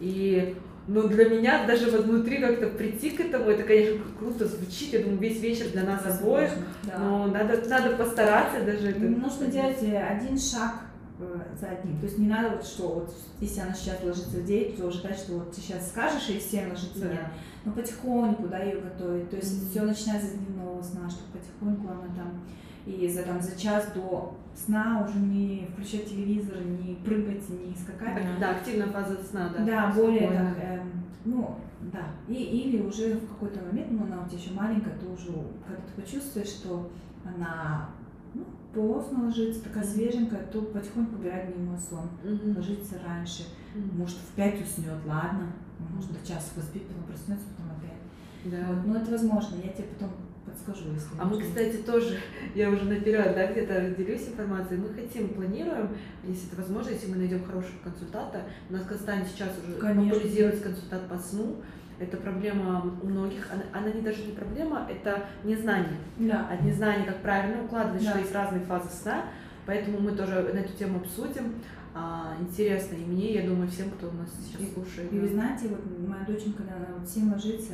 и 0.00 0.54
ну, 0.88 1.08
для 1.08 1.28
меня 1.28 1.66
даже 1.66 1.90
вот 1.90 2.04
внутри 2.04 2.38
как-то 2.38 2.68
прийти 2.68 3.10
к 3.10 3.20
этому, 3.20 3.50
это, 3.50 3.64
конечно, 3.64 4.00
круто 4.18 4.46
звучит, 4.46 4.92
я 4.92 5.00
думаю, 5.00 5.18
весь 5.18 5.40
вечер 5.40 5.68
для 5.70 5.82
нас 5.82 6.06
обоих, 6.06 6.50
да. 6.84 6.98
но 6.98 7.26
надо, 7.26 7.68
надо 7.68 7.96
постараться 7.96 8.62
даже 8.64 8.90
это. 8.90 9.00
Нужно 9.00 9.46
делать 9.48 9.82
э, 9.82 9.98
один 9.98 10.38
шаг 10.38 10.74
э, 11.18 11.38
за 11.60 11.68
одним. 11.70 11.98
То 11.98 12.06
есть 12.06 12.18
не 12.18 12.28
надо 12.28 12.50
вот 12.50 12.64
что, 12.64 12.88
вот 12.88 13.14
если 13.40 13.60
она 13.60 13.74
сейчас 13.74 14.02
ложится 14.04 14.36
в 14.36 14.44
9, 14.44 14.76
то 14.76 14.86
ожидать, 14.86 15.18
что 15.18 15.34
вот 15.34 15.52
ты 15.52 15.60
сейчас 15.60 15.88
скажешь, 15.88 16.28
и 16.28 16.38
в 16.38 16.42
7 16.42 16.70
ложится. 16.70 17.00
Да. 17.00 17.08
Нет. 17.08 17.26
Но 17.64 17.72
потихоньку, 17.72 18.46
да, 18.46 18.60
ее 18.60 18.80
готовить. 18.80 19.28
То 19.28 19.36
есть 19.36 19.60
Мгм. 19.60 19.70
все 19.70 19.82
начинается 19.82 20.28
с 20.28 20.32
дневного 20.34 20.80
сна, 20.82 21.10
чтобы 21.10 21.32
потихоньку 21.32 21.88
она 21.92 22.14
там 22.14 22.42
и 22.86 23.08
за, 23.08 23.22
там, 23.24 23.40
за 23.42 23.58
час 23.58 23.90
до 23.94 24.36
сна 24.54 25.04
уже 25.06 25.18
не 25.18 25.68
включать 25.72 26.08
телевизор, 26.08 26.56
не 26.64 26.94
прыгать, 27.04 27.48
не 27.50 27.74
скакать. 27.74 28.14
Так, 28.14 28.38
Да, 28.40 28.50
активная 28.52 28.86
фаза 28.86 29.16
сна, 29.22 29.52
да. 29.56 29.64
Да, 29.64 29.92
более 29.94 30.20
Спокойно. 30.28 30.54
так, 30.54 30.64
эм, 30.64 30.92
ну, 31.24 31.56
да. 31.92 32.06
И, 32.28 32.34
или 32.34 32.82
уже 32.82 33.14
в 33.16 33.28
какой-то 33.28 33.60
момент, 33.64 33.90
ну, 33.90 34.04
она 34.04 34.22
у 34.24 34.28
тебя 34.28 34.38
еще 34.38 34.52
маленькая, 34.52 34.94
ты 34.98 35.06
уже, 35.06 35.32
когда 35.66 35.82
ты 35.82 36.00
почувствуешь, 36.00 36.48
что 36.48 36.90
она 37.24 37.90
ну, 38.34 38.44
поздно 38.72 39.24
ложится, 39.24 39.64
такая 39.64 39.82
Мгм. 39.84 39.92
свеженькая, 39.92 40.42
то 40.46 40.62
потихоньку 40.62 41.16
убирать 41.16 41.54
дневной 41.54 41.78
сон. 41.78 42.08
Мгм. 42.22 42.56
Ложиться 42.56 42.96
раньше. 43.04 43.44
Мгм. 43.74 43.98
Может, 43.98 44.16
в 44.16 44.32
5 44.36 44.62
уснет, 44.62 44.94
ладно. 45.06 45.48
Может, 45.94 46.12
до 46.12 46.26
часа 46.26 46.48
поспит, 46.54 46.86
потом 46.86 47.02
проснется, 47.04 47.44
потом 47.56 47.72
опять. 47.76 48.00
Да. 48.44 48.72
Вот. 48.72 48.86
Но 48.86 48.96
это 49.00 49.10
возможно, 49.10 49.56
я 49.56 49.72
тебе 49.72 49.88
потом 49.88 50.10
подскажу, 50.56 50.92
если 50.92 51.08
А 51.18 51.24
мы, 51.24 51.30
нужно. 51.36 51.44
кстати, 51.48 51.76
тоже, 51.76 52.18
я 52.54 52.70
уже 52.70 52.84
наперед, 52.84 53.34
да, 53.34 53.46
где-то 53.52 53.90
делюсь 53.96 54.28
информацией, 54.28 54.80
мы 54.80 54.88
хотим, 54.94 55.28
планируем, 55.30 55.90
если 56.24 56.48
это 56.48 56.60
возможно, 56.62 56.90
если 56.90 57.08
мы 57.10 57.16
найдем 57.16 57.44
хорошего 57.44 57.78
консультанта, 57.84 58.42
у 58.68 58.72
нас 58.72 58.82
Казахстане 58.84 59.26
сейчас 59.26 59.50
уже 59.62 59.76
Конечно. 59.78 60.10
популяризируется 60.14 60.62
консультант 60.62 61.08
по 61.08 61.18
сну, 61.18 61.56
это 61.98 62.16
проблема 62.18 62.94
у 63.02 63.06
многих, 63.06 63.48
она, 63.52 63.62
она 63.72 63.92
не 63.92 64.02
даже 64.02 64.22
не 64.24 64.32
проблема, 64.32 64.86
это 64.90 65.24
незнание, 65.44 65.98
Да. 66.18 66.48
от 66.50 66.62
незнания, 66.62 67.04
как 67.04 67.22
правильно 67.22 67.64
укладывать, 67.64 68.02
Да. 68.04 68.10
что 68.10 68.18
есть 68.18 68.32
разные 68.34 68.62
фазы 68.64 68.90
сна, 68.90 69.24
поэтому 69.66 70.00
мы 70.00 70.12
тоже 70.12 70.34
на 70.52 70.58
эту 70.58 70.72
тему 70.76 70.98
обсудим, 71.00 71.54
А, 71.98 72.36
интересно 72.38 72.94
и 72.94 73.06
мне, 73.06 73.32
я 73.36 73.48
думаю, 73.48 73.70
всем, 73.70 73.88
кто 73.92 74.10
нас 74.10 74.28
сейчас 74.44 74.60
И- 74.60 74.74
слушает. 74.74 75.10
И 75.10 75.18
вы 75.18 75.26
знаете, 75.28 75.68
вот 75.68 75.80
моя 76.06 76.26
доченька, 76.26 76.58
когда 76.62 76.74
она 76.76 76.88
вот 76.98 77.08
в 77.08 77.10
7 77.10 77.32
ложится, 77.32 77.72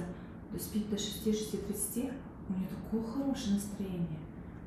спит 0.60 0.88
до 0.90 0.96
6-6.30, 0.96 2.12
у 2.48 2.52
нее 2.52 2.66
такое 2.68 3.02
хорошее 3.02 3.54
настроение. 3.54 4.18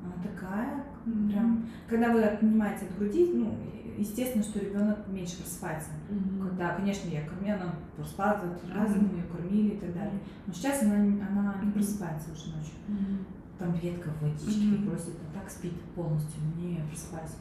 Она 0.02 0.14
такая, 0.22 0.84
прям, 1.04 1.66
когда 1.88 2.12
вы 2.12 2.22
отнимаете 2.22 2.86
от 2.86 2.96
груди, 2.98 3.32
ну, 3.34 3.54
естественно, 3.98 4.44
что 4.44 4.60
ребенок 4.60 4.98
меньше 5.08 5.38
просыпается. 5.38 5.90
Мгм. 6.08 6.48
Когда, 6.48 6.74
конечно, 6.74 7.08
я 7.08 7.22
кормила, 7.26 7.56
она 7.56 7.74
проспала 7.96 8.38
два 8.38 8.74
раза, 8.74 8.98
мы 8.98 9.18
ее 9.18 9.24
кормили 9.24 9.74
и 9.74 9.78
так 9.78 9.94
далее. 9.94 10.20
Но 10.46 10.52
сейчас 10.52 10.82
она, 10.82 10.96
она 10.96 11.56
не 11.62 11.72
просыпается 11.72 12.32
уже 12.32 12.56
ночью. 12.56 12.74
Мгм. 12.88 13.18
Там 13.58 13.74
редко 13.82 14.10
водички 14.20 14.74
Мгм. 14.74 14.88
просит, 14.88 15.14
а 15.28 15.38
так 15.38 15.50
спит 15.50 15.80
полностью, 15.94 16.40
не 16.56 16.78
просыпаюсь. 16.88 17.36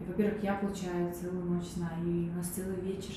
И, 0.00 0.04
во-первых, 0.04 0.42
я 0.42 0.54
получаю 0.54 1.12
целую 1.14 1.44
ночь 1.44 1.66
сна, 1.66 1.90
и 2.04 2.28
у 2.32 2.36
нас 2.36 2.48
целый 2.48 2.80
вечер. 2.80 3.14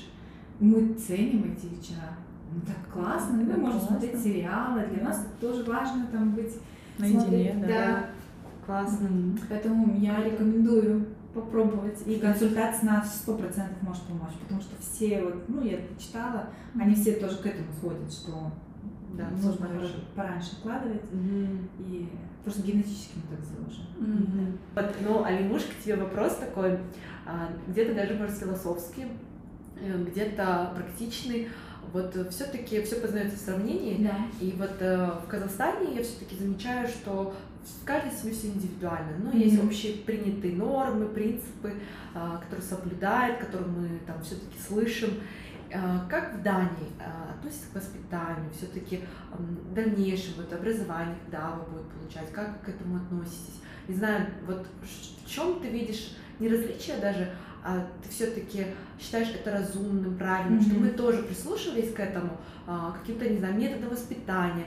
Мы 0.60 0.94
ценим 0.94 1.52
эти 1.52 1.66
вечера. 1.66 2.16
Ну, 2.50 2.60
так 2.66 2.92
классно, 2.92 3.36
мы 3.38 3.44
Да, 3.44 3.56
можем 3.56 3.78
классно. 3.80 3.98
смотреть 3.98 4.22
сериалы, 4.22 4.86
для 4.86 5.04
нас 5.04 5.26
тоже 5.40 5.64
важно 5.64 6.06
там 6.10 6.30
быть. 6.34 6.54
Наедине, 6.98 7.52
смотреть, 7.52 7.66
да. 7.66 8.06
Классно. 8.66 9.08
Поэтому 9.48 9.96
я 9.98 10.22
рекомендую 10.22 11.06
попробовать. 11.34 12.06
И 12.06 12.16
консультация 12.18 12.86
на 12.90 13.02
100% 13.04 13.62
может 13.82 14.02
помочь, 14.04 14.32
потому 14.42 14.60
что 14.60 14.74
все, 14.80 15.22
вот, 15.22 15.48
ну, 15.48 15.62
я 15.62 15.78
читала, 15.98 16.48
они 16.78 16.94
все 16.94 17.12
тоже 17.12 17.36
к 17.38 17.46
этому 17.46 17.68
сходят, 17.78 18.12
что 18.12 18.50
Да, 19.14 19.28
нужно 19.30 19.66
хорошо. 19.68 19.94
пораньше 20.14 20.56
вкладывать, 20.56 21.02
Мгм. 21.12 21.68
и 21.80 22.08
просто 22.44 22.62
генетически 22.62 23.16
мы 23.16 23.36
так 23.36 23.44
заложено. 23.46 23.86
Мгм. 23.98 24.58
Вот, 24.74 24.96
ну, 25.02 25.24
Алимушка, 25.24 25.72
тебе 25.82 25.96
вопрос 25.96 26.36
такой, 26.36 26.78
а, 27.26 27.48
где-то 27.68 27.94
даже, 27.94 28.14
может, 28.14 28.36
философский, 28.36 29.06
э, 29.80 30.04
где-то 30.04 30.72
практичный. 30.76 31.48
Вот 31.92 32.14
все-таки 32.30 32.82
все 32.82 32.96
познается 32.96 33.36
в 33.36 33.40
сравнении. 33.40 34.04
Да. 34.04 34.16
И 34.40 34.54
вот 34.58 34.76
э, 34.80 35.10
в 35.24 35.28
Казахстане 35.28 35.94
я 35.96 36.02
все-таки 36.02 36.36
замечаю, 36.36 36.86
что 36.88 37.34
в 37.82 37.84
каждой 37.84 38.12
семье 38.12 38.34
все 38.34 38.48
индивидуально. 38.48 39.12
Ну, 39.18 39.28
Мгм. 39.30 39.38
есть 39.38 39.62
общие 39.62 39.94
принятые 40.04 40.54
нормы, 40.56 41.06
принципы, 41.08 41.74
а, 42.14 42.38
которые 42.38 42.64
соблюдают, 42.64 43.38
которые 43.38 43.68
мы 43.70 43.88
там 44.06 44.22
все-таки 44.22 44.58
слышим. 44.58 45.10
А, 45.74 46.06
Как 46.08 46.34
в 46.38 46.42
Дании 46.42 46.90
а, 46.98 47.34
относится 47.34 47.66
к 47.70 47.74
воспитанию, 47.74 48.50
все-таки 48.56 49.00
в 49.32 49.74
дальнейшем 49.74 50.34
вот 50.38 50.50
образование, 50.52 51.16
когда 51.24 51.50
вы 51.56 51.72
будете 51.72 51.90
получать, 51.94 52.32
как 52.32 52.58
вы 52.58 52.64
к 52.64 52.68
этому 52.74 52.96
относитесь? 52.96 53.60
Не 53.86 53.94
знаю, 53.94 54.26
вот 54.46 54.66
в 54.82 55.28
чем 55.30 55.60
ты 55.60 55.68
видишь 55.68 56.16
не 56.38 56.48
различия 56.48 56.96
даже, 56.98 57.34
ты 58.02 58.08
все-таки 58.08 58.66
считаешь 59.00 59.28
это 59.34 59.52
разумным, 59.52 60.16
правильным, 60.16 60.60
что 60.62 60.74
Мгм. 60.74 60.84
мы 60.84 60.90
тоже 60.90 61.22
прислушивались 61.22 61.92
к 61.92 62.00
этому, 62.00 62.36
а, 62.66 62.92
каким-то, 62.92 63.28
не 63.28 63.38
знаю, 63.38 63.54
методам 63.54 63.90
воспитания. 63.90 64.64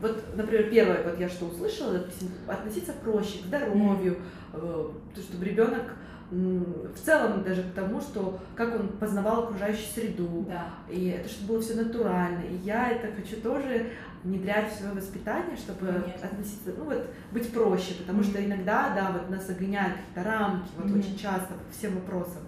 Вот, 0.00 0.22
например, 0.36 0.68
первое, 0.70 1.02
вот 1.04 1.18
я 1.20 1.28
что 1.28 1.46
услышала, 1.46 2.04
относиться 2.48 2.92
проще 2.92 3.38
к 3.42 3.46
здоровью, 3.46 4.18
то, 4.52 5.20
чтобы 5.20 5.44
ребенок 5.44 5.94
в 6.30 6.98
целом 7.04 7.44
даже 7.44 7.62
к 7.62 7.72
тому, 7.74 8.00
что 8.00 8.40
как 8.56 8.74
он 8.80 8.88
познавал 8.88 9.44
окружающую 9.44 9.86
среду, 9.94 10.46
Да. 10.48 10.66
и 10.90 11.08
это 11.08 11.28
чтобы 11.28 11.52
было 11.54 11.62
все 11.62 11.74
натурально. 11.74 12.40
И 12.50 12.56
я 12.64 12.90
это 12.90 13.08
хочу 13.14 13.40
тоже 13.40 13.90
внедрять 14.24 14.72
в 14.72 14.76
свое 14.76 14.94
воспитание, 14.94 15.56
чтобы 15.56 15.86
Конечно. 15.86 16.26
относиться, 16.26 16.72
ну 16.76 16.84
вот, 16.84 17.06
быть 17.30 17.52
проще, 17.52 17.94
потому 17.94 18.18
Мгм. 18.20 18.24
что 18.28 18.44
иногда, 18.44 18.94
да, 18.94 19.12
вот 19.12 19.30
нас 19.30 19.48
огоняют 19.50 19.96
какие-то 19.98 20.24
рамки, 20.30 20.68
вот 20.76 20.86
Мгм. 20.86 20.98
очень 20.98 21.16
часто 21.16 21.54
по 21.54 21.72
всем 21.72 21.94
вопросам. 21.96 22.42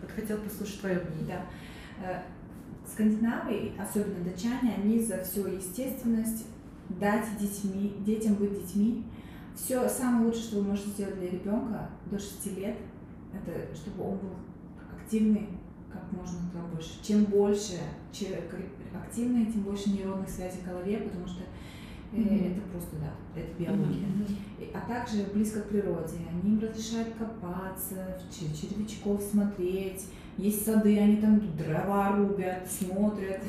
Вот 0.00 0.10
хотела 0.10 0.38
послушать 0.38 0.80
твое 0.80 1.00
мнение. 1.00 1.40
Да. 2.00 2.10
Э, 2.10 2.22
Скандинавы, 2.90 3.72
особенно 3.78 4.24
датчане, 4.24 4.74
они 4.78 4.98
за 5.00 5.22
всю 5.22 5.46
естественность 5.46 6.46
дать 6.88 7.26
детьми, 7.38 7.96
детям 8.00 8.34
быть 8.36 8.62
детьми. 8.64 9.04
Все 9.54 9.86
самое 9.88 10.24
лучшее, 10.26 10.42
что 10.44 10.56
вы 10.58 10.68
можете 10.68 10.90
сделать 10.90 11.18
для 11.18 11.28
ребенка 11.30 11.90
до 12.06 12.18
6 12.18 12.56
лет, 12.56 12.76
это 13.34 13.76
чтобы 13.76 14.04
он 14.04 14.16
был 14.18 14.30
активный 14.98 15.48
как 15.92 16.10
можно 16.12 16.38
как 16.52 16.66
больше. 16.70 17.02
Чем 17.02 17.24
больше 17.24 17.78
человек 18.12 18.48
активный, 18.94 19.46
тем 19.46 19.62
больше 19.62 19.90
нейронных 19.90 20.28
связей 20.28 20.60
в 20.60 20.66
голове, 20.66 20.98
потому 20.98 21.26
что 21.26 21.42
Mm-hmm. 22.12 22.52
Это 22.52 22.60
просто, 22.72 22.96
да, 22.96 23.12
это 23.38 23.50
биология. 23.58 24.06
Mm-hmm. 24.06 24.70
А 24.72 24.88
также 24.88 25.24
близко 25.24 25.60
к 25.60 25.68
природе. 25.68 26.16
Они 26.30 26.54
им 26.54 26.60
разрешают 26.60 27.14
копаться, 27.18 28.18
в 28.18 28.34
червячков 28.34 29.22
смотреть. 29.22 30.06
Есть 30.38 30.64
сады, 30.64 30.98
они 30.98 31.16
там 31.16 31.40
дрова 31.56 32.16
рубят, 32.16 32.66
смотрят. 32.70 33.42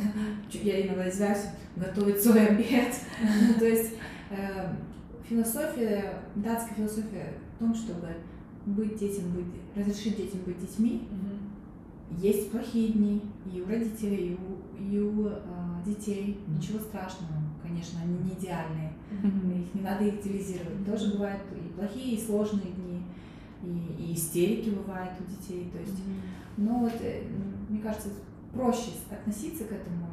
Я 0.51 0.85
иногда 0.85 1.07
извиняюсь, 1.07 1.45
готовят 1.75 2.19
свой 2.21 2.47
обед. 2.47 2.93
То 3.59 3.65
есть 3.65 3.93
э, 4.31 4.73
философия, 5.23 6.15
датская 6.35 6.75
философия 6.75 7.33
в 7.55 7.59
том, 7.59 7.73
чтобы 7.73 8.07
быть 8.65 8.97
детям, 8.97 9.31
быть, 9.31 9.45
разрешить 9.75 10.17
детям 10.17 10.41
быть 10.45 10.59
детьми. 10.59 11.07
Есть 12.17 12.51
плохие 12.51 12.93
дни 12.93 13.21
и 13.53 13.61
у 13.61 13.67
родителей, 13.67 14.33
и 14.33 14.37
у, 14.37 14.91
и 14.91 14.99
у 14.99 15.27
э, 15.27 15.39
детей. 15.85 16.39
Ничего 16.47 16.79
страшного 16.79 17.39
конечно, 17.69 17.99
они 18.01 18.17
не 18.19 18.33
идеальные. 18.33 18.93
Mm-hmm. 19.11 19.61
Их 19.61 19.73
не 19.75 19.81
надо 19.81 20.09
идеализировать. 20.09 20.85
Тоже 20.85 21.13
бывают 21.13 21.41
и 21.53 21.73
плохие, 21.73 22.15
и 22.15 22.25
сложные 22.25 22.71
дни, 22.73 23.03
и, 23.63 24.03
и 24.03 24.13
истерики 24.13 24.69
бывают 24.69 25.13
у 25.19 25.29
детей. 25.29 25.69
То 25.71 25.79
есть, 25.79 25.93
mm-hmm. 25.93 26.57
но 26.57 26.79
вот, 26.79 26.93
э, 27.01 27.23
мне 27.69 27.81
кажется, 27.81 28.09
проще 28.53 28.91
относиться 29.09 29.65
к 29.65 29.71
этому, 29.71 30.07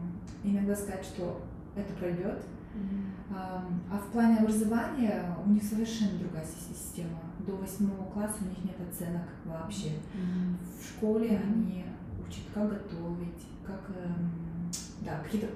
иногда 0.45 0.77
сказать, 0.77 1.05
что 1.05 1.41
это 1.75 1.93
пройдет. 1.95 2.43
Mm-hmm. 2.77 3.35
А, 3.35 3.65
а 3.91 3.99
в 3.99 4.13
плане 4.13 4.39
образования 4.39 5.37
у 5.45 5.51
них 5.51 5.63
совершенно 5.63 6.19
другая 6.19 6.47
система. 6.47 7.21
До 7.47 7.53
восьмого 7.57 8.05
класса 8.11 8.37
у 8.43 8.49
них 8.49 8.65
нет 8.65 8.77
оценок 8.89 9.29
вообще. 9.45 9.89
Mm-hmm. 9.89 10.57
В 10.81 10.85
школе 10.85 11.41
они 11.43 11.85
учат, 12.27 12.45
как 12.55 12.69
готовить, 12.69 13.47
как 13.65 13.91
эм, 13.97 14.71
да, 15.01 15.21
какие-то 15.21 15.49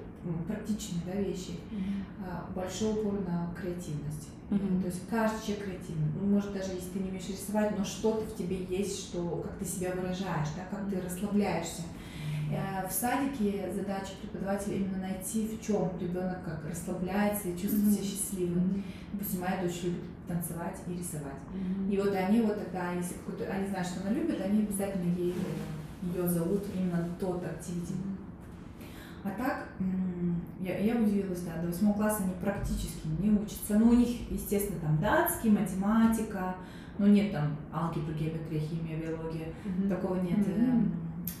практичные 0.47 1.03
да, 1.05 1.21
вещи, 1.21 1.59
mm-hmm. 1.71 2.53
большой 2.53 2.93
упор 2.93 3.19
на 3.27 3.53
креативность. 3.59 4.29
Mm-hmm. 4.49 4.81
То 4.81 4.87
есть 4.87 5.09
каждый 5.09 5.45
человек 5.45 5.65
креативный. 5.65 6.11
Ну, 6.19 6.27
может, 6.27 6.53
даже 6.53 6.71
если 6.73 6.89
ты 6.89 6.99
не 6.99 7.09
умеешь 7.09 7.29
рисовать, 7.29 7.77
но 7.77 7.85
что-то 7.85 8.25
в 8.25 8.35
тебе 8.35 8.63
есть, 8.65 9.07
что 9.07 9.43
как 9.43 9.57
ты 9.57 9.65
себя 9.65 9.91
выражаешь, 9.91 10.49
да, 10.55 10.65
как 10.69 10.89
ты 10.89 10.99
расслабляешься. 10.99 11.83
Э, 11.83 12.00
в 12.87 12.91
садике 12.91 13.71
задача 13.73 14.11
преподавателя 14.21 14.75
именно 14.75 14.97
найти, 14.97 15.47
в 15.47 15.65
чем 15.65 15.91
ребенок 15.99 16.43
как 16.43 16.65
расслабляется 16.69 17.49
и 17.49 17.57
чувствует 17.57 17.93
себя 17.93 18.03
счастливым. 18.03 18.83
Допустим, 19.13 19.41
моя 19.41 19.61
дочь 19.61 19.83
любит 19.83 20.01
танцевать 20.27 20.77
и 20.87 20.93
рисовать. 20.93 21.39
И 21.89 21.97
вот 21.97 22.13
они 22.13 22.41
вот 22.41 22.57
тогда, 22.57 22.93
если 22.93 23.15
какой-то, 23.15 23.51
они 23.51 23.67
знают, 23.67 23.87
что 23.87 24.01
она 24.01 24.11
любит, 24.11 24.41
они 24.41 24.63
обязательно 24.63 25.13
ей 25.15 25.35
ее 26.01 26.27
зовут 26.27 26.63
именно 26.75 27.07
тот 27.19 27.43
активити. 27.45 27.93
А 29.23 29.29
так, 29.37 29.67
я, 30.59 30.79
я 30.79 30.95
удивилась, 30.95 31.41
да, 31.41 31.61
до 31.61 31.67
восьмого 31.67 31.93
класса 31.93 32.23
они 32.23 32.33
практически 32.41 33.07
не 33.19 33.29
учатся. 33.29 33.77
Ну, 33.77 33.89
у 33.89 33.93
них, 33.93 34.31
естественно, 34.31 34.79
там 34.79 34.97
датский, 34.99 35.51
математика, 35.51 36.55
но 36.97 37.07
нет 37.07 37.31
там 37.31 37.55
алгебра, 37.71 38.13
геометрия, 38.13 38.59
химия, 38.59 38.97
биология, 38.97 39.47
mm-hmm. 39.63 39.89
такого 39.89 40.15
нет. 40.21 40.39
Mm-hmm. 40.39 40.89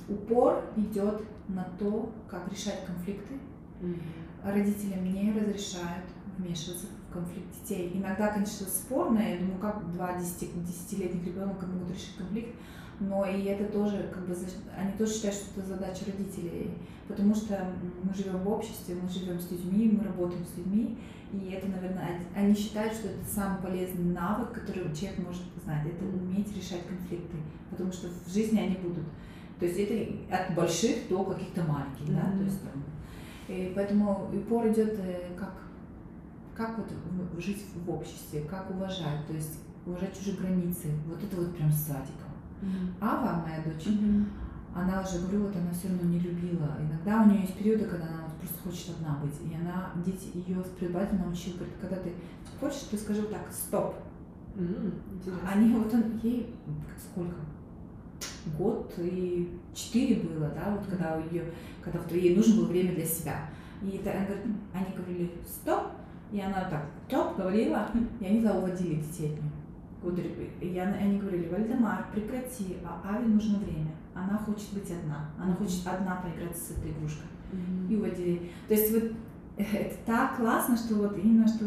Упор 0.07 0.63
идет 0.75 1.21
на 1.47 1.63
то, 1.79 2.11
как 2.27 2.51
решать 2.51 2.85
конфликты. 2.85 3.35
Mm-hmm. 3.81 4.51
Родителям 4.51 5.03
не 5.05 5.31
разрешают 5.31 6.05
вмешиваться 6.37 6.87
в 6.87 7.13
конфликт 7.13 7.47
детей. 7.61 7.91
Иногда, 7.93 8.29
конечно, 8.29 8.65
спорно, 8.65 9.19
я 9.19 9.37
думаю, 9.37 9.59
как 9.59 9.91
два 9.91 10.17
десятилетних 10.17 11.25
ребенка 11.25 11.65
могут 11.65 11.91
решить 11.91 12.15
конфликт, 12.17 12.55
но 12.99 13.25
и 13.25 13.43
это 13.43 13.65
тоже, 13.65 14.09
как 14.13 14.27
бы, 14.27 14.35
они 14.77 14.91
тоже 14.93 15.13
считают, 15.13 15.35
что 15.35 15.59
это 15.59 15.69
задача 15.69 16.05
родителей, 16.05 16.71
потому 17.07 17.33
что 17.35 17.73
мы 18.03 18.13
живем 18.13 18.39
в 18.39 18.49
обществе, 18.49 18.95
мы 19.01 19.09
живем 19.09 19.39
с 19.39 19.51
людьми, 19.51 19.97
мы 19.97 20.03
работаем 20.03 20.45
с 20.45 20.57
людьми, 20.57 20.97
и 21.33 21.51
это, 21.51 21.67
наверное, 21.67 22.19
они 22.35 22.53
считают, 22.53 22.93
что 22.93 23.07
это 23.07 23.25
самый 23.25 23.61
полезный 23.61 24.05
навык, 24.05 24.51
который 24.51 24.93
человек 24.95 25.19
может 25.19 25.43
знать, 25.63 25.87
это 25.87 26.05
уметь 26.05 26.55
решать 26.55 26.85
конфликты, 26.87 27.37
потому 27.71 27.91
что 27.91 28.07
в 28.07 28.31
жизни 28.31 28.59
они 28.59 28.75
будут. 28.77 29.05
То 29.61 29.67
есть 29.67 29.77
это 29.77 30.35
от 30.35 30.55
больших 30.55 31.07
до 31.07 31.23
каких-то 31.23 31.61
маленьких, 31.61 32.07
mm-hmm. 32.07 32.15
да, 32.15 32.35
то 32.35 32.43
есть 32.43 32.61
там. 32.63 32.83
И 33.47 33.71
поэтому 33.75 34.27
упор 34.33 34.67
идет 34.69 34.99
э, 34.99 35.35
как 35.37 35.53
как 36.55 36.79
вот 36.79 36.87
жить 37.39 37.63
в 37.75 37.87
обществе, 37.91 38.41
как 38.49 38.71
уважать, 38.71 39.27
то 39.27 39.33
есть 39.33 39.59
уважать 39.85 40.17
чужие 40.17 40.37
границы. 40.37 40.87
Вот 41.05 41.23
это 41.23 41.35
вот 41.35 41.55
прям 41.55 41.71
с 41.71 41.85
садика. 41.85 42.25
Ава, 42.99 43.45
моя 43.45 43.61
дочь, 43.63 43.85
mm-hmm. 43.85 44.25
она 44.73 44.99
уже, 45.01 45.19
говорю, 45.19 45.43
вот 45.43 45.55
она 45.55 45.69
все 45.71 45.89
равно 45.89 46.09
не 46.09 46.19
любила. 46.19 46.75
Иногда 46.79 47.21
у 47.21 47.29
нее 47.29 47.41
есть 47.41 47.55
периоды, 47.55 47.85
когда 47.85 48.07
она 48.07 48.23
вот 48.23 48.33
просто 48.37 48.57
хочет 48.67 48.95
одна 48.97 49.19
быть. 49.21 49.35
И 49.47 49.55
она, 49.55 49.91
дети, 50.03 50.31
ее 50.33 50.63
преподаватель 50.79 51.19
научил, 51.19 51.53
говорит, 51.53 51.75
когда 51.79 51.97
ты 51.97 52.13
хочешь, 52.59 52.87
ты 52.89 52.97
скажи 52.97 53.21
вот 53.21 53.29
так, 53.29 53.51
стоп. 53.51 53.93
Mm-hmm. 54.55 54.91
Они 55.53 55.75
вот 55.75 55.93
он, 55.93 56.19
ей 56.23 56.55
сколько? 56.97 57.35
Год 58.57 58.93
и 58.97 59.49
четыре 59.73 60.21
было, 60.21 60.49
да, 60.49 60.75
вот 60.75 60.87
когда 60.87 61.17
у 61.17 61.33
ее, 61.33 61.45
когда 61.81 61.99
вот 61.99 62.11
ей 62.11 62.35
нужно 62.35 62.61
было 62.61 62.67
время 62.67 62.95
для 62.95 63.05
себя. 63.05 63.49
И 63.81 63.97
это, 63.97 64.11
она 64.11 64.25
говорит, 64.25 64.45
они 64.73 64.95
говорили 64.95 65.31
стоп, 65.45 65.87
и 66.31 66.39
она 66.39 66.69
так 66.69 66.85
стоп 67.07 67.37
говорила, 67.37 67.89
и 68.19 68.25
они 68.25 68.39
туда 68.39 68.57
уводили 68.57 68.95
детей 68.95 69.33
от 69.33 69.41
нее. 69.41 69.61
И 70.61 70.77
они 70.79 71.19
говорили, 71.19 71.47
Вальдемар, 71.47 72.07
прекрати, 72.11 72.77
а 72.83 73.01
Ави 73.07 73.27
нужно 73.27 73.59
время. 73.59 73.91
Она 74.13 74.37
хочет 74.37 74.73
быть 74.73 74.89
одна. 74.91 75.29
Она 75.37 75.53
хочет 75.55 75.85
одна 75.85 76.15
поиграться 76.17 76.73
с 76.73 76.77
этой 76.77 76.91
игрушкой. 76.91 77.27
Mm-hmm. 77.51 77.91
И 77.91 77.95
уводили. 77.95 78.51
То 78.67 78.73
есть 78.73 78.93
вот 78.93 79.11
это 79.57 79.95
так 80.05 80.37
классно, 80.37 80.75
что 80.75 80.95
вот 80.95 81.17
именно 81.17 81.47
что 81.47 81.65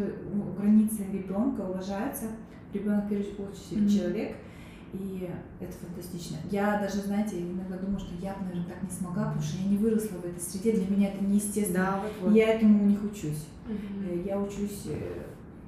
границы 0.59 1.05
ребенка 1.13 1.61
уважаются. 1.61 2.27
Ребенок, 2.73 3.05
в 3.05 3.13
очередь, 3.13 3.39
mm-hmm. 3.39 3.89
человек. 3.89 4.37
И 4.95 5.29
это 5.61 5.73
фантастично. 5.73 6.37
Я 6.51 6.79
даже, 6.79 7.03
знаете, 7.03 7.41
иногда 7.41 7.77
думаю, 7.77 7.99
что 7.99 8.15
я 8.21 8.35
бы, 8.35 8.45
наверное, 8.45 8.67
так 8.67 8.83
не 8.83 8.91
смогла, 8.91 9.25
потому 9.25 9.43
что 9.43 9.63
я 9.63 9.69
не 9.69 9.77
выросла 9.77 10.17
в 10.19 10.25
этой 10.25 10.41
среде. 10.41 10.73
Для 10.73 10.97
меня 10.97 11.09
это 11.13 11.25
неестественно. 11.25 11.85
Да, 11.85 12.01
вот, 12.01 12.13
вот. 12.23 12.35
Я 12.35 12.55
этому 12.55 12.85
у 12.85 12.87
них 12.87 13.03
учусь. 13.03 13.47
Mm-hmm. 13.67 14.27
Я 14.27 14.39
учусь 14.39 14.83
э, 14.87 15.23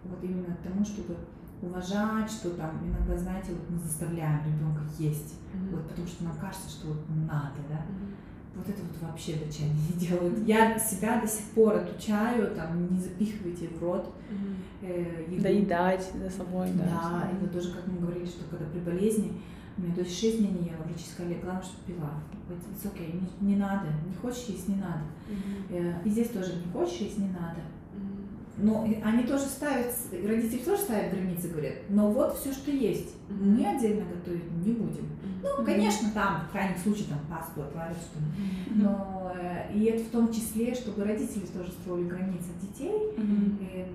вот 0.05 0.22
именно 0.22 0.57
тому, 0.62 0.85
чтобы 0.85 1.16
уважать, 1.61 2.31
что 2.31 2.51
там 2.51 2.79
иногда, 2.87 3.16
знаете, 3.16 3.53
вот 3.53 3.68
мы 3.70 3.79
заставляем 3.79 4.41
ребенка 4.45 4.83
есть, 4.99 5.35
mm-hmm. 5.35 5.70
вот 5.72 5.89
потому 5.89 6.07
что 6.07 6.24
нам 6.24 6.37
кажется, 6.37 6.68
что 6.68 6.89
вот 6.89 7.03
надо, 7.09 7.59
да. 7.68 7.77
Mm-hmm. 7.77 8.26
Вот 8.57 8.68
это 8.68 8.80
вот 8.82 9.09
вообще 9.09 9.34
датчане 9.34 9.70
не 9.70 10.00
делают. 10.07 10.46
Я 10.46 10.78
себя 10.78 11.20
до 11.20 11.26
сих 11.26 11.44
пор 11.46 11.74
отучаю, 11.76 12.54
там, 12.54 12.92
не 12.92 12.98
запихивайте 12.98 13.68
в 13.68 13.82
рот 13.82 14.12
mm-hmm. 14.30 15.36
э. 15.36 15.40
Доедать 15.40 16.11
за 16.14 16.30
собой, 16.30 16.68
да. 16.74 16.84
Да, 16.84 17.30
и 17.30 17.40
вот 17.40 17.52
тоже, 17.52 17.72
как 17.72 17.86
мы 17.86 18.00
говорили, 18.00 18.26
что 18.26 18.44
когда 18.50 18.64
при 18.66 18.80
болезни, 18.80 19.32
у 19.76 19.82
меня 19.82 19.94
то 19.94 20.00
есть 20.00 20.18
6 20.18 20.38
дней 20.38 20.52
не 20.52 20.68
ела, 20.68 20.82
врачи 20.84 21.04
сказали, 21.12 21.38
главное, 21.42 21.62
чтобы 21.62 21.84
пила. 21.86 22.11
Окей, 22.84 23.07
okay, 23.07 23.22
не, 23.40 23.54
не 23.54 23.57
надо, 23.57 23.88
не 24.09 24.14
хочешь 24.14 24.44
есть, 24.48 24.68
не 24.68 24.76
надо. 24.76 25.02
Mm-hmm. 25.28 26.04
И 26.04 26.11
здесь 26.11 26.28
тоже 26.30 26.54
не 26.54 26.72
хочешь 26.72 26.96
есть, 26.98 27.18
не 27.18 27.28
надо 27.28 27.61
но 28.59 28.88
они 29.04 29.24
тоже 29.24 29.44
ставят, 29.44 29.94
родители 30.12 30.59
тоже 30.59 30.82
ставят 30.82 31.12
границы, 31.12 31.48
говорят, 31.48 31.74
но 31.88 32.11
вот 32.11 32.38
все, 32.38 32.52
что 32.52 32.70
есть, 32.70 33.14
мы 33.28 33.66
отдельно 33.66 34.04
готовить 34.07 34.50
не 34.64 34.72
будем. 34.72 35.09
Ну, 35.59 35.64
конечно, 35.64 36.11
там, 36.12 36.42
в 36.49 36.53
крайнем 36.53 36.78
случае, 36.78 37.07
там 37.09 37.18
пасту 37.30 37.62
отварят, 37.62 37.97
что 37.97 38.18
но 38.74 39.32
э, 39.34 39.72
и 39.74 39.84
это 39.84 40.05
в 40.05 40.11
том 40.11 40.32
числе, 40.32 40.74
чтобы 40.74 41.05
родители 41.05 41.47
тоже 41.47 41.72
строили 41.72 42.09
границы 42.09 42.49
детей, 42.61 43.14
э, 43.16 43.86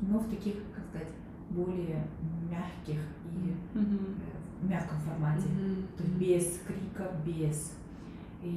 но 0.00 0.18
в 0.18 0.28
таких, 0.28 0.54
как 0.74 0.84
сказать, 0.90 1.08
более 1.50 2.06
мягких 2.50 3.00
и 3.26 3.54
э, 3.74 3.78
в 4.60 4.68
мягком 4.68 4.98
формате, 5.00 5.48
то 5.96 6.02
есть 6.02 6.16
без 6.16 6.60
крика, 6.66 7.10
без. 7.24 7.72
И, 8.42 8.48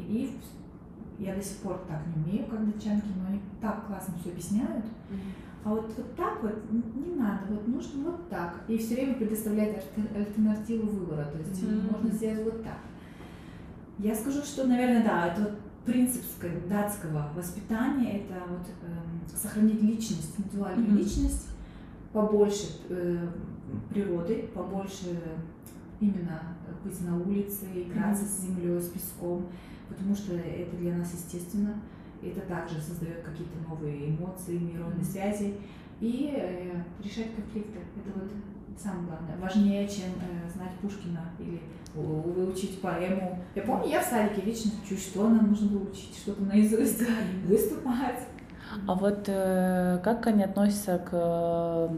и 1.19 1.23
я 1.23 1.35
до 1.35 1.41
сих 1.41 1.57
пор 1.57 1.83
так 1.87 2.01
не 2.07 2.23
умею, 2.23 2.47
как 2.47 2.65
датчанки, 2.65 3.07
но 3.15 3.29
они 3.29 3.41
так 3.61 3.85
классно 3.87 4.15
все 4.19 4.31
объясняют. 4.31 4.85
Mm-hmm 5.09 5.46
а 5.67 5.71
вот, 5.71 5.91
вот 5.97 6.15
так 6.15 6.41
вот 6.41 6.53
не 6.71 7.15
надо, 7.15 7.41
вот 7.49 7.67
нужно 7.67 8.11
вот 8.11 8.29
так. 8.29 8.55
И 8.69 8.77
все 8.77 8.95
время 8.95 9.15
предоставлять 9.15 9.83
альтернативу 10.15 10.87
выбора, 10.87 11.25
то 11.25 11.37
есть 11.39 11.61
mm-hmm. 11.61 11.91
можно 11.91 12.09
сделать 12.09 12.45
вот 12.45 12.63
так. 12.63 12.77
Я 13.99 14.15
скажу, 14.15 14.43
что, 14.43 14.65
наверное, 14.65 15.03
да, 15.03 15.27
это 15.27 15.41
вот 15.41 15.59
принцип 15.85 16.23
датского 16.69 17.33
воспитания, 17.35 18.21
это 18.21 18.35
вот 18.47 18.65
э, 18.81 19.35
сохранить 19.35 19.81
личность, 19.81 20.35
индивидуальную 20.37 20.89
mm-hmm. 20.89 20.97
личность, 20.97 21.49
побольше 22.13 22.67
э, 22.87 23.27
природы, 23.89 24.49
побольше 24.53 25.19
именно 25.99 26.43
быть 26.81 27.01
на 27.01 27.17
улице, 27.17 27.65
играться 27.75 28.23
mm-hmm. 28.23 28.27
с 28.27 28.41
землей, 28.41 28.79
с 28.79 28.87
песком, 28.87 29.47
потому 29.89 30.15
что 30.15 30.33
это 30.33 30.77
для 30.77 30.95
нас 30.95 31.11
естественно 31.11 31.73
это 32.21 32.41
также 32.41 32.79
создает 32.81 33.21
какие-то 33.21 33.57
новые 33.67 34.09
эмоции, 34.09 34.57
нейронные 34.57 35.03
связи. 35.03 35.55
И 35.99 36.33
э, 36.35 36.73
решать 37.03 37.35
конфликты. 37.35 37.79
Это 37.95 38.19
вот 38.19 38.31
самое 38.77 39.07
главное. 39.07 39.37
Важнее, 39.41 39.87
чем 39.87 40.09
э, 40.21 40.49
знать 40.49 40.71
Пушкина 40.81 41.31
или 41.39 41.59
выучить 41.95 42.79
поэму. 42.79 43.39
Я 43.55 43.63
помню, 43.63 43.89
я 43.89 44.01
в 44.01 44.05
садике 44.05 44.41
вечно 44.41 44.71
учу, 44.83 44.95
что 44.95 45.27
нам 45.27 45.49
нужно 45.49 45.69
было 45.69 45.89
учить, 45.89 46.15
что-то 46.15 46.43
наизусть, 46.43 47.01
выступать. 47.47 48.27
А 48.87 48.93
вот 48.93 49.23
э, 49.27 49.99
как 50.03 50.27
они 50.27 50.43
относятся 50.43 50.99
к 50.99 51.09
э, 51.11 51.89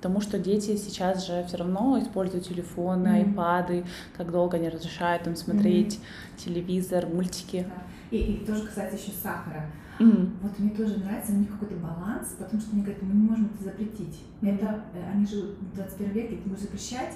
тому, 0.00 0.20
что 0.20 0.38
дети 0.38 0.76
сейчас 0.76 1.26
же 1.26 1.44
все 1.46 1.56
равно 1.58 1.98
используют 1.98 2.46
телефоны, 2.46 3.08
mm-hmm. 3.08 3.28
айпады, 3.28 3.84
как 4.16 4.30
долго 4.30 4.56
они 4.56 4.68
разрешают 4.68 5.26
им 5.26 5.36
смотреть 5.36 5.94
mm-hmm. 5.94 6.44
телевизор, 6.44 7.06
мультики. 7.06 7.66
Да. 7.68 7.82
И, 8.10 8.16
и 8.16 8.44
тоже, 8.44 8.66
кстати, 8.66 8.94
еще 8.94 9.12
сахара. 9.12 9.70
Mm-hmm. 9.98 10.30
Вот 10.42 10.58
мне 10.58 10.70
тоже 10.70 10.98
нравится, 10.98 11.32
у 11.32 11.36
них 11.36 11.50
какой-то 11.50 11.74
баланс, 11.76 12.36
потому 12.38 12.60
что 12.60 12.72
они 12.72 12.82
говорят, 12.82 13.02
мы 13.02 13.14
не 13.14 13.28
можем 13.28 13.50
это 13.54 13.64
запретить. 13.64 14.24
Это, 14.40 14.84
э, 14.94 15.10
они 15.12 15.26
живут 15.26 15.56
в 15.58 15.74
21 15.74 16.12
веке, 16.12 16.34
это 16.36 16.48
можно 16.48 16.64
запрещать, 16.64 17.14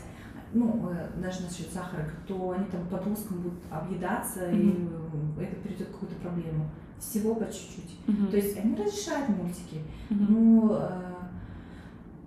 ну, 0.53 0.91
э, 0.91 1.09
даже 1.23 1.43
насчет 1.43 1.71
сахара, 1.73 2.11
то 2.27 2.51
они 2.51 2.65
там 2.67 2.87
по 2.89 2.97
подросткам 2.97 3.39
будут 3.43 3.61
объедаться, 3.71 4.51
mm-hmm. 4.51 5.41
и 5.41 5.45
это 5.45 5.57
придет 5.57 5.89
к 5.89 5.93
какую-то 5.93 6.17
проблему. 6.17 6.69
Всего 6.99 7.35
по 7.35 7.47
чуть-чуть. 7.47 7.99
Mm-hmm. 8.07 8.31
То 8.31 8.37
есть 8.37 8.59
они 8.59 8.75
разрешают 8.77 9.29
мультики, 9.29 9.83
mm-hmm. 10.11 10.27
но 10.29 10.79
э, 10.81 11.12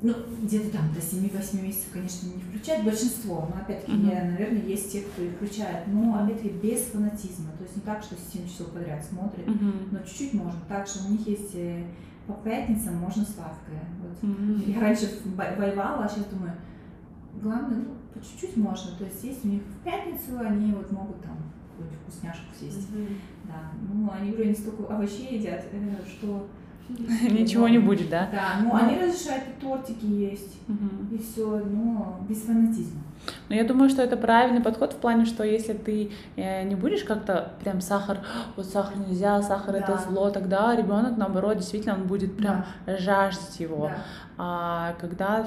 ну, 0.02 0.14
где-то 0.42 0.72
там 0.72 0.94
до 0.94 1.00
7-8 1.00 1.62
месяцев, 1.64 1.90
конечно, 1.92 2.28
не 2.28 2.42
включают 2.42 2.84
большинство, 2.84 3.50
но 3.50 3.62
опять-таки, 3.62 3.94
mm-hmm. 3.94 4.32
наверное, 4.32 4.62
есть 4.62 4.92
те, 4.92 5.02
кто 5.02 5.24
их 5.24 5.34
включает, 5.34 5.88
но 5.88 6.22
опять-таки 6.22 6.50
без 6.50 6.82
фанатизма, 6.84 7.52
то 7.58 7.64
есть 7.64 7.76
не 7.78 7.82
так, 7.82 8.04
что 8.04 8.16
7 8.16 8.48
часов 8.48 8.72
подряд 8.72 9.04
смотрят, 9.04 9.48
mm-hmm. 9.48 9.88
но 9.92 10.00
чуть-чуть 10.00 10.34
можно. 10.34 10.60
Также 10.68 11.00
у 11.08 11.12
них 11.12 11.26
есть 11.28 11.56
э, 11.56 11.86
по 12.28 12.34
пятницам 12.34 12.96
можно 12.96 13.24
сладкое. 13.24 13.84
Вот. 14.02 14.30
Mm-hmm. 14.30 14.74
Я 14.74 14.82
раньше 14.82 15.10
воевала, 15.26 16.06
а 16.06 16.10
сейчас 16.10 16.26
думаю, 16.26 16.54
главное, 17.42 17.78
ну, 17.78 17.96
по 18.14 18.20
чуть-чуть 18.20 18.58
можно. 18.58 18.92
То 18.98 19.06
есть 19.06 19.24
есть 19.24 19.46
у 19.46 19.48
них 19.48 19.62
в 19.62 19.84
пятницу, 19.84 20.38
они 20.40 20.74
вот 20.74 20.92
могут 20.92 21.22
там 21.22 21.38
какую-нибудь 21.70 22.02
вкусняшку 22.02 22.54
съесть. 22.58 22.90
Mm-hmm. 22.90 23.18
Да. 23.46 23.72
Ну, 23.94 24.12
они, 24.12 24.32
говорю, 24.32 24.50
они 24.50 24.56
столько 24.56 24.94
овощей 24.94 25.38
едят, 25.38 25.66
э, 25.72 25.96
что 26.06 26.48
Ничего 27.30 27.68
не 27.68 27.80
будет, 27.80 28.10
да? 28.10 28.30
Да, 28.32 28.62
ну, 28.62 28.76
они 28.76 29.00
разрешают 29.00 29.44
тортики 29.60 30.06
есть, 30.06 30.58
и 31.12 31.18
все, 31.18 31.62
но 31.66 32.20
без 32.28 32.44
фанатизма. 32.44 33.02
Но 33.50 33.56
я 33.56 33.64
думаю, 33.64 33.90
что 33.90 34.04
это 34.04 34.18
правильный 34.18 34.62
подход 34.62 34.94
в 34.94 34.98
плане, 34.98 35.26
что 35.26 35.44
если 35.44 35.74
ты 35.74 36.12
э, 36.36 36.64
не 36.64 36.76
будешь 36.76 37.04
как-то 37.04 37.54
прям 37.64 37.82
сахар, 37.82 38.20
вот 38.56 38.68
сахар 38.68 38.98
нельзя, 38.98 39.42
сахар 39.42 39.74
да. 39.74 39.80
это 39.80 39.98
зло, 40.08 40.30
тогда 40.30 40.76
ребенок 40.76 41.18
наоборот 41.18 41.58
действительно 41.58 41.96
он 41.96 42.04
будет 42.04 42.38
прям 42.38 42.66
да. 42.86 42.98
жаждать 42.98 43.60
его. 43.60 43.88
Да. 43.88 43.98
А 44.38 44.94
когда 45.00 45.46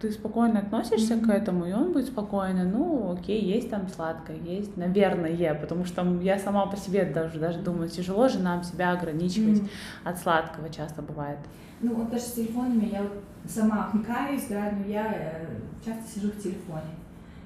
ты 0.00 0.12
спокойно 0.12 0.60
относишься 0.60 1.14
mm-hmm. 1.14 1.26
к 1.26 1.30
этому, 1.30 1.66
и 1.66 1.72
он 1.72 1.92
будет 1.92 2.06
спокойно, 2.06 2.64
ну, 2.64 3.12
окей, 3.12 3.42
есть 3.42 3.70
там 3.70 3.88
сладкое, 3.88 4.36
есть, 4.36 4.76
наверное, 4.76 5.54
потому 5.54 5.84
что 5.84 6.04
я 6.20 6.38
сама 6.38 6.66
по 6.66 6.76
себе 6.76 7.04
даже, 7.06 7.38
даже 7.38 7.60
думаю, 7.60 7.88
тяжело 7.88 8.28
же 8.28 8.38
нам 8.40 8.62
себя 8.62 8.92
ограничивать 8.92 9.60
mm-hmm. 9.60 9.70
от 10.04 10.18
сладкого 10.18 10.68
часто 10.68 11.00
бывает. 11.00 11.38
Ну, 11.80 11.94
вот 11.94 12.10
даже 12.10 12.24
с 12.24 12.32
телефонами 12.32 12.90
я 12.92 13.06
сама 13.48 13.90
каюсь, 14.06 14.46
да, 14.48 14.72
но 14.72 14.86
я 14.86 15.12
э, 15.14 15.58
часто 15.84 16.02
сижу 16.08 16.30
в 16.30 16.42
телефоне. 16.42 16.94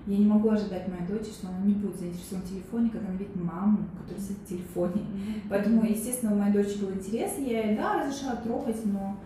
Я 0.06 0.16
не 0.16 0.26
могу 0.26 0.50
ожидать 0.50 0.88
моей 0.88 1.06
дочери, 1.06 1.32
что 1.32 1.48
она 1.48 1.58
не 1.64 1.74
будет 1.74 1.98
заинтересована 1.98 2.46
в 2.46 2.48
телефоне, 2.48 2.90
когда 2.90 3.08
она 3.08 3.16
видит 3.16 3.36
маму, 3.36 3.78
которая 4.00 4.24
сидит 4.24 4.38
в 4.38 4.48
телефоне. 4.48 5.02
Mm-hmm. 5.02 5.40
Поэтому, 5.50 5.84
естественно, 5.84 6.32
у 6.32 6.36
моей 6.36 6.52
дочери 6.52 6.84
был 6.84 6.92
интерес, 6.92 7.32
я 7.38 7.66
ей, 7.66 7.76
да, 7.76 8.02
разрешала 8.02 8.36
трогать, 8.36 8.84
но 8.86 9.16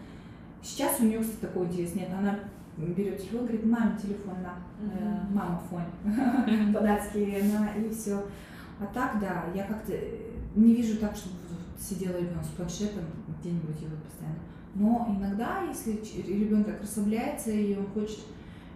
сейчас 0.63 1.01
у 1.01 1.05
нее, 1.05 1.21
кстати, 1.21 1.41
такой 1.41 1.67
интерес 1.67 1.95
нет. 1.95 2.09
Она 2.19 2.39
берет 2.77 3.19
телефон, 3.19 3.41
говорит, 3.47 3.67
маме 3.67 3.99
телефон 4.01 4.35
на, 4.43 4.55
э, 4.81 5.21
мама 5.33 5.63
фон, 5.71 5.83
по-датски, 6.75 7.43
на, 7.53 7.75
и 7.75 7.91
все. 7.91 8.25
А 8.81 8.87
так, 8.93 9.21
да, 9.21 9.45
я 9.55 9.65
как-то 9.65 9.93
не 10.55 10.75
вижу 10.75 10.99
так, 10.99 11.15
чтобы 11.15 11.37
сидела 11.79 12.17
ребенок 12.17 12.45
с 12.45 12.57
планшетом 12.57 13.05
где-нибудь 13.41 13.81
его 13.81 13.97
постоянно. 14.05 14.39
Но 14.75 15.17
иногда, 15.17 15.63
если 15.63 16.01
ребенок 16.27 16.81
расслабляется 16.81 17.51
и 17.51 17.77
он 17.77 17.87
хочет, 17.87 18.21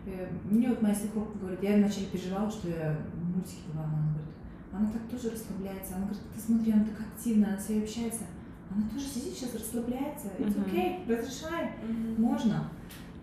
э, 0.06 0.28
мне 0.44 0.68
вот 0.68 0.80
моя 0.82 0.94
свекровка 0.94 1.38
говорит, 1.38 1.62
я 1.62 1.76
вначале 1.76 2.06
переживала, 2.06 2.50
что 2.50 2.68
я 2.68 2.96
мультики 3.20 3.62
бывала, 3.68 3.88
она 3.88 4.12
говорит, 4.12 4.28
она 4.72 4.90
так 4.92 5.02
тоже 5.10 5.34
расслабляется, 5.34 5.96
она 5.96 6.04
говорит, 6.04 6.22
ты 6.34 6.40
смотри, 6.40 6.72
она 6.72 6.84
так 6.84 7.00
активно, 7.00 7.48
она 7.48 7.58
с 7.58 7.70
общается, 7.70 8.24
она 8.70 8.88
тоже 8.90 9.06
сидит 9.06 9.34
сейчас, 9.34 9.54
расслабляется, 9.54 10.28
it's 10.38 10.54
okay, 10.54 11.02
разрешай, 11.08 11.72
можно. 12.16 12.68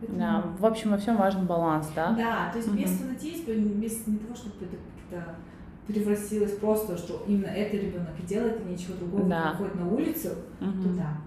Да, 0.01 0.43
в 0.59 0.65
общем, 0.65 0.91
во 0.91 0.97
всем 0.97 1.17
важен 1.17 1.45
баланс, 1.45 1.89
да? 1.95 2.11
Да, 2.11 2.49
то 2.51 2.57
есть 2.57 2.71
без 2.71 2.91
фанатизма, 2.91 3.53
без 3.53 4.07
не 4.07 4.17
того, 4.17 4.35
чтобы 4.35 4.55
это 4.61 4.75
как-то 5.09 5.35
превратилось 5.87 6.57
просто, 6.57 6.97
что 6.97 7.23
именно 7.27 7.47
это 7.47 7.77
ребенок 7.77 8.13
и 8.19 8.25
делает, 8.25 8.61
и 8.61 8.71
ничего 8.71 8.95
другого, 8.95 9.29
да. 9.29 9.51
выходит 9.51 9.75
на 9.75 9.87
улицу, 9.87 10.29
угу. 10.59 10.83
то 10.83 10.89
да. 10.89 11.17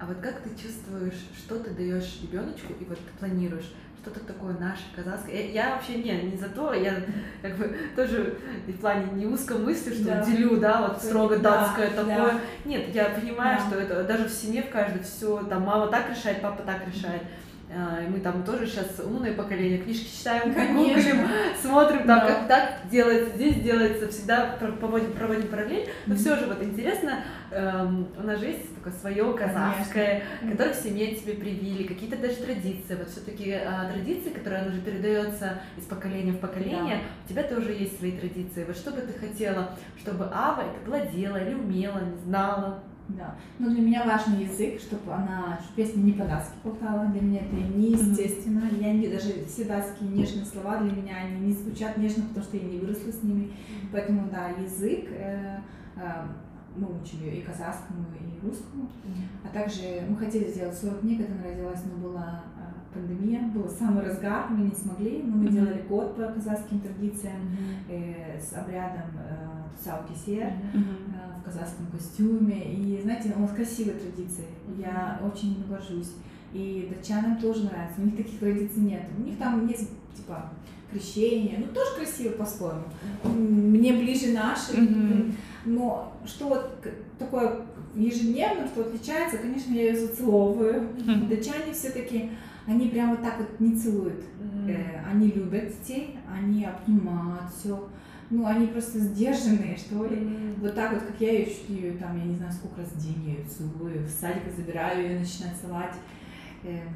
А 0.00 0.06
вот 0.06 0.18
как 0.18 0.40
ты 0.42 0.50
чувствуешь, 0.50 1.28
что 1.36 1.58
ты 1.58 1.70
даешь 1.70 2.20
ребеночку, 2.22 2.72
и 2.78 2.84
вот 2.84 2.98
ты 2.98 3.18
планируешь, 3.18 3.72
что-то 4.00 4.20
такое 4.20 4.56
наше, 4.58 4.82
казахское. 4.94 5.34
Я, 5.34 5.50
я 5.50 5.74
вообще 5.74 5.96
не, 5.96 6.30
не 6.30 6.36
за 6.36 6.48
то, 6.48 6.72
я 6.72 7.02
как 7.42 7.56
бы 7.56 7.76
тоже 7.96 8.38
в 8.66 8.80
плане 8.80 9.10
не 9.12 9.26
узко 9.26 9.54
мысли, 9.54 9.92
что 9.92 10.04
да. 10.04 10.24
делю, 10.24 10.58
да, 10.58 10.88
вот 10.88 11.02
строго 11.02 11.38
да, 11.38 11.62
датское 11.62 11.90
да, 11.90 12.04
такое. 12.04 12.40
Нет, 12.64 12.94
я 12.94 13.06
понимаю, 13.06 13.58
да. 13.58 13.66
что 13.66 13.80
это 13.80 14.04
даже 14.04 14.28
в 14.28 14.32
семье 14.32 14.62
в 14.62 14.70
каждой 14.70 15.02
все, 15.02 15.42
там 15.44 15.62
мама 15.62 15.88
так 15.88 16.10
решает, 16.10 16.40
папа 16.40 16.62
так 16.62 16.86
решает. 16.86 17.22
А, 17.22 17.26
мы 18.08 18.20
там 18.20 18.44
тоже 18.44 18.66
сейчас 18.66 19.00
умное 19.04 19.34
поколение, 19.34 19.78
книжки 19.78 20.16
читаем, 20.16 20.52
гуглим, 20.52 21.28
смотрим, 21.60 22.06
там, 22.06 22.20
да. 22.20 22.26
как 22.26 22.48
так 22.48 22.70
делается, 22.90 23.36
здесь 23.36 23.56
делается, 23.56 24.08
всегда 24.08 24.56
проводим, 24.80 25.12
проводим 25.12 25.48
параллель. 25.48 25.88
Но 26.06 26.14
mm-hmm. 26.14 26.16
все 26.16 26.36
же 26.36 26.46
вот 26.46 26.62
интересно, 26.62 27.24
эм, 27.50 28.08
у 28.16 28.22
нас 28.22 28.40
же 28.40 28.46
есть 28.46 28.74
такое 28.74 28.92
свое 28.92 29.34
казахское, 29.34 30.22
Конечно. 30.40 30.50
которое 30.50 30.74
в 30.74 30.82
семье 30.82 31.14
тебе 31.14 31.34
привили, 31.34 31.86
какие-то 31.86 32.16
даже 32.16 32.36
традиции. 32.36 32.94
Вот 32.94 33.10
все-таки 33.10 33.50
э, 33.50 33.92
традиции, 33.92 34.30
которые 34.30 34.68
уже 34.68 34.80
передается 34.80 35.60
из 35.76 35.84
поколения 35.84 36.32
в 36.32 36.40
поколение, 36.40 36.96
да. 36.96 37.02
у 37.24 37.28
тебя 37.28 37.42
тоже 37.42 37.72
есть 37.72 37.98
свои 37.98 38.12
традиции. 38.12 38.64
Вот 38.64 38.76
что 38.76 38.92
бы 38.92 39.02
ты 39.02 39.12
хотела, 39.12 39.76
чтобы 39.98 40.28
Ава 40.32 40.62
это 40.62 40.84
гладила 40.86 41.36
или 41.36 41.54
умела, 41.54 41.98
не 41.98 42.16
знала? 42.24 42.82
Да. 43.08 43.34
Но 43.58 43.70
для 43.70 43.80
меня 43.80 44.04
важный 44.04 44.44
язык, 44.44 44.80
чтобы 44.80 45.12
она, 45.12 45.58
чтобы 45.62 45.76
песня 45.76 46.00
не 46.00 46.12
по-датски 46.12 46.54
болтала. 46.62 47.06
Для 47.06 47.22
меня 47.22 47.40
это 47.40 47.56
неестественно. 47.56 48.60
Mm-hmm. 48.60 48.82
Я 48.82 48.92
не, 48.92 49.08
даже 49.08 49.44
все 49.46 49.64
датские 49.64 50.10
нежные 50.10 50.44
слова 50.44 50.78
для 50.78 50.92
меня 50.92 51.16
они 51.16 51.46
не 51.46 51.52
звучат 51.52 51.96
нежно, 51.96 52.24
потому 52.24 52.44
что 52.44 52.56
я 52.56 52.64
не 52.64 52.78
выросла 52.78 53.10
с 53.10 53.22
ними. 53.22 53.44
Mm-hmm. 53.44 53.88
Поэтому, 53.92 54.28
да, 54.30 54.48
язык 54.48 55.06
э, 55.10 55.58
э, 55.96 56.00
мы 56.76 57.00
учим 57.00 57.20
ее 57.20 57.40
и 57.40 57.42
казахскому, 57.42 58.04
и 58.20 58.46
русскому. 58.46 58.84
Mm-hmm. 58.84 59.48
А 59.48 59.48
также 59.48 60.06
мы 60.08 60.16
хотели 60.16 60.50
сделать 60.50 60.76
40 60.76 61.00
дней, 61.00 61.16
когда 61.16 61.34
она 61.34 61.44
родилась, 61.44 61.82
но 61.86 62.08
была 62.08 62.42
э, 62.58 62.94
пандемия, 62.94 63.42
был 63.48 63.68
самый 63.70 64.04
разгар, 64.04 64.50
мы 64.50 64.66
не 64.66 64.74
смогли, 64.74 65.22
но 65.22 65.36
мы 65.36 65.46
mm-hmm. 65.46 65.52
делали 65.52 65.84
год 65.88 66.14
по 66.14 66.24
казахским 66.24 66.80
традициям 66.80 67.36
mm-hmm. 67.36 68.36
э, 68.36 68.40
с 68.40 68.52
обрядом 68.52 69.10
э, 69.16 69.57
Саукисер 69.82 70.52
mm-hmm. 70.74 71.40
в 71.40 71.44
казахском 71.44 71.86
костюме. 71.86 72.74
И 72.74 73.00
знаете, 73.02 73.32
у 73.36 73.40
нас 73.40 73.50
красивые 73.52 73.98
традиции. 73.98 74.44
Я 74.78 75.20
очень 75.24 75.64
горжусь. 75.68 76.12
И 76.52 76.90
датчанам 76.90 77.36
тоже 77.38 77.64
нравится. 77.64 78.00
У 78.00 78.04
них 78.04 78.16
таких 78.16 78.38
традиций 78.38 78.82
нет. 78.82 79.02
У 79.18 79.22
них 79.22 79.38
там 79.38 79.66
есть 79.66 79.90
типа 80.16 80.50
крещение, 80.90 81.58
ну 81.58 81.66
тоже 81.66 81.96
красиво 81.96 82.32
по-своему. 82.32 82.84
Мне 83.24 83.92
ближе 83.92 84.32
наши. 84.32 84.72
Mm-hmm. 84.72 85.34
Но 85.66 86.14
что 86.24 86.48
вот 86.48 86.84
такое 87.18 87.66
ежедневно, 87.94 88.66
что 88.66 88.82
отличается, 88.82 89.38
конечно, 89.38 89.72
я 89.72 89.92
ее 89.92 89.96
зацеловываю. 89.96 90.82
Mm-hmm. 90.82 91.28
Датчане 91.28 91.72
все-таки 91.72 92.30
они 92.66 92.88
прямо 92.88 93.12
вот 93.12 93.22
так 93.22 93.38
вот 93.38 93.60
не 93.60 93.76
целуют. 93.76 94.22
Mm-hmm. 94.40 94.70
Э, 94.70 95.04
они 95.10 95.28
любят 95.28 95.68
детей, 95.68 96.18
они 96.30 96.64
обнимают 96.64 97.50
все 97.50 97.88
ну, 98.30 98.46
они 98.46 98.66
просто 98.66 98.98
сдержанные, 98.98 99.76
что 99.76 100.04
ли. 100.04 100.16
Mm-hmm. 100.16 100.60
Вот 100.60 100.74
так 100.74 100.92
вот, 100.92 101.02
как 101.02 101.20
я 101.20 101.32
ее 101.32 101.46
чуть 101.46 101.68
ее 101.68 101.92
там, 101.92 102.16
я 102.18 102.24
не 102.24 102.36
знаю, 102.36 102.52
сколько 102.52 102.80
раз 102.80 102.90
в 102.90 103.02
день 103.02 103.24
ее 103.24 103.44
целую, 103.44 104.04
в 104.04 104.10
садик 104.10 104.42
забираю 104.54 105.02
ее, 105.02 105.20
начинаю 105.20 105.54
целовать. 105.58 105.94
Эм, 106.62 106.88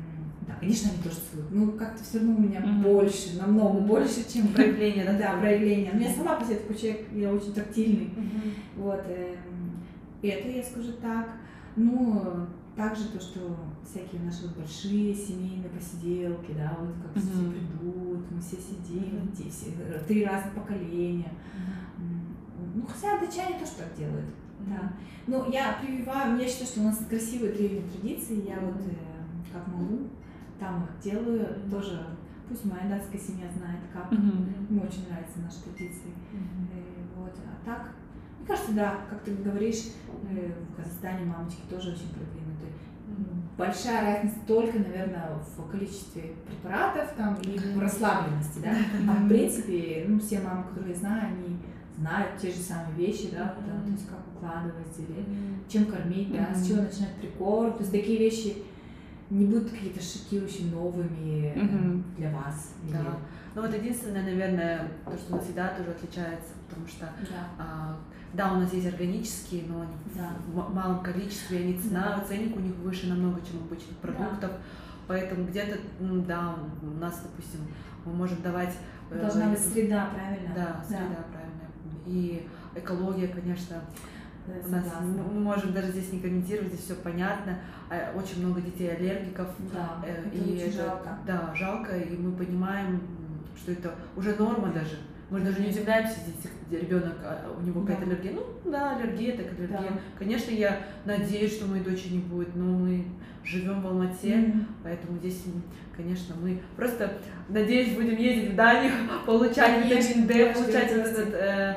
да, 0.47 0.55
конечно, 0.61 0.91
они 0.91 1.03
тоже 1.03 1.17
целуют. 1.31 1.51
Ну, 1.53 1.73
как-то 1.73 2.03
все 2.03 2.19
равно 2.19 2.37
у 2.37 2.41
меня 2.41 2.61
mm-hmm. 2.61 2.83
больше, 2.83 3.39
намного 3.39 3.81
больше, 3.81 4.31
чем 4.31 4.49
проявление, 4.49 5.05
да? 5.07 5.19
Да, 5.19 5.41
проявление. 5.41 5.93
Но 5.95 6.01
я 6.01 6.13
сама 6.13 6.37
по 6.37 6.45
себе 6.45 6.57
такой 6.57 6.77
человек, 6.77 7.07
я 7.15 7.33
очень 7.33 7.55
тактильный. 7.55 8.11
Mm-hmm. 8.15 8.53
Вот, 8.77 9.03
эм, 9.09 9.83
это 10.23 10.49
я 10.49 10.63
скажу 10.63 10.93
так. 11.01 11.31
Ну, 11.77 12.47
также 12.77 13.09
то, 13.09 13.21
что 13.21 13.57
всякие 13.85 14.23
наши 14.23 14.47
вот 14.47 14.57
большие 14.57 15.15
семейные 15.15 15.71
посиделки, 15.71 16.53
да, 16.53 16.77
вот 16.79 16.95
как 17.03 17.17
mm-hmm. 17.17 17.33
все 17.33 17.51
придут, 17.51 18.31
мы 18.31 18.41
все 18.41 18.57
сидим, 18.57 19.31
mm-hmm. 19.33 19.51
все, 19.51 20.05
три 20.07 20.25
разных 20.25 20.55
поколения. 20.55 21.33
Mm-hmm. 21.57 22.73
Ну, 22.77 22.87
хотя 22.87 23.19
датчане 23.19 23.59
тоже 23.59 23.73
так 23.79 23.95
делают. 23.97 24.27
Mm-hmm. 24.27 24.69
Да. 24.69 24.93
Но 25.27 25.47
я 25.53 25.79
прививаю, 25.81 26.39
я 26.39 26.47
считаю, 26.47 26.67
что 26.67 26.81
у 26.81 26.85
нас 26.85 27.05
красивые 27.09 27.53
древние 27.53 27.83
традиции, 27.83 28.49
я 28.49 28.59
вот 28.61 28.81
э, 28.87 29.53
как 29.53 29.67
могу, 29.69 30.09
там 30.59 30.85
их 30.85 31.03
делаю, 31.03 31.69
тоже 31.71 32.07
пусть 32.49 32.65
моя 32.65 32.89
датская 32.89 33.21
семья 33.21 33.49
знает, 33.51 33.81
как. 33.93 34.13
Mm-hmm. 34.13 34.71
Мне 34.71 34.81
очень 34.83 35.09
нравятся 35.09 35.41
наши 35.41 35.63
традиции. 35.63 36.13
Mm-hmm. 36.33 37.17
Вот. 37.17 37.33
А 37.47 37.65
так, 37.65 37.95
мне 38.39 38.47
кажется, 38.47 38.73
да, 38.73 39.01
как 39.09 39.23
ты 39.23 39.35
говоришь, 39.35 39.93
э, 40.29 40.53
в 40.71 40.77
Казахстане 40.77 41.27
мамочки 41.27 41.63
тоже 41.69 41.91
очень 41.91 42.09
продвинуты. 42.11 42.52
Большая 43.57 44.03
разница 44.17 44.37
только, 44.47 44.79
наверное, 44.79 45.31
в 45.57 45.71
количестве 45.71 46.33
препаратов 46.47 47.13
там 47.17 47.35
и 47.43 47.59
в 47.59 47.79
расслабленности, 47.81 48.59
да. 48.63 48.75
А 49.09 49.15
в 49.25 49.29
принципе, 49.29 50.05
ну, 50.09 50.19
все 50.21 50.41
мамы, 50.41 50.65
которые 50.65 50.93
я 50.95 50.99
знаю, 50.99 51.29
они 51.29 51.57
знают 51.99 52.39
те 52.41 52.51
же 52.51 52.57
самые 52.59 52.95
вещи, 52.97 53.29
да, 53.33 53.55
то 53.55 53.91
есть 53.91 54.09
как 54.09 54.19
укладывать 54.35 54.99
или 54.99 55.25
чем 55.69 55.85
кормить, 55.87 56.33
да, 56.33 56.55
с 56.55 56.67
чего 56.67 56.83
начинать 56.83 57.15
прикорм. 57.21 57.73
То 57.75 57.81
есть 57.81 57.93
такие 57.93 58.19
вещи 58.19 58.57
не 59.31 59.47
будут 59.47 59.71
какие-то 59.71 60.01
шокирующие 60.03 60.71
новыми 60.73 61.53
для 62.19 62.31
вас. 62.31 62.75
или- 62.85 62.93
Да. 62.93 63.17
Ну 63.55 63.63
вот 63.63 63.75
единственное, 63.75 64.23
наверное, 64.23 64.89
то, 65.05 65.13
что 65.17 65.35
у 65.35 65.37
нас 65.37 65.49
еда 65.49 65.69
тоже 65.77 65.91
отличается, 65.91 66.53
потому 66.69 66.87
что 66.89 67.07
Да. 67.31 67.47
а, 67.59 67.97
да, 68.33 68.53
у 68.53 68.57
нас 68.57 68.73
есть 68.73 68.87
органические, 68.87 69.65
но 69.69 69.83
они 69.83 69.93
Да. 70.15 70.31
в 70.49 70.75
малом 70.75 71.03
количестве, 71.03 71.59
они 71.59 71.75
цена, 71.79 72.25
ценник 72.27 72.57
у 72.57 72.61
них 72.61 72.75
выше 72.77 73.09
намного, 73.09 73.41
чем 73.43 73.59
обычных 73.65 73.97
продуктов. 73.99 74.53
Поэтому 75.07 75.45
где-то, 75.47 75.77
ну, 76.01 76.23
да, 76.23 76.55
у 76.83 76.87
нас, 76.99 77.21
допустим, 77.23 77.61
мы 78.05 78.13
можем 78.15 78.41
давать... 78.41 78.75
э, 79.11 79.21
Должна 79.21 79.51
быть 79.51 79.59
среда, 79.59 80.09
правильно? 80.15 80.55
Да, 80.55 80.83
среда, 80.87 81.25
правильно. 81.31 81.67
И 82.07 82.49
экология, 82.75 83.29
конечно, 83.29 83.77
Да, 84.47 84.53
у 84.67 84.71
нас, 84.71 84.85
согласна. 84.85 85.23
мы 85.23 85.41
можем 85.41 85.73
даже 85.75 85.93
здесь 85.93 86.13
не 86.13 86.21
комментировать, 86.21 86.73
здесь 86.73 86.85
все 86.87 86.95
понятно. 86.95 87.59
А, 87.91 88.17
Очень 88.17 88.45
много 88.47 88.61
детей 88.63 88.91
аллергиков. 88.95 89.49
Да, 89.75 90.03
э, 90.07 90.11
это 90.25 90.29
и 90.37 90.57
это, 90.57 90.77
жалко. 90.85 91.19
Да, 91.27 91.53
жалко, 91.55 91.97
и 91.99 92.17
мы 92.17 92.33
понимаем, 92.33 93.01
что 93.57 93.73
это 93.73 93.95
уже 94.17 94.35
норма 94.37 94.73
даже. 94.73 94.97
Мы 95.31 95.41
даже 95.41 95.61
не 95.61 95.69
удивляемся, 95.69 96.17
если 96.27 96.79
ребенок, 96.85 97.15
у 97.59 97.63
него 97.63 97.81
Да. 97.81 97.87
какая-то 97.95 98.11
аллергия. 98.11 98.33
Ну, 98.33 98.71
да, 98.71 98.97
аллергия, 98.97 99.37
так 99.37 99.47
аллергия. 99.59 99.79
Да. 99.91 99.99
Конечно, 100.19 100.51
я 100.51 100.79
надеюсь, 101.07 101.55
что 101.57 101.67
моей 101.67 101.83
дочери 101.83 102.15
не 102.15 102.19
будет, 102.19 102.55
но 102.55 102.65
мы 102.65 103.05
живем 103.43 103.81
в 103.81 103.87
Алмате, 103.87 104.37
Мгм. 104.37 104.67
поэтому 104.85 105.19
здесь, 105.19 105.43
конечно, 105.97 106.35
мы 106.41 106.61
просто, 106.77 107.15
надеюсь, 107.49 107.95
будем 107.95 108.17
ездить 108.17 108.53
в 108.53 108.57
Данию, 108.57 108.93
получать 109.27 109.85
витамин 109.87 110.27
D, 110.27 110.53
получать 110.53 110.93
этот 110.93 111.29
э, 111.33 111.77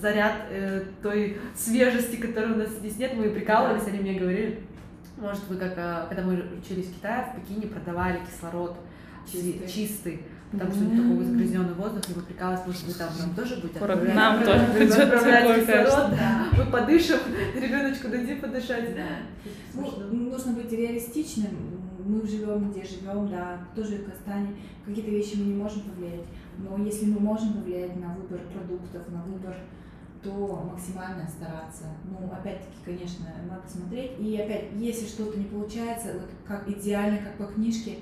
заряд 0.00 0.34
э, 0.50 0.84
той 1.02 1.38
свежести, 1.54 2.16
которой 2.16 2.52
у 2.52 2.56
нас 2.56 2.70
здесь 2.70 2.96
нет. 2.96 3.12
Мы 3.16 3.30
прикалывались, 3.30 3.86
они 3.88 3.98
мне 3.98 4.14
говорили, 4.14 4.60
может, 5.18 5.42
вы 5.48 5.56
как, 5.56 5.74
э, 5.76 6.06
когда 6.08 6.22
мы 6.22 6.42
учились 6.58 6.86
в 6.86 6.94
Китае, 6.94 7.26
в 7.32 7.40
Пекине 7.40 7.66
продавали 7.66 8.20
кислород 8.24 8.76
чистый, 9.30 9.66
Чистый. 9.68 10.22
Чистый 10.56 10.68
потому 10.68 10.72
что 10.72 10.84
М. 10.84 11.10
такой 11.10 11.24
загрязненный 11.24 11.74
воздух, 11.74 12.02
и 12.08 12.14
мы 12.16 12.22
прикалывались, 12.22 12.66
может, 12.66 12.86
вы 12.86 12.94
там 12.94 13.08
нам 13.18 13.34
тоже 13.34 13.56
Скоро 13.74 13.92
отправлять? 13.92 14.14
нам 14.14 14.44
тоже 14.44 14.66
такое, 15.06 15.60
кислород. 15.60 16.10
Да. 16.16 16.46
мы 16.56 16.70
подышим, 16.70 17.18
ребеночку 17.54 18.08
дадим 18.08 18.40
подышать. 18.40 18.90
Ну, 19.74 19.90
нужно 20.10 20.52
быть 20.52 20.72
реалистичным. 20.72 21.50
Мы 22.04 22.24
живем, 22.26 22.70
где 22.70 22.84
живем, 22.84 23.28
да, 23.28 23.58
тоже 23.74 23.96
в 23.96 24.04
Казахстане. 24.04 24.54
Какие-то 24.84 25.10
вещи 25.10 25.36
мы 25.38 25.46
не 25.46 25.54
можем 25.54 25.82
повлиять. 25.82 26.24
Но 26.58 26.82
если 26.84 27.06
мы 27.06 27.18
можем 27.18 27.54
повлиять 27.54 27.96
на 27.96 28.14
выбор 28.14 28.38
продуктов, 28.52 29.08
на 29.12 29.22
выбор, 29.24 29.56
то 30.22 30.70
максимально 30.72 31.28
стараться. 31.28 31.84
Ну, 32.04 32.30
опять-таки, 32.32 32.76
конечно, 32.84 33.26
надо 33.48 33.68
смотреть. 33.68 34.12
И 34.20 34.36
опять, 34.36 34.66
если 34.76 35.06
что-то 35.06 35.36
не 35.38 35.46
получается, 35.46 36.12
вот 36.14 36.30
как 36.46 36.68
идеально, 36.68 37.18
как 37.18 37.34
по 37.38 37.52
книжке, 37.52 37.96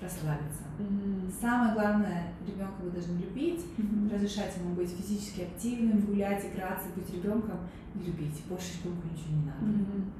расслабиться. 0.00 0.64
Мгм. 0.78 1.32
Самое 1.40 1.74
главное, 1.74 2.32
ребенка 2.46 2.74
вы 2.82 2.90
должны 2.90 3.18
любить, 3.18 3.64
разрешать 4.12 4.56
ему 4.56 4.74
быть 4.74 4.90
физически 4.90 5.42
активным, 5.42 6.00
гулять, 6.00 6.44
играться, 6.44 6.88
быть 6.94 7.10
ребенком 7.14 7.58
и 7.94 8.06
любить. 8.06 8.42
Больше 8.48 8.72
ребенку 8.78 9.06
ничего 9.12 9.36
не 9.36 9.46
надо. 9.46 9.64
Мгм. 9.64 10.12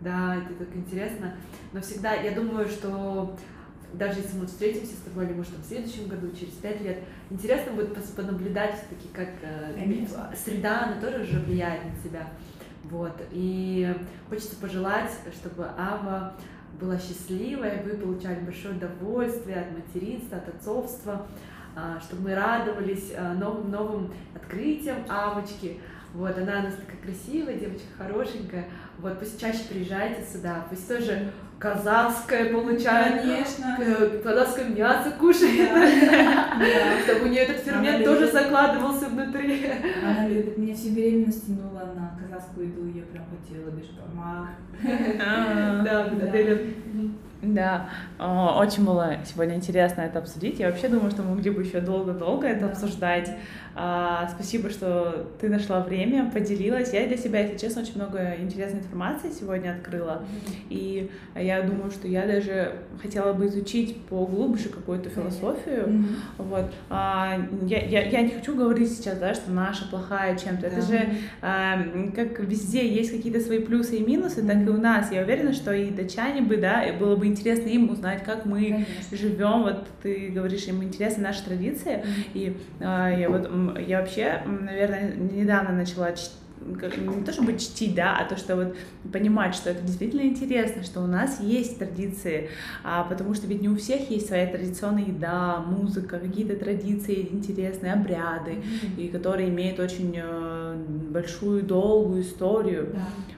Да, 0.00 0.36
это 0.36 0.54
так 0.54 0.74
интересно. 0.74 1.34
Но 1.72 1.80
всегда, 1.80 2.14
я 2.14 2.32
думаю, 2.32 2.66
что 2.68 3.36
даже 3.92 4.20
если 4.20 4.38
мы 4.38 4.46
встретимся 4.46 4.94
с 4.94 5.00
тобой, 5.00 5.26
или 5.26 5.34
может 5.34 5.52
в 5.52 5.66
следующем 5.66 6.08
году, 6.08 6.30
через 6.32 6.54
пять 6.54 6.80
лет, 6.80 7.02
интересно 7.28 7.72
будет 7.72 7.94
понаблюдать 8.14 8.74
все-таки, 8.76 9.08
как 9.12 9.28
э, 9.42 9.74
Конечно. 9.74 10.30
среда, 10.36 10.84
она 10.84 11.00
тоже 11.00 11.24
же 11.24 11.40
влияет 11.40 11.84
на 11.84 12.02
тебя. 12.02 12.28
Вот. 12.84 13.20
И 13.32 13.94
хочется 14.28 14.56
пожелать, 14.56 15.10
чтобы 15.34 15.66
Ава 15.76 16.34
была 16.78 16.98
счастливой, 16.98 17.82
вы 17.84 17.90
получали 17.96 18.40
большое 18.40 18.74
удовольствие 18.74 19.56
от 19.60 19.66
материнства, 19.72 20.38
от 20.38 20.48
отцовства, 20.48 21.26
а, 21.76 21.98
чтобы 22.00 22.22
мы 22.30 22.34
радовались 22.34 23.12
а, 23.16 23.34
новым 23.34 23.70
новым 23.70 24.12
открытиям 24.34 24.98
Авочки. 25.08 25.80
Вот, 26.12 26.36
она 26.36 26.58
у 26.60 26.62
нас 26.64 26.74
такая 26.74 26.96
красивая, 27.02 27.54
девочка 27.54 27.86
хорошенькая. 27.96 28.64
Вот, 28.98 29.18
пусть 29.20 29.40
чаще 29.40 29.60
приезжайте 29.68 30.24
сюда, 30.24 30.66
пусть 30.68 30.88
тоже 30.88 31.30
казахское 31.60 32.52
получает, 32.52 33.20
Конечно. 33.20 33.76
казахское 34.24 34.64
мясо 34.70 35.10
кушает, 35.12 35.68
Да. 35.72 37.00
чтобы 37.04 37.26
у 37.26 37.28
нее 37.28 37.42
этот 37.42 37.58
фермент 37.62 37.96
Она 37.96 38.04
тоже 38.04 38.20
любит. 38.22 38.32
закладывался 38.32 39.06
внутри. 39.08 39.66
Она 40.02 40.26
любит. 40.26 40.58
Меня 40.58 40.74
всю 40.74 40.90
беременность 40.90 41.46
тянула 41.46 41.79
на 42.40 42.46
казахскую 42.46 42.68
еду, 42.68 42.86
я 42.86 43.02
прям 43.04 43.24
хотела 43.30 43.70
бешбармак. 43.70 44.48
А, 45.22 45.82
Да, 45.84 46.08
Да. 46.08 47.29
Да, 47.42 47.88
очень 48.18 48.84
было 48.84 49.16
сегодня 49.24 49.54
интересно 49.56 50.02
это 50.02 50.18
обсудить. 50.18 50.58
Я 50.60 50.70
вообще 50.70 50.88
думаю, 50.88 51.10
что 51.10 51.22
мы 51.22 51.36
могли 51.36 51.50
бы 51.50 51.62
еще 51.62 51.80
долго-долго 51.80 52.46
это 52.46 52.66
Да. 52.66 52.72
обсуждать. 52.72 53.30
А, 53.74 54.28
Спасибо, 54.34 54.68
что 54.68 55.28
ты 55.40 55.48
нашла 55.48 55.80
время, 55.80 56.28
поделилась. 56.30 56.92
Я 56.92 57.06
для 57.06 57.16
себя, 57.16 57.40
если 57.40 57.56
честно, 57.56 57.82
очень 57.82 57.94
много 57.96 58.34
интересной 58.38 58.80
информации 58.80 59.30
сегодня 59.30 59.70
открыла. 59.70 60.24
И 60.68 61.08
я 61.36 61.62
думаю, 61.62 61.90
что 61.90 62.08
я 62.08 62.26
даже 62.26 62.72
хотела 63.00 63.32
бы 63.32 63.46
изучить 63.46 64.02
поглубже 64.06 64.68
какую-то 64.68 65.08
философию. 65.08 66.04
Вот. 66.36 66.70
А, 66.90 67.38
я, 67.62 67.78
я, 67.86 68.02
я 68.02 68.22
не 68.22 68.30
хочу 68.30 68.54
говорить 68.56 68.92
сейчас, 68.92 69.18
да, 69.18 69.32
что 69.34 69.50
наша 69.52 69.88
плохая 69.88 70.36
чем-то. 70.36 70.66
Это 70.66 70.82
же 70.82 71.00
а, 71.40 71.80
как 72.14 72.40
везде 72.40 72.86
есть 72.86 73.12
какие-то 73.12 73.40
свои 73.40 73.60
плюсы 73.60 73.96
и 73.96 74.04
минусы, 74.04 74.42
так 74.46 74.56
и 74.66 74.68
у 74.68 74.76
нас. 74.78 75.10
Я 75.12 75.22
уверена, 75.22 75.52
что 75.52 75.72
и 75.72 75.90
датчане 75.90 76.42
бы, 76.42 76.56
да, 76.56 76.84
было 76.98 77.14
бы 77.16 77.28
интересно 77.30 77.68
им 77.68 77.90
узнать, 77.90 78.22
как 78.24 78.44
мы 78.44 78.60
Конечно. 78.70 79.16
живем. 79.16 79.62
Вот 79.62 79.86
ты 80.02 80.28
говоришь, 80.28 80.64
им 80.66 80.82
интересны 80.84 81.22
наши 81.24 81.44
традиции. 81.44 82.04
И 82.34 82.56
а, 82.80 83.08
я 83.08 83.28
вот 83.30 83.50
я 83.86 84.00
вообще, 84.00 84.42
наверное, 84.46 85.14
недавно 85.14 85.72
начала 85.72 86.10
чт- 86.10 86.32
как- 86.78 86.96
не 86.96 87.24
то 87.24 87.32
чтобы 87.32 87.56
чтить, 87.58 87.94
да, 87.94 88.16
а 88.18 88.24
то, 88.24 88.36
что 88.36 88.56
вот 88.56 88.76
понимать, 89.12 89.54
что 89.54 89.70
это 89.70 89.82
действительно 89.82 90.22
интересно, 90.22 90.82
что 90.82 91.00
у 91.00 91.06
нас 91.06 91.40
есть 91.40 91.78
традиции, 91.78 92.50
а, 92.84 93.04
потому 93.04 93.34
что 93.34 93.46
ведь 93.46 93.62
не 93.62 93.68
у 93.68 93.76
всех 93.76 94.10
есть 94.10 94.26
своя 94.28 94.46
традиционная 94.46 95.04
еда, 95.04 95.60
музыка, 95.60 96.18
какие-то 96.18 96.56
традиции 96.56 97.28
интересные, 97.30 97.92
обряды, 97.94 98.62
и 98.96 99.08
которые 99.08 99.48
имеют 99.48 99.80
очень 99.80 100.14
э, 100.16 100.74
большую, 101.10 101.62
долгую 101.62 102.22
историю. 102.22 102.90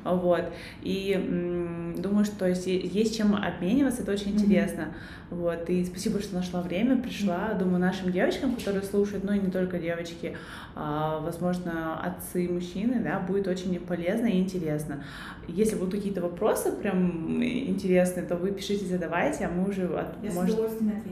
Да. 0.04 0.12
Вот. 0.12 0.44
И 0.82 1.12
м, 1.12 1.94
думаю, 1.98 2.24
что 2.24 2.46
есть, 2.48 2.66
есть 2.66 3.16
чем 3.16 3.34
обмениваться, 3.36 4.02
это 4.02 4.12
очень 4.12 4.34
Мгм. 4.34 4.44
интересно. 4.44 4.88
Вот. 5.32 5.68
И 5.70 5.84
спасибо, 5.84 6.20
что 6.20 6.34
нашла 6.34 6.60
время, 6.62 7.00
пришла. 7.00 7.54
Думаю, 7.54 7.78
нашим 7.78 8.12
девочкам, 8.12 8.54
которые 8.56 8.82
слушают, 8.82 9.24
ну 9.24 9.32
и 9.32 9.38
не 9.38 9.50
только 9.50 9.78
девочки, 9.78 10.36
а, 10.74 11.20
возможно, 11.20 11.98
отцы, 12.00 12.48
мужчины, 12.50 13.00
да, 13.02 13.18
будет 13.18 13.48
очень 13.48 13.78
полезно 13.80 14.26
и 14.26 14.38
интересно. 14.38 15.02
Если 15.48 15.76
будут 15.76 15.94
какие-то 15.94 16.20
вопросы 16.20 16.72
прям 16.72 17.42
интересные, 17.42 18.26
то 18.26 18.36
вы 18.36 18.50
пишите, 18.52 18.84
задавайте, 18.86 19.46
а 19.46 19.50
мы 19.50 19.68
уже 19.68 19.86
от- 19.86 20.22
Я 20.22 20.32
может, 20.32 20.56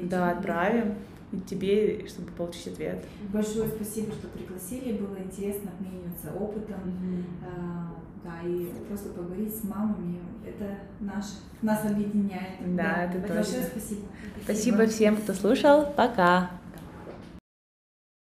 да, 0.08 0.30
отправим 0.32 0.94
тебе, 1.48 2.06
чтобы 2.08 2.30
получить 2.32 2.66
ответ. 2.68 3.04
Большое 3.32 3.68
спасибо, 3.68 4.12
что 4.12 4.26
пригласили. 4.28 4.98
Было 4.98 5.16
интересно 5.24 5.70
обмениваться 5.78 6.32
опытом. 6.38 6.80
А, 7.46 7.94
Да, 8.22 8.46
и 8.46 8.70
просто 8.88 9.10
поговорить 9.10 9.54
с 9.56 9.64
мамами. 9.64 10.18
Это 10.46 10.78
наш, 11.00 11.24
нас 11.62 11.84
объединяет. 11.84 12.76
Да, 12.76 13.04
это 13.04 13.18
Большое 13.18 13.44
точно. 13.44 13.62
спасибо. 13.62 14.00
Спасибо 14.44 14.86
всем, 14.86 15.16
кто 15.16 15.32
слушал. 15.32 15.86
Пока! 15.96 16.50